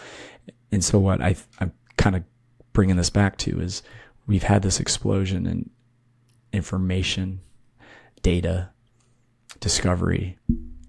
And 0.72 0.84
so 0.84 1.00
what 1.00 1.22
I, 1.22 1.36
I'm 1.60 1.74
kind 2.00 2.16
of 2.16 2.24
bringing 2.72 2.96
this 2.96 3.10
back 3.10 3.38
to 3.38 3.60
is 3.60 3.84
we've 4.26 4.44
had 4.44 4.62
this 4.62 4.80
explosion 4.80 5.46
in 5.46 5.70
information, 6.54 7.42
data, 8.24 8.70
discovery, 9.60 10.40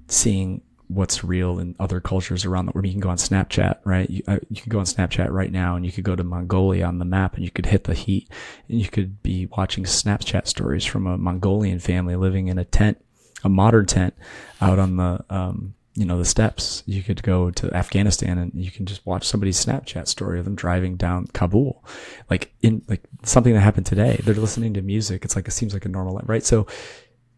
seeing 0.06 0.62
what's 0.86 1.22
real 1.22 1.58
in 1.58 1.74
other 1.78 2.00
cultures 2.00 2.44
around 2.44 2.66
the 2.66 2.72
world. 2.72 2.86
You 2.86 2.92
can 2.92 3.00
go 3.00 3.10
on 3.10 3.16
Snapchat, 3.16 3.78
right? 3.84 4.08
You, 4.08 4.22
uh, 4.26 4.38
you 4.48 4.62
can 4.62 4.70
go 4.70 4.78
on 4.78 4.84
Snapchat 4.84 5.30
right 5.30 5.50
now 5.50 5.76
and 5.76 5.84
you 5.84 5.92
could 5.92 6.04
go 6.04 6.16
to 6.16 6.24
Mongolia 6.24 6.84
on 6.86 6.98
the 6.98 7.04
map 7.04 7.34
and 7.34 7.44
you 7.44 7.50
could 7.50 7.66
hit 7.66 7.84
the 7.84 7.94
heat 7.94 8.28
and 8.68 8.80
you 8.80 8.88
could 8.88 9.20
be 9.22 9.46
watching 9.46 9.84
Snapchat 9.84 10.46
stories 10.46 10.84
from 10.84 11.06
a 11.06 11.18
Mongolian 11.18 11.80
family 11.80 12.16
living 12.16 12.48
in 12.48 12.58
a 12.58 12.64
tent, 12.64 13.04
a 13.42 13.48
modern 13.48 13.86
tent 13.86 14.14
out 14.60 14.78
on 14.78 14.96
the, 14.96 15.24
um, 15.28 15.74
you 16.00 16.06
know, 16.06 16.16
the 16.16 16.24
steppes. 16.24 16.82
You 16.86 17.02
could 17.02 17.22
go 17.22 17.50
to 17.50 17.76
Afghanistan 17.76 18.38
and 18.38 18.52
you 18.54 18.70
can 18.70 18.86
just 18.86 19.04
watch 19.04 19.26
somebody's 19.26 19.62
Snapchat 19.62 20.08
story 20.08 20.38
of 20.38 20.46
them 20.46 20.54
driving 20.54 20.96
down 20.96 21.26
Kabul. 21.26 21.84
Like 22.30 22.54
in, 22.62 22.82
like 22.88 23.02
something 23.22 23.52
that 23.52 23.60
happened 23.60 23.84
today. 23.84 24.18
They're 24.24 24.34
listening 24.34 24.72
to 24.74 24.80
music. 24.80 25.26
It's 25.26 25.36
like, 25.36 25.46
it 25.46 25.50
seems 25.50 25.74
like 25.74 25.84
a 25.84 25.90
normal 25.90 26.14
life, 26.14 26.24
right? 26.26 26.42
So, 26.42 26.66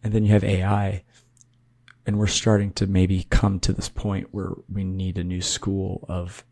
and 0.05 0.13
then 0.13 0.25
you 0.25 0.31
have 0.31 0.45
AI 0.45 1.03
and 2.07 2.21
we're 2.21 2.29
starting 2.29 2.71
to 2.75 2.87
maybe 2.87 3.27
come 3.31 3.59
to 3.59 3.73
this 3.73 3.89
point 3.89 4.29
where 4.31 4.53
we 4.73 4.85
need 4.85 5.19
a 5.19 5.25
new 5.25 5.43
school 5.43 6.05
of 6.09 6.45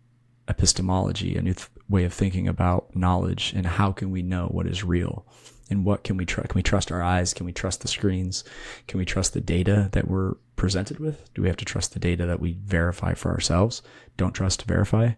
epistemology, 0.49 1.37
a 1.37 1.43
new 1.43 1.55
th- 1.55 1.69
way 1.89 2.03
of 2.03 2.13
thinking 2.13 2.49
about 2.49 2.97
knowledge 2.97 3.53
and 3.55 3.67
how 3.67 3.93
can 3.93 4.11
we 4.11 4.23
know 4.23 4.49
what 4.49 4.67
is 4.67 4.83
real 4.83 5.25
and 5.71 5.85
what 5.85 6.03
can 6.03 6.17
we 6.17 6.27
trust? 6.27 6.49
Can 6.49 6.59
we 6.59 6.65
trust 6.65 6.91
our 6.91 7.03
eyes? 7.03 7.33
Can 7.33 7.47
we 7.47 7.53
trust 7.53 7.83
the 7.83 7.89
screens? 7.89 8.43
Can 8.89 8.99
we 8.99 9.05
trust 9.05 9.33
the 9.33 9.41
data 9.41 9.89
that 9.93 10.09
we're 10.09 10.35
presented 10.61 10.99
with? 10.99 11.33
Do 11.33 11.41
we 11.41 11.49
have 11.49 11.57
to 11.57 11.65
trust 11.65 11.95
the 11.95 11.99
data 11.99 12.27
that 12.27 12.39
we 12.39 12.53
verify 12.53 13.15
for 13.15 13.31
ourselves? 13.31 13.81
Don't 14.19 14.35
trust 14.35 14.61
to 14.61 14.67
verify, 14.67 15.13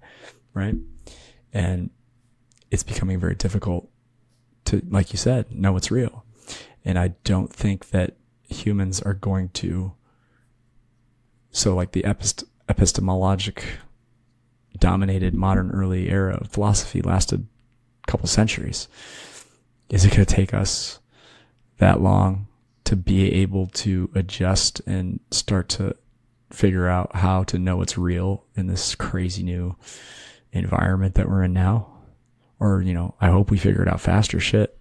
right? 0.55 0.77
And 1.53 1.91
it's 2.71 2.85
becoming 2.85 3.19
very 3.19 3.35
difficult 3.35 3.91
to, 4.67 4.83
like 4.89 5.13
you 5.13 5.19
said, 5.19 5.51
know 5.51 5.73
what's 5.73 5.91
real. 5.91 6.25
And 6.85 6.97
I 6.97 7.09
don't 7.25 7.53
think 7.53 7.91
that 7.91 8.17
humans 8.49 9.03
are 9.03 9.15
going 9.15 9.49
to 9.49 9.95
so 11.51 11.75
like 11.75 11.91
the 11.91 12.05
epist- 12.05 12.45
epistemologic 12.69 13.65
dominated 14.79 15.35
modern 15.35 15.73
early 15.73 16.09
era 16.09 16.39
of 16.41 16.53
philosophy 16.53 17.03
lasted 17.03 17.49
a 18.05 18.11
couple 18.11 18.29
centuries. 18.29 18.87
Is 19.91 20.05
it 20.05 20.13
going 20.13 20.25
to 20.25 20.35
take 20.35 20.55
us 20.55 21.01
that 21.79 22.01
long 22.01 22.47
to 22.93 22.97
be 22.97 23.33
able 23.33 23.69
to 23.69 24.11
adjust 24.15 24.81
and 24.81 25.19
start 25.31 25.67
to 25.67 25.97
figure 26.51 26.87
out 26.87 27.17
how 27.17 27.43
to 27.43 27.59
know 27.59 27.79
what's 27.79 27.97
real 27.97 28.45
in 28.55 28.67
this 28.67 28.95
crazy 28.95 29.43
new 29.43 29.75
environment 30.53 31.15
that 31.15 31.27
we're 31.27 31.43
in 31.43 31.55
now? 31.55 31.91
Or, 32.61 32.83
you 32.83 32.93
know, 32.93 33.15
I 33.19 33.29
hope 33.29 33.51
we 33.51 33.57
figure 33.57 33.81
it 33.81 33.89
out 33.89 34.03
faster 34.03 34.39
shit. 34.39 34.79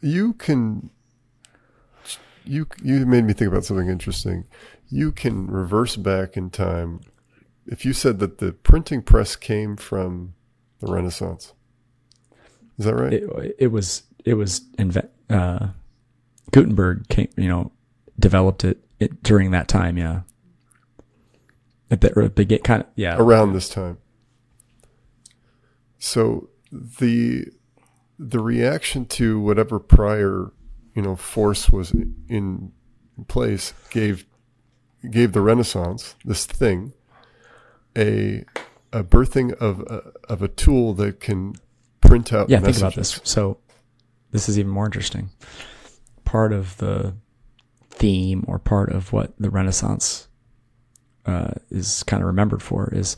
You 0.00 0.32
can 0.32 0.88
you 2.46 2.66
you 2.82 3.04
made 3.04 3.24
me 3.24 3.34
think 3.34 3.50
about 3.50 3.66
something 3.66 3.90
interesting. 3.90 4.46
You 4.88 5.12
can 5.12 5.46
reverse 5.48 5.96
back 5.96 6.38
in 6.38 6.48
time. 6.48 7.02
If 7.66 7.84
you 7.84 7.92
said 7.92 8.18
that 8.20 8.38
the 8.38 8.52
printing 8.52 9.02
press 9.02 9.36
came 9.36 9.76
from 9.76 10.32
the 10.78 10.90
Renaissance, 10.90 11.52
is 12.78 12.86
that 12.86 12.94
right? 12.94 13.12
It, 13.12 13.56
it 13.58 13.66
was 13.66 14.04
it 14.24 14.34
was 14.34 14.60
inve- 14.78 15.10
uh, 15.30 15.68
Gutenberg 16.52 17.08
came, 17.08 17.28
you 17.36 17.48
know, 17.48 17.72
developed 18.18 18.64
it, 18.64 18.78
it 18.98 19.22
during 19.22 19.50
that 19.52 19.68
time. 19.68 19.96
Yeah, 19.98 20.22
at 21.90 22.00
the, 22.00 22.32
the 22.34 22.44
get 22.44 22.64
kind 22.64 22.82
of 22.82 22.88
yeah 22.94 23.16
around 23.18 23.52
this 23.52 23.68
time. 23.68 23.98
So 25.98 26.48
the 26.70 27.46
the 28.18 28.40
reaction 28.40 29.06
to 29.06 29.40
whatever 29.40 29.78
prior 29.78 30.52
you 30.94 31.02
know 31.02 31.16
force 31.16 31.70
was 31.70 31.92
in 32.28 32.72
place 33.26 33.72
gave 33.90 34.26
gave 35.10 35.32
the 35.32 35.40
Renaissance 35.40 36.14
this 36.24 36.46
thing 36.46 36.92
a 37.96 38.44
a 38.92 39.04
birthing 39.04 39.52
of 39.54 39.80
a, 39.80 40.12
of 40.32 40.42
a 40.42 40.48
tool 40.48 40.94
that 40.94 41.20
can 41.20 41.54
print 42.00 42.32
out. 42.32 42.48
Yeah, 42.48 42.60
messages. 42.60 42.80
think 42.80 42.92
about 42.92 42.94
this. 42.96 43.20
So 43.24 43.58
this 44.30 44.48
is 44.48 44.58
even 44.58 44.70
more 44.70 44.84
interesting. 44.86 45.30
Part 46.24 46.52
of 46.52 46.76
the 46.78 47.14
theme, 47.90 48.44
or 48.46 48.58
part 48.58 48.90
of 48.90 49.12
what 49.12 49.32
the 49.38 49.50
Renaissance 49.50 50.28
uh, 51.26 51.52
is 51.70 52.02
kind 52.04 52.22
of 52.22 52.26
remembered 52.26 52.62
for, 52.62 52.92
is, 52.92 53.16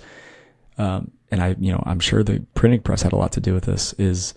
um, 0.78 1.10
and 1.30 1.42
I, 1.42 1.56
you 1.58 1.72
know, 1.72 1.82
I'm 1.86 2.00
sure 2.00 2.22
the 2.22 2.44
printing 2.54 2.80
press 2.80 3.02
had 3.02 3.12
a 3.12 3.16
lot 3.16 3.32
to 3.32 3.40
do 3.40 3.54
with 3.54 3.64
this. 3.64 3.92
Is 3.94 4.34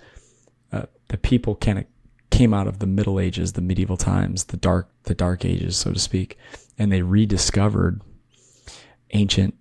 uh, 0.71 0.84
the 1.07 1.17
people 1.17 1.55
kind 1.55 1.80
of 1.80 1.86
came 2.30 2.53
out 2.53 2.67
of 2.67 2.80
the 2.80 2.88
Middle 2.88 3.19
Ages, 3.19 3.53
the 3.53 3.61
medieval 3.61 3.97
times, 3.97 4.45
the 4.45 4.57
dark 4.57 4.89
the 5.03 5.15
dark 5.15 5.45
ages, 5.45 5.78
so 5.78 5.91
to 5.91 5.99
speak, 5.99 6.38
and 6.78 6.91
they 6.91 7.01
rediscovered 7.01 8.01
ancient 9.11 9.55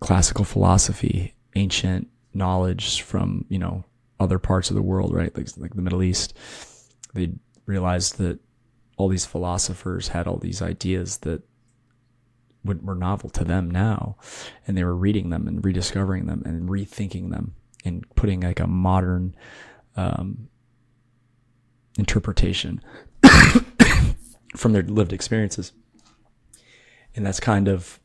classical 0.00 0.44
philosophy, 0.44 1.34
ancient 1.54 2.08
knowledge 2.34 3.00
from, 3.00 3.44
you 3.48 3.58
know, 3.58 3.84
other 4.20 4.38
parts 4.38 4.70
of 4.70 4.76
the 4.76 4.82
world, 4.82 5.12
right? 5.12 5.36
Like, 5.36 5.48
like 5.56 5.74
the 5.74 5.82
Middle 5.82 6.02
East. 6.02 6.36
They 7.14 7.32
realized 7.66 8.18
that 8.18 8.40
all 8.96 9.08
these 9.08 9.26
philosophers 9.26 10.08
had 10.08 10.26
all 10.26 10.36
these 10.36 10.62
ideas 10.62 11.18
that 11.18 11.42
were 12.64 12.94
novel 12.94 13.28
to 13.30 13.44
them 13.44 13.70
now, 13.70 14.16
and 14.66 14.76
they 14.76 14.84
were 14.84 14.96
reading 14.96 15.30
them 15.30 15.46
and 15.46 15.64
rediscovering 15.64 16.26
them 16.26 16.42
and 16.46 16.68
rethinking 16.68 17.30
them 17.30 17.54
and 17.84 18.04
putting 18.14 18.40
like 18.40 18.60
a 18.60 18.66
modern 18.66 19.34
um, 19.96 20.48
interpretation 21.98 22.80
from 24.56 24.72
their 24.72 24.82
lived 24.82 25.12
experiences. 25.12 25.72
And 27.14 27.26
that's 27.26 27.40
kind 27.40 27.68
of 27.68 28.00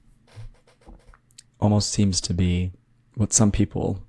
almost 1.60 1.92
seems 1.92 2.22
to 2.22 2.34
be 2.34 2.72
what 3.16 3.34
some 3.34 3.52
people 3.52 4.04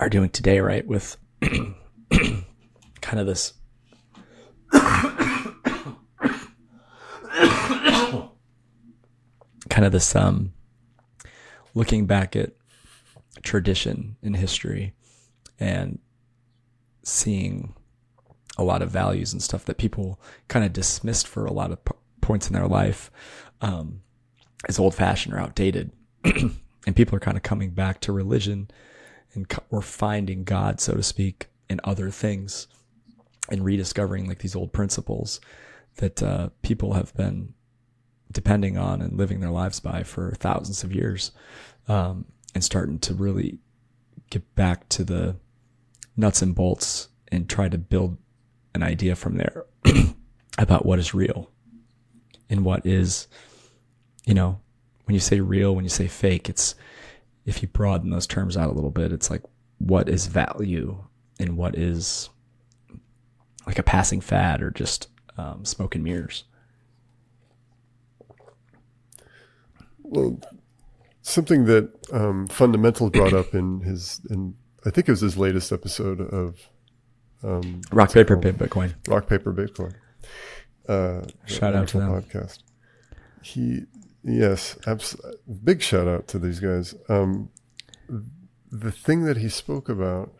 are 0.00 0.08
doing 0.08 0.30
today, 0.30 0.60
right? 0.60 0.86
With 0.86 1.16
kind 1.40 3.20
of 3.20 3.26
this 3.26 3.52
kind 9.70 9.84
of 9.84 9.92
this 9.92 10.14
um 10.16 10.52
looking 11.74 12.06
back 12.06 12.36
at 12.36 12.52
tradition 13.42 14.16
in 14.22 14.34
history 14.34 14.94
and 15.58 15.98
seeing 17.02 17.74
a 18.56 18.64
lot 18.64 18.82
of 18.82 18.90
values 18.90 19.32
and 19.32 19.42
stuff 19.42 19.64
that 19.64 19.78
people 19.78 20.20
kind 20.48 20.64
of 20.64 20.72
dismissed 20.72 21.26
for 21.26 21.44
a 21.44 21.52
lot 21.52 21.72
of 21.72 21.84
p- 21.84 21.92
points 22.20 22.46
in 22.46 22.54
their 22.54 22.68
life 22.68 23.10
um, 23.60 24.00
as 24.68 24.78
old 24.78 24.94
fashioned 24.94 25.34
or 25.34 25.40
outdated. 25.40 25.90
and 26.24 26.96
people 26.96 27.16
are 27.16 27.20
kind 27.20 27.36
of 27.36 27.42
coming 27.42 27.70
back 27.70 28.00
to 28.00 28.12
religion 28.12 28.70
and 29.34 29.52
we're 29.70 29.80
finding 29.80 30.44
God, 30.44 30.80
so 30.80 30.94
to 30.94 31.02
speak, 31.02 31.48
in 31.68 31.80
other 31.84 32.10
things 32.10 32.68
and 33.50 33.64
rediscovering 33.64 34.26
like 34.26 34.38
these 34.38 34.56
old 34.56 34.72
principles 34.72 35.40
that 35.96 36.22
uh, 36.22 36.48
people 36.62 36.94
have 36.94 37.14
been 37.14 37.54
depending 38.32 38.76
on 38.76 39.00
and 39.00 39.16
living 39.16 39.40
their 39.40 39.50
lives 39.50 39.80
by 39.80 40.02
for 40.02 40.32
thousands 40.32 40.82
of 40.82 40.92
years 40.92 41.30
um, 41.88 42.24
and 42.54 42.64
starting 42.64 42.98
to 42.98 43.14
really 43.14 43.58
get 44.30 44.54
back 44.54 44.88
to 44.88 45.04
the 45.04 45.36
nuts 46.16 46.42
and 46.42 46.54
bolts 46.54 47.08
and 47.30 47.48
try 47.48 47.68
to 47.68 47.78
build 47.78 48.16
an 48.74 48.82
idea 48.82 49.14
from 49.14 49.36
there 49.36 49.64
about 50.58 50.84
what 50.84 50.98
is 50.98 51.14
real 51.14 51.50
and 52.48 52.64
what 52.64 52.84
is, 52.84 53.28
you 54.24 54.34
know, 54.34 54.60
when 55.04 55.14
you 55.14 55.20
say 55.20 55.40
real, 55.40 55.74
when 55.74 55.84
you 55.84 55.90
say 55.90 56.06
fake, 56.06 56.48
it's 56.48 56.74
if 57.44 57.62
you 57.62 57.68
broaden 57.68 58.10
those 58.10 58.26
terms 58.26 58.56
out 58.56 58.70
a 58.70 58.72
little 58.72 58.90
bit, 58.90 59.12
it's 59.12 59.30
like 59.30 59.42
what 59.78 60.08
is 60.08 60.26
value 60.26 61.04
and 61.38 61.56
what 61.56 61.76
is 61.76 62.30
like 63.66 63.78
a 63.78 63.82
passing 63.82 64.20
fad 64.20 64.62
or 64.62 64.70
just 64.70 65.08
um, 65.36 65.64
smoke 65.64 65.94
and 65.94 66.04
mirrors. 66.04 66.44
Well, 70.02 70.38
something 71.22 71.64
that 71.64 71.90
um, 72.12 72.46
Fundamental 72.46 73.10
brought 73.10 73.32
up 73.32 73.54
in 73.54 73.80
his, 73.80 74.20
in 74.30 74.54
I 74.84 74.90
think 74.90 75.08
it 75.08 75.12
was 75.12 75.20
his 75.20 75.36
latest 75.36 75.72
episode 75.72 76.20
of 76.20 76.68
um, 77.42 77.80
Rock 77.90 78.12
paper 78.12 78.36
Bitcoin. 78.36 78.94
Rock 79.08 79.28
paper 79.28 79.52
Bitcoin. 79.52 79.94
Uh, 80.88 81.26
shout 81.46 81.74
out 81.74 81.88
to 81.88 81.98
them. 81.98 82.10
Podcast. 82.10 82.58
He, 83.42 83.84
yes, 84.24 84.76
abs- 84.86 85.16
big 85.62 85.82
shout 85.82 86.08
out 86.08 86.26
to 86.28 86.38
these 86.38 86.60
guys. 86.60 86.94
Um, 87.08 87.50
the 88.70 88.90
thing 88.90 89.24
that 89.24 89.36
he 89.36 89.48
spoke 89.48 89.88
about, 89.88 90.32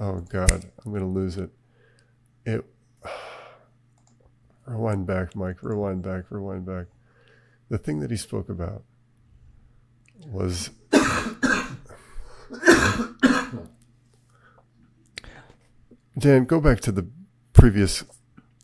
oh 0.00 0.20
God, 0.20 0.70
I'm 0.84 0.92
gonna 0.92 1.08
lose 1.08 1.36
it. 1.36 1.50
It. 2.44 2.64
Rewind 4.66 5.06
back, 5.06 5.34
Mike. 5.36 5.62
Rewind 5.62 6.02
back. 6.02 6.30
Rewind 6.30 6.64
back. 6.66 6.86
The 7.68 7.78
thing 7.78 8.00
that 8.00 8.10
he 8.10 8.16
spoke 8.16 8.48
about 8.48 8.84
was 10.26 10.70
Dan, 16.18 16.44
go 16.44 16.60
back 16.60 16.80
to 16.80 16.92
the 16.92 17.08
previous 17.52 18.04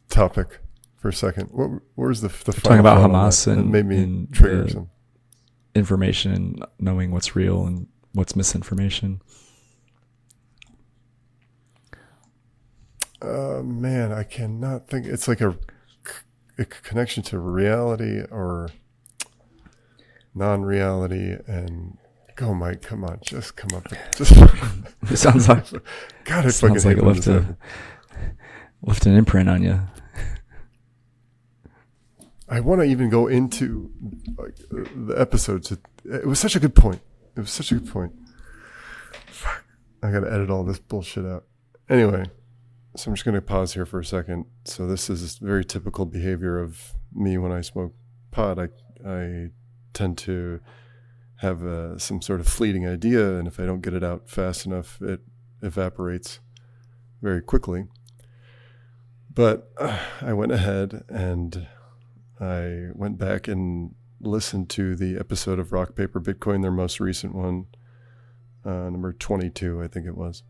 topic 0.08 0.58
for 0.98 1.08
a 1.08 1.12
second. 1.12 1.46
What 1.52 1.80
where's 1.94 2.20
the 2.20 2.28
the 2.28 2.52
talking 2.52 2.78
about 2.78 2.96
final 3.00 3.10
thought 3.10 3.20
on 3.20 3.30
Hamas 3.30 3.44
that? 3.46 3.52
It 3.52 3.58
and- 3.58 3.72
made 3.72 3.86
me 3.86 4.02
and 4.02 4.32
trigger 4.32 4.68
some. 4.68 4.90
Information 5.74 6.32
and 6.32 6.64
knowing 6.80 7.12
what's 7.12 7.36
real 7.36 7.64
and 7.64 7.86
what's 8.12 8.34
misinformation. 8.34 9.20
Uh, 13.20 13.62
man, 13.64 14.12
I 14.12 14.22
cannot 14.22 14.88
think. 14.88 15.06
It's 15.06 15.26
like 15.28 15.40
a, 15.40 15.56
a 16.58 16.64
connection 16.64 17.22
to 17.24 17.38
reality 17.38 18.22
or 18.30 18.70
non-reality, 20.34 21.36
and 21.46 21.98
go, 22.36 22.54
Mike. 22.54 22.82
Come 22.82 23.04
on, 23.04 23.18
just 23.22 23.56
come 23.56 23.76
up. 23.76 23.86
Just 24.16 24.32
It 25.10 25.16
sounds 25.16 25.48
like 25.48 25.70
God, 26.24 26.46
I 26.46 26.50
fucking 26.50 26.50
sounds 26.50 26.86
like 26.86 26.96
it 26.96 27.04
left 27.04 27.26
a 27.26 27.56
left 28.82 29.06
an 29.06 29.16
imprint 29.16 29.48
on 29.48 29.62
you. 29.62 29.80
I 32.48 32.60
want 32.60 32.80
to 32.80 32.86
even 32.86 33.10
go 33.10 33.26
into 33.26 33.90
like 34.36 34.56
uh, 34.72 34.88
the 34.96 35.14
episode. 35.18 35.64
To, 35.64 35.78
it 36.04 36.26
was 36.26 36.38
such 36.38 36.56
a 36.56 36.60
good 36.60 36.74
point. 36.74 37.00
It 37.36 37.40
was 37.40 37.50
such 37.50 37.72
a 37.72 37.76
good 37.76 37.88
point. 37.88 38.12
Fuck. 39.26 39.64
I 40.02 40.10
got 40.10 40.20
to 40.20 40.32
edit 40.32 40.50
all 40.50 40.64
this 40.64 40.78
bullshit 40.78 41.26
out. 41.26 41.44
Anyway, 41.88 42.24
so 42.96 43.10
I'm 43.10 43.14
just 43.14 43.24
going 43.24 43.34
to 43.34 43.42
pause 43.42 43.74
here 43.74 43.86
for 43.86 44.00
a 44.00 44.04
second. 44.04 44.46
So 44.64 44.86
this 44.86 45.10
is 45.10 45.38
very 45.38 45.64
typical 45.64 46.06
behavior 46.06 46.58
of 46.58 46.94
me 47.12 47.38
when 47.38 47.52
I 47.52 47.60
smoke 47.60 47.94
pot. 48.30 48.58
I 48.58 48.68
I 49.06 49.48
tend 49.92 50.18
to 50.18 50.60
have 51.36 51.64
uh, 51.64 51.98
some 51.98 52.20
sort 52.20 52.40
of 52.40 52.48
fleeting 52.48 52.86
idea, 52.86 53.36
and 53.38 53.46
if 53.46 53.60
I 53.60 53.66
don't 53.66 53.80
get 53.80 53.94
it 53.94 54.02
out 54.02 54.28
fast 54.28 54.66
enough, 54.66 55.00
it 55.00 55.20
evaporates 55.62 56.40
very 57.22 57.42
quickly. 57.42 57.84
But 59.32 59.70
uh, 59.78 59.98
I 60.20 60.32
went 60.32 60.52
ahead 60.52 61.04
and 61.08 61.68
I 62.40 62.88
went 62.94 63.18
back 63.18 63.48
and 63.48 63.94
listened 64.20 64.68
to 64.70 64.94
the 64.96 65.18
episode 65.18 65.58
of 65.58 65.72
Rock 65.72 65.94
Paper 65.94 66.20
Bitcoin, 66.20 66.62
their 66.62 66.70
most 66.70 67.00
recent 67.00 67.34
one, 67.34 67.66
uh, 68.64 68.90
number 68.90 69.12
22, 69.12 69.82
I 69.82 69.88
think 69.88 70.06
it 70.06 70.16
was. 70.16 70.42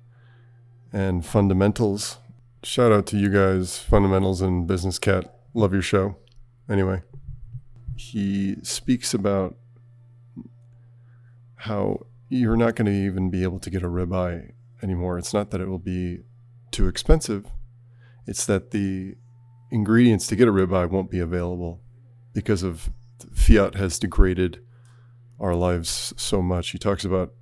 And 0.93 1.24
Fundamentals. 1.24 2.18
Shout 2.62 2.93
out 2.93 3.07
to 3.07 3.16
you 3.16 3.30
guys, 3.30 3.78
Fundamentals 3.78 4.43
and 4.43 4.66
Business 4.66 4.99
Cat. 4.99 5.32
Love 5.55 5.72
your 5.72 5.82
show. 5.82 6.16
Anyway, 6.68 7.03
he 7.97 8.57
speaks 8.62 9.14
about 9.14 9.57
how 11.57 12.07
you're 12.28 12.57
not 12.57 12.76
going 12.76 12.86
to 12.86 12.93
even 12.93 13.30
be 13.30 13.43
able 13.43 13.59
to 13.61 13.70
get 13.70 13.82
a 13.82 13.89
ribeye 13.89 14.53
anymore. 14.82 15.18
It's 15.18 15.32
not 15.32 15.51
that 15.51 15.61
it 15.61 15.68
will 15.68 15.78
be 15.78 16.20
too 16.70 16.89
expensive, 16.89 17.47
it's 18.26 18.45
that 18.47 18.72
the 18.72 19.16
ingredients 19.71 20.27
to 20.29 20.37
get 20.37 20.49
a 20.49 20.53
ribeye 20.53 20.91
won't 20.91 21.11
be 21.11 21.21
available 21.21 21.81
because 22.33 22.62
of 22.62 22.91
fiat 23.33 23.75
has 23.75 23.99
degraded 23.99 24.61
our 25.41 25.55
lives 25.55 26.12
so 26.16 26.43
much. 26.43 26.71
He 26.71 26.79
talks 26.79 27.05
about, 27.05 27.33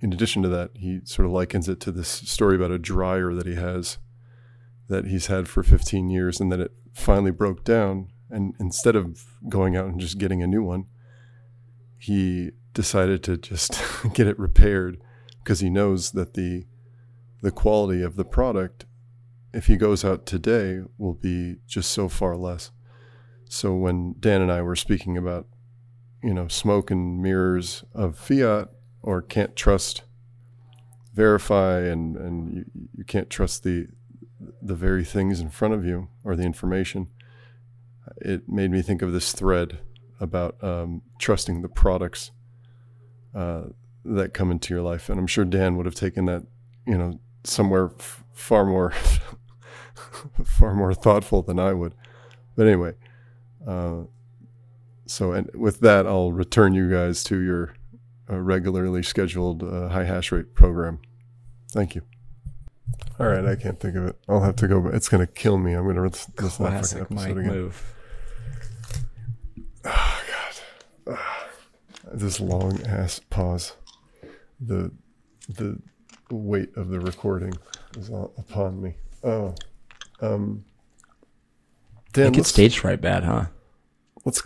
in 0.00 0.12
addition 0.12 0.42
to 0.42 0.48
that, 0.48 0.70
he 0.74 1.00
sort 1.04 1.26
of 1.26 1.32
likens 1.32 1.68
it 1.68 1.80
to 1.80 1.92
this 1.92 2.08
story 2.08 2.56
about 2.56 2.70
a 2.70 2.78
dryer 2.78 3.34
that 3.34 3.46
he 3.46 3.54
has 3.54 3.98
that 4.88 5.06
he's 5.06 5.26
had 5.26 5.48
for 5.48 5.62
15 5.62 6.10
years 6.10 6.40
and 6.40 6.52
that 6.52 6.60
it 6.60 6.72
finally 6.92 7.30
broke 7.30 7.64
down. 7.64 8.08
And 8.30 8.54
instead 8.58 8.96
of 8.96 9.24
going 9.48 9.76
out 9.76 9.86
and 9.86 10.00
just 10.00 10.18
getting 10.18 10.42
a 10.42 10.46
new 10.46 10.62
one, 10.62 10.86
he 11.98 12.50
decided 12.74 13.22
to 13.24 13.36
just 13.36 13.80
get 14.14 14.26
it 14.26 14.38
repaired 14.38 15.00
because 15.38 15.60
he 15.60 15.70
knows 15.70 16.12
that 16.12 16.34
the 16.34 16.64
the 17.42 17.50
quality 17.50 18.02
of 18.02 18.14
the 18.14 18.24
product 18.24 18.86
if 19.52 19.66
he 19.66 19.76
goes 19.76 20.04
out 20.04 20.26
today 20.26 20.80
will 20.98 21.14
be 21.14 21.56
just 21.66 21.90
so 21.90 22.08
far 22.08 22.36
less. 22.36 22.70
So 23.48 23.74
when 23.74 24.14
Dan 24.18 24.40
and 24.40 24.50
I 24.50 24.62
were 24.62 24.76
speaking 24.76 25.16
about, 25.16 25.46
you 26.22 26.32
know, 26.32 26.48
smoke 26.48 26.90
and 26.90 27.22
mirrors 27.22 27.84
of 27.94 28.16
fiat 28.16 28.68
or 29.02 29.20
can't 29.20 29.54
trust, 29.54 30.02
verify, 31.12 31.80
and 31.80 32.16
and 32.16 32.52
you, 32.54 32.64
you 32.96 33.04
can't 33.04 33.28
trust 33.28 33.62
the 33.62 33.88
the 34.60 34.74
very 34.74 35.04
things 35.04 35.40
in 35.40 35.50
front 35.50 35.74
of 35.74 35.84
you 35.84 36.08
or 36.24 36.36
the 36.36 36.42
information, 36.42 37.08
it 38.16 38.48
made 38.48 38.70
me 38.70 38.82
think 38.82 39.02
of 39.02 39.12
this 39.12 39.32
thread 39.32 39.78
about 40.20 40.62
um, 40.62 41.02
trusting 41.18 41.62
the 41.62 41.68
products 41.68 42.30
uh, 43.34 43.64
that 44.04 44.34
come 44.34 44.50
into 44.50 44.74
your 44.74 44.82
life, 44.82 45.08
and 45.08 45.18
I'm 45.18 45.26
sure 45.26 45.44
Dan 45.44 45.76
would 45.76 45.86
have 45.86 45.94
taken 45.94 46.26
that, 46.26 46.44
you 46.86 46.98
know, 46.98 47.20
somewhere 47.44 47.90
f- 47.98 48.24
far 48.32 48.64
more 48.64 48.92
far 50.44 50.74
more 50.74 50.94
thoughtful 50.94 51.42
than 51.42 51.58
I 51.58 51.72
would. 51.72 51.94
But 52.56 52.66
anyway, 52.66 52.94
uh, 53.66 54.02
so 55.06 55.32
and 55.32 55.50
with 55.54 55.80
that, 55.80 56.06
I'll 56.06 56.32
return 56.32 56.74
you 56.74 56.90
guys 56.90 57.22
to 57.24 57.40
your 57.40 57.74
uh, 58.30 58.38
regularly 58.40 59.02
scheduled 59.02 59.62
uh, 59.62 59.88
high 59.88 60.04
hash 60.04 60.32
rate 60.32 60.54
program. 60.54 61.00
Thank 61.70 61.94
you. 61.94 62.02
All 63.18 63.26
right, 63.26 63.44
I 63.44 63.56
can't 63.56 63.80
think 63.80 63.96
of 63.96 64.06
it. 64.06 64.18
I'll 64.28 64.40
have 64.42 64.56
to 64.56 64.68
go. 64.68 64.86
It's 64.88 65.08
going 65.08 65.26
to 65.26 65.32
kill 65.32 65.58
me. 65.58 65.72
I'm 65.74 65.84
going 65.84 65.96
to 65.96 66.02
listen 66.02 66.32
to 66.36 66.42
that 66.42 66.50
fucking 66.50 66.66
Classic 66.66 67.00
episode 67.02 67.14
Mike 67.14 67.30
again. 67.36 67.46
move. 67.46 67.94
Oh 69.84 70.22
God, 70.28 71.16
Ah. 71.16 71.46
this 72.12 72.40
long 72.40 72.80
ass 72.86 73.20
pause. 73.30 73.76
The 74.60 74.92
the 75.48 75.78
weight 76.30 76.70
of 76.76 76.88
the 76.88 77.00
recording 77.00 77.52
is 77.98 78.10
all 78.10 78.32
upon 78.38 78.80
me. 78.80 78.94
Oh, 79.24 79.54
um, 80.22 80.64
Dan, 82.12 82.28
I 82.28 82.30
get 82.30 82.46
stage 82.46 82.78
fright 82.78 83.00
bad, 83.00 83.24
huh? 83.24 83.46
let's. 84.24 84.42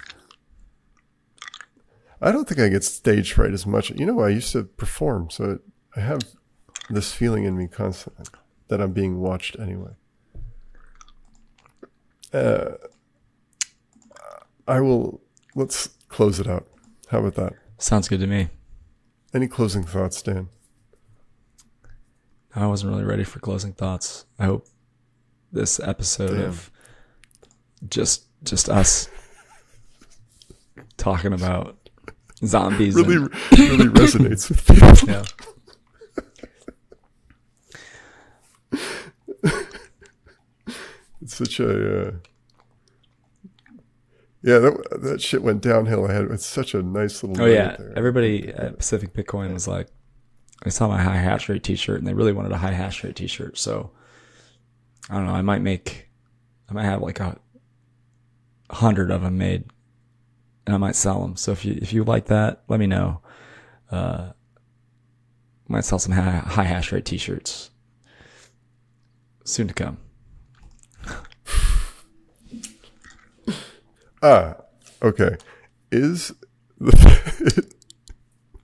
I 2.21 2.33
don't 2.33 2.49
think 2.49 2.61
I 2.61 2.69
get 2.69 2.83
stage 2.83 3.33
fright 3.35 3.53
as 3.53 3.67
much. 3.67 3.91
You 3.91 4.07
know, 4.07 4.21
I 4.21 4.31
used 4.31 4.53
to 4.53 4.65
perform, 4.65 5.31
so 5.31 5.59
I 5.95 6.01
have 6.01 6.21
this 6.89 7.13
feeling 7.13 7.45
in 7.45 7.57
me 7.57 7.69
constantly 7.69 8.25
that 8.69 8.81
I'm 8.81 8.93
being 8.93 9.21
watched 9.21 9.59
anyway. 9.59 9.93
Uh, 12.33 12.73
I 14.67 14.81
will. 14.81 15.21
Let's 15.55 15.89
close 16.09 16.41
it 16.41 16.47
out. 16.47 16.67
How 17.09 17.21
about 17.21 17.35
that? 17.35 17.55
Sounds 17.79 18.09
good 18.09 18.21
to 18.21 18.27
me. 18.27 18.49
Any 19.35 19.49
closing 19.49 19.85
thoughts, 19.85 20.23
Dan? 20.23 20.49
I 22.55 22.67
wasn't 22.67 22.93
really 22.93 23.05
ready 23.05 23.25
for 23.25 23.39
closing 23.39 23.73
thoughts. 23.73 24.25
I 24.39 24.47
hope 24.47 24.67
this 25.53 25.81
episode 25.81 26.31
Damn. 26.37 26.45
of 26.49 26.71
just 27.89 28.25
just 28.43 28.69
us 28.69 29.09
talking 30.97 31.33
about 31.33 31.77
zombies 32.45 32.95
Really, 32.95 33.17
and- 33.17 33.31
really 33.59 33.87
resonates 33.89 34.49
with 34.49 34.67
people. 34.67 35.09
yeah. 35.09 35.25
It's 41.23 41.35
such 41.37 41.61
a. 41.61 42.09
Uh, 42.09 42.11
yeah, 44.43 44.59
that 44.59 45.01
that 45.03 45.21
shit 45.21 45.43
went 45.43 45.63
downhill. 45.63 46.07
I 46.09 46.13
had 46.13 46.25
it's 46.27 46.47
such 46.47 46.75
a 46.75 46.83
nice 46.83 47.23
little. 47.23 47.43
Oh 47.45 47.47
yeah, 47.49 47.77
there. 47.77 47.93
everybody 47.97 48.49
at 48.53 48.79
Pacific 48.79 49.13
Bitcoin 49.13 49.53
was 49.53 49.67
like, 49.67 49.89
I 50.65 50.69
saw 50.69 50.87
my 50.89 51.03
high 51.03 51.17
hash 51.17 51.49
rate 51.49 51.65
T-shirt, 51.65 51.99
and 51.99 52.07
they 52.07 52.15
really 52.15 52.33
wanted 52.33 52.53
a 52.53 52.59
high 52.59 52.73
hash 52.73 53.03
rate 53.03 53.17
T-shirt. 53.17 53.59
So 53.59 53.91
I 55.09 55.15
don't 55.15 55.27
know. 55.27 55.33
I 55.33 55.43
might 55.43 55.63
make, 55.63 56.09
I 56.69 56.73
might 56.75 56.85
have 56.85 57.03
like 57.03 57.21
a 57.21 57.39
hundred 58.71 59.11
of 59.11 59.23
them 59.23 59.39
made, 59.39 59.65
and 60.67 60.75
I 60.75 60.79
might 60.79 60.97
sell 60.97 61.21
them. 61.23 61.37
So 61.37 61.53
if 61.53 61.65
you 61.65 61.79
if 61.81 61.93
you 61.93 62.05
like 62.05 62.27
that, 62.27 62.63
let 62.69 62.81
me 62.81 62.87
know. 62.87 63.21
Uh, 63.91 64.31
might 65.69 65.85
sell 65.85 65.99
some 65.99 66.13
high, 66.13 66.39
high 66.39 66.65
hash 66.65 66.93
rate 66.93 67.05
T-shirts 67.05 67.71
soon 69.45 69.69
to 69.69 69.75
come. 69.75 69.99
Ah, 74.23 74.57
okay. 75.03 75.37
Is 75.93 76.33
the 76.81 77.75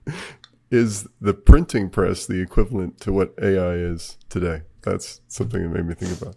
is 0.71 1.07
the 1.21 1.33
printing 1.33 1.91
press 1.91 2.25
the 2.25 2.41
equivalent 2.41 2.99
to 3.01 3.13
what 3.13 3.35
AI 3.41 3.75
is 3.75 4.17
today? 4.29 4.63
That's 4.83 5.21
something 5.27 5.61
that 5.61 5.69
made 5.69 5.85
me 5.87 5.95
think 5.95 6.21
about. 6.21 6.35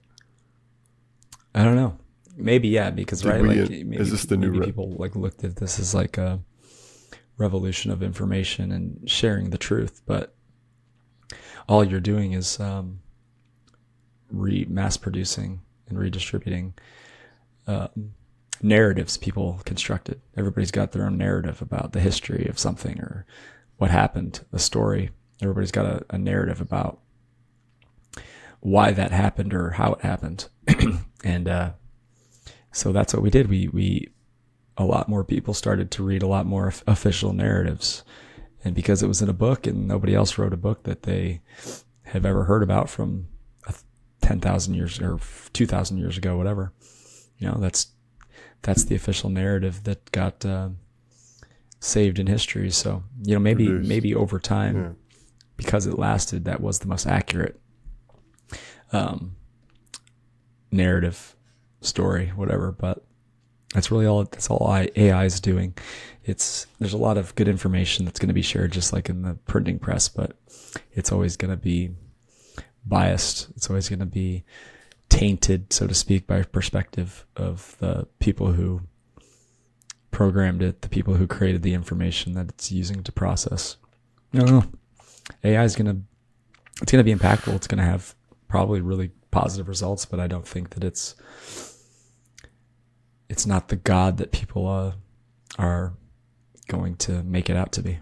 I 1.55 1.65
don't 1.65 1.77
know. 1.77 1.97
Maybe 2.37 2.69
yeah, 2.69 2.91
because 2.91 3.23
Did 3.23 3.29
right, 3.31 3.43
we- 3.43 3.49
like 3.49 3.57
is 3.59 3.71
maybe, 3.71 3.97
this 3.97 4.25
the 4.27 4.37
new 4.37 4.51
re- 4.51 4.67
people 4.67 4.91
like 4.99 5.17
looked 5.17 5.43
at 5.45 5.57
this 5.57 5.79
as 5.79 5.95
like 5.95 6.19
a 6.19 6.41
revolution 7.39 7.91
of 7.91 8.03
information 8.03 8.73
and 8.73 9.09
sharing 9.09 9.51
the 9.51 9.59
truth, 9.59 10.03
but 10.07 10.35
all 11.69 11.85
you're 11.85 12.01
doing 12.01 12.33
is 12.33 12.61
um, 12.61 13.01
re 14.31 14.67
mass 14.69 14.97
producing 14.97 15.61
and 15.89 15.99
redistributing 15.99 16.75
um, 17.67 18.13
narratives 18.63 19.17
people 19.17 19.61
constructed. 19.65 20.21
Everybody's 20.37 20.71
got 20.71 20.93
their 20.93 21.05
own 21.07 21.17
narrative 21.19 21.63
about 21.63 21.93
the 21.93 22.01
history 22.01 22.47
of 22.49 22.59
something 22.59 23.01
or 23.01 23.27
what 23.79 23.91
happened, 23.91 24.45
a 24.53 24.59
story. 24.59 25.11
Everybody's 25.43 25.73
got 25.73 25.87
a, 25.87 26.05
a 26.11 26.19
narrative 26.19 26.61
about 26.61 27.01
why 28.61 28.91
that 28.93 29.11
happened 29.13 29.55
or 29.55 29.71
how 29.71 29.93
it 29.95 30.01
happened. 30.03 30.49
and 31.25 31.49
uh, 31.49 31.73
so 32.73 32.93
that's 32.93 33.13
what 33.15 33.23
we 33.23 33.31
did. 33.31 33.49
We 33.49 33.69
we 33.69 34.09
a 34.77 34.85
lot 34.85 35.09
more 35.09 35.25
people 35.25 35.55
started 35.55 35.91
to 35.93 36.03
read 36.05 36.23
a 36.23 36.27
lot 36.27 36.47
more 36.47 36.69
of- 36.69 36.83
official 36.87 37.33
narratives, 37.33 38.03
and 38.65 38.75
because 38.75 39.03
it 39.03 39.09
was 39.09 39.23
in 39.23 39.29
a 39.29 39.33
book 39.35 39.67
and 39.67 39.87
nobody 39.89 40.15
else 40.15 40.37
wrote 40.39 40.53
a 40.53 40.57
book 40.59 40.83
that 40.85 41.03
they 41.05 41.41
have 42.05 42.27
ever 42.27 42.45
heard 42.45 42.63
about 42.63 42.89
from 42.91 43.29
ten 44.21 44.41
thousand 44.41 44.75
years 44.75 45.01
or 45.01 45.19
two 45.53 45.67
thousand 45.67 45.99
years 45.99 46.19
ago, 46.19 46.37
whatever. 46.37 46.73
You 47.39 47.49
know, 47.49 47.59
that's 47.59 47.89
that's 48.63 48.85
the 48.85 48.95
official 48.97 49.31
narrative 49.31 49.85
that 49.85 50.11
got 50.13 50.45
uh, 50.45 50.71
saved 51.81 52.19
in 52.19 52.27
history. 52.27 52.71
So 52.71 53.05
you 53.23 53.35
know, 53.35 53.41
maybe 53.41 53.67
Produced. 53.67 53.89
maybe 53.89 54.15
over 54.15 54.39
time 54.39 54.77
Yeah. 54.77 54.89
because 55.57 55.87
it 55.87 55.99
lasted, 55.99 56.45
that 56.47 56.61
was 56.61 56.81
the 56.81 56.89
most 56.89 57.07
accurate 57.07 57.61
um, 58.93 59.37
narrative, 60.71 61.37
story, 61.81 62.29
whatever. 62.29 62.73
But 62.73 63.05
that's 63.75 63.91
really 63.91 64.07
all. 64.07 64.25
That's 64.25 64.49
all 64.49 64.67
I, 64.67 64.89
AI 64.97 65.25
is 65.25 65.41
doing. 65.41 65.75
It's 66.25 66.67
there's 66.79 66.93
a 66.95 66.99
lot 66.99 67.19
of 67.19 67.35
good 67.35 67.49
information 67.49 68.05
that's 68.05 68.19
going 68.19 68.29
to 68.29 68.35
be 68.35 68.43
shared, 68.43 68.73
just 68.73 68.93
like 68.93 69.09
in 69.09 69.23
the 69.23 69.35
printing 69.47 69.79
press, 69.79 70.09
but 70.09 70.37
it's 70.93 71.13
always 71.13 71.37
going 71.37 71.51
to 71.51 71.57
be 71.57 71.91
biased. 72.87 73.51
It's 73.57 73.69
always 73.69 73.89
going 73.89 74.01
to 74.01 74.07
be 74.07 74.45
tainted, 75.09 75.73
so 75.73 75.87
to 75.87 75.95
speak, 75.95 76.27
by 76.27 76.43
perspective 76.43 77.27
of 77.37 77.77
the 77.79 78.07
people 78.19 78.53
who 78.53 78.83
programmed 80.11 80.63
it, 80.63 80.83
the 80.83 80.89
people 80.89 81.15
who 81.15 81.27
created 81.27 81.63
the 81.63 81.75
information 81.75 82.33
that 82.33 82.49
it's 82.49 82.73
using 82.73 83.03
to 83.03 83.13
process. 83.13 83.77
I 84.33 84.39
don't 84.39 84.51
know. 84.51 84.65
AI 85.45 85.65
is 85.65 85.77
going 85.77 85.87
to 85.87 86.01
it's 86.83 86.91
going 86.91 87.05
to 87.05 87.15
be 87.15 87.15
impactful. 87.15 87.55
It's 87.55 87.67
going 87.67 87.79
to 87.79 87.85
have 87.85 88.16
probably 88.49 88.81
really 88.81 89.11
positive 89.31 89.69
results, 89.69 90.05
but 90.05 90.21
I 90.21 90.27
don't 90.27 90.47
think 90.47 90.71
that 90.71 90.85
it's 90.85 91.15
it's 93.29 93.47
not 93.47 93.69
the 93.69 93.77
god 93.77 94.19
that 94.19 94.33
people 94.33 94.69
uh, 94.69 94.93
are 95.59 95.95
going 96.69 96.97
to 96.97 97.23
make 97.23 97.51
it 97.51 97.57
out 97.57 97.73
to 97.73 97.83
be. 97.83 97.99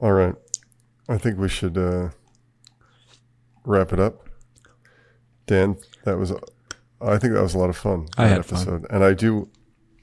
All 0.00 0.12
right. 0.12 0.34
I 1.08 1.16
think 1.16 1.38
we 1.38 1.48
should 1.48 1.78
uh, 1.78 2.08
wrap 3.64 3.92
it 3.92 4.00
up. 4.00 4.28
Dan, 5.46 5.76
that 6.04 6.18
was, 6.18 6.32
I 7.00 7.18
think 7.18 7.34
that 7.34 7.42
was 7.42 7.54
a 7.54 7.58
lot 7.58 7.70
of 7.70 7.76
fun. 7.76 8.08
I 8.18 8.26
had 8.26 8.44
fun. 8.44 8.84
And 8.90 9.04
I 9.04 9.14
do, 9.14 9.48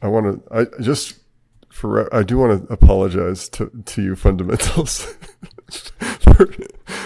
I 0.02 0.08
want 0.08 0.48
to, 0.48 0.56
I 0.56 0.82
just, 0.82 1.20
for, 1.80 2.14
I 2.14 2.24
do 2.24 2.38
want 2.38 2.68
to 2.68 2.74
apologize 2.74 3.48
to, 3.50 3.72
to 3.86 4.02
you 4.02 4.16
fundamentals 4.18 5.02
for, 6.00 6.52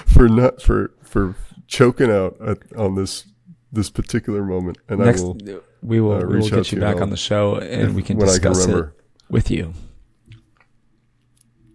for 0.05 0.27
not, 0.27 0.61
for, 0.63 0.91
for 1.03 1.35
choking 1.67 2.09
out 2.09 2.35
at, 2.41 2.57
on 2.75 2.95
this, 2.95 3.25
this 3.71 3.91
particular 3.91 4.43
moment. 4.43 4.79
And 4.89 4.99
Next, 5.01 5.21
I 5.21 5.25
will, 5.25 5.37
we 5.83 6.01
will 6.01 6.13
uh, 6.13 6.19
we 6.19 6.25
will 6.25 6.33
reach 6.33 6.53
out 6.53 6.57
get 6.57 6.71
you 6.71 6.79
back 6.79 7.01
on 7.01 7.11
the 7.11 7.17
show 7.17 7.57
and 7.57 7.95
we 7.95 8.01
can 8.01 8.17
I 8.17 8.19
can 8.21 8.27
discuss 8.27 8.65
it 8.65 8.85
with 9.29 9.51
you. 9.51 9.73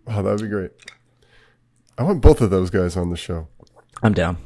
oh, 0.09 0.23
that'd 0.23 0.41
be 0.41 0.49
great. 0.49 0.73
I 1.97 2.03
want 2.03 2.21
both 2.21 2.41
of 2.41 2.51
those 2.51 2.71
guys 2.71 2.97
on 2.97 3.11
the 3.11 3.17
show. 3.17 3.49
I'm 4.03 4.13
down. 4.13 4.39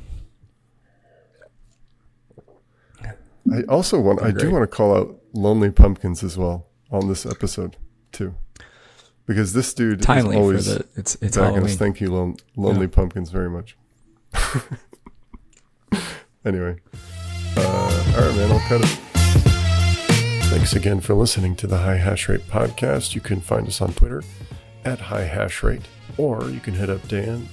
I 3.52 3.62
also 3.68 3.98
want. 4.00 4.22
I 4.22 4.30
do 4.30 4.50
want 4.50 4.62
to 4.62 4.66
call 4.66 4.96
out 4.96 5.20
Lonely 5.32 5.70
Pumpkins 5.70 6.22
as 6.22 6.38
well 6.38 6.66
on 6.90 7.08
this 7.08 7.26
episode 7.26 7.76
too, 8.12 8.34
because 9.26 9.52
this 9.52 9.72
dude 9.74 10.02
Timely 10.02 10.36
is 10.36 10.40
always 10.40 10.66
the 10.66 10.86
it's 10.96 11.16
it's 11.16 11.36
back 11.36 11.54
Halloween. 11.54 11.76
Thank 11.76 12.00
you, 12.00 12.08
Lon- 12.10 12.36
Lonely 12.56 12.86
Pumpkins, 12.88 13.30
very 13.30 13.50
much. 13.50 13.76
anyway, 16.44 16.76
uh, 17.56 18.14
all 18.16 18.26
right, 18.26 18.36
man. 18.36 18.50
I'll 18.52 18.60
cut 18.68 18.80
it. 18.82 18.98
Thanks 20.46 20.74
again 20.74 21.00
for 21.00 21.14
listening 21.14 21.56
to 21.56 21.66
the 21.66 21.78
High 21.78 21.96
Hash 21.96 22.28
Rate 22.28 22.46
podcast. 22.48 23.14
You 23.14 23.20
can 23.20 23.40
find 23.40 23.66
us 23.66 23.80
on 23.80 23.92
Twitter 23.94 24.22
at 24.84 24.98
High 25.00 25.24
Hash 25.24 25.62
Rate, 25.62 25.82
or 26.18 26.50
you 26.50 26.60
can 26.60 26.74
hit 26.74 26.90
up 26.90 27.06
Dan 27.08 27.48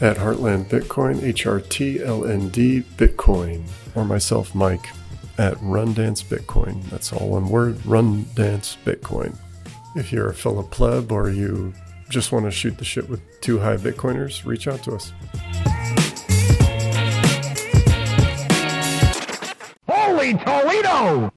at 0.00 0.16
Heartland 0.16 0.66
Bitcoin, 0.66 1.22
H 1.22 1.46
R 1.46 1.60
T 1.60 2.02
L 2.02 2.24
N 2.24 2.48
D 2.48 2.82
Bitcoin, 2.96 3.68
or 3.94 4.04
myself, 4.04 4.54
Mike, 4.54 4.86
at 5.38 5.56
Run 5.60 5.92
Dance 5.92 6.22
Bitcoin. 6.22 6.82
That's 6.90 7.12
all 7.12 7.28
one 7.30 7.48
word, 7.48 7.84
Run 7.84 8.26
Dance 8.34 8.76
Bitcoin. 8.84 9.36
If 9.96 10.12
you're 10.12 10.28
a 10.28 10.34
fellow 10.34 10.62
pleb 10.62 11.10
or 11.10 11.30
you 11.30 11.74
just 12.08 12.30
want 12.30 12.44
to 12.44 12.50
shoot 12.52 12.78
the 12.78 12.84
shit 12.84 13.08
with 13.08 13.20
two 13.40 13.58
high 13.58 13.76
Bitcoiners, 13.76 14.44
reach 14.44 14.68
out 14.68 14.84
to 14.84 14.94
us. 14.94 15.12
Holy 19.88 20.34
Toledo! 20.34 21.28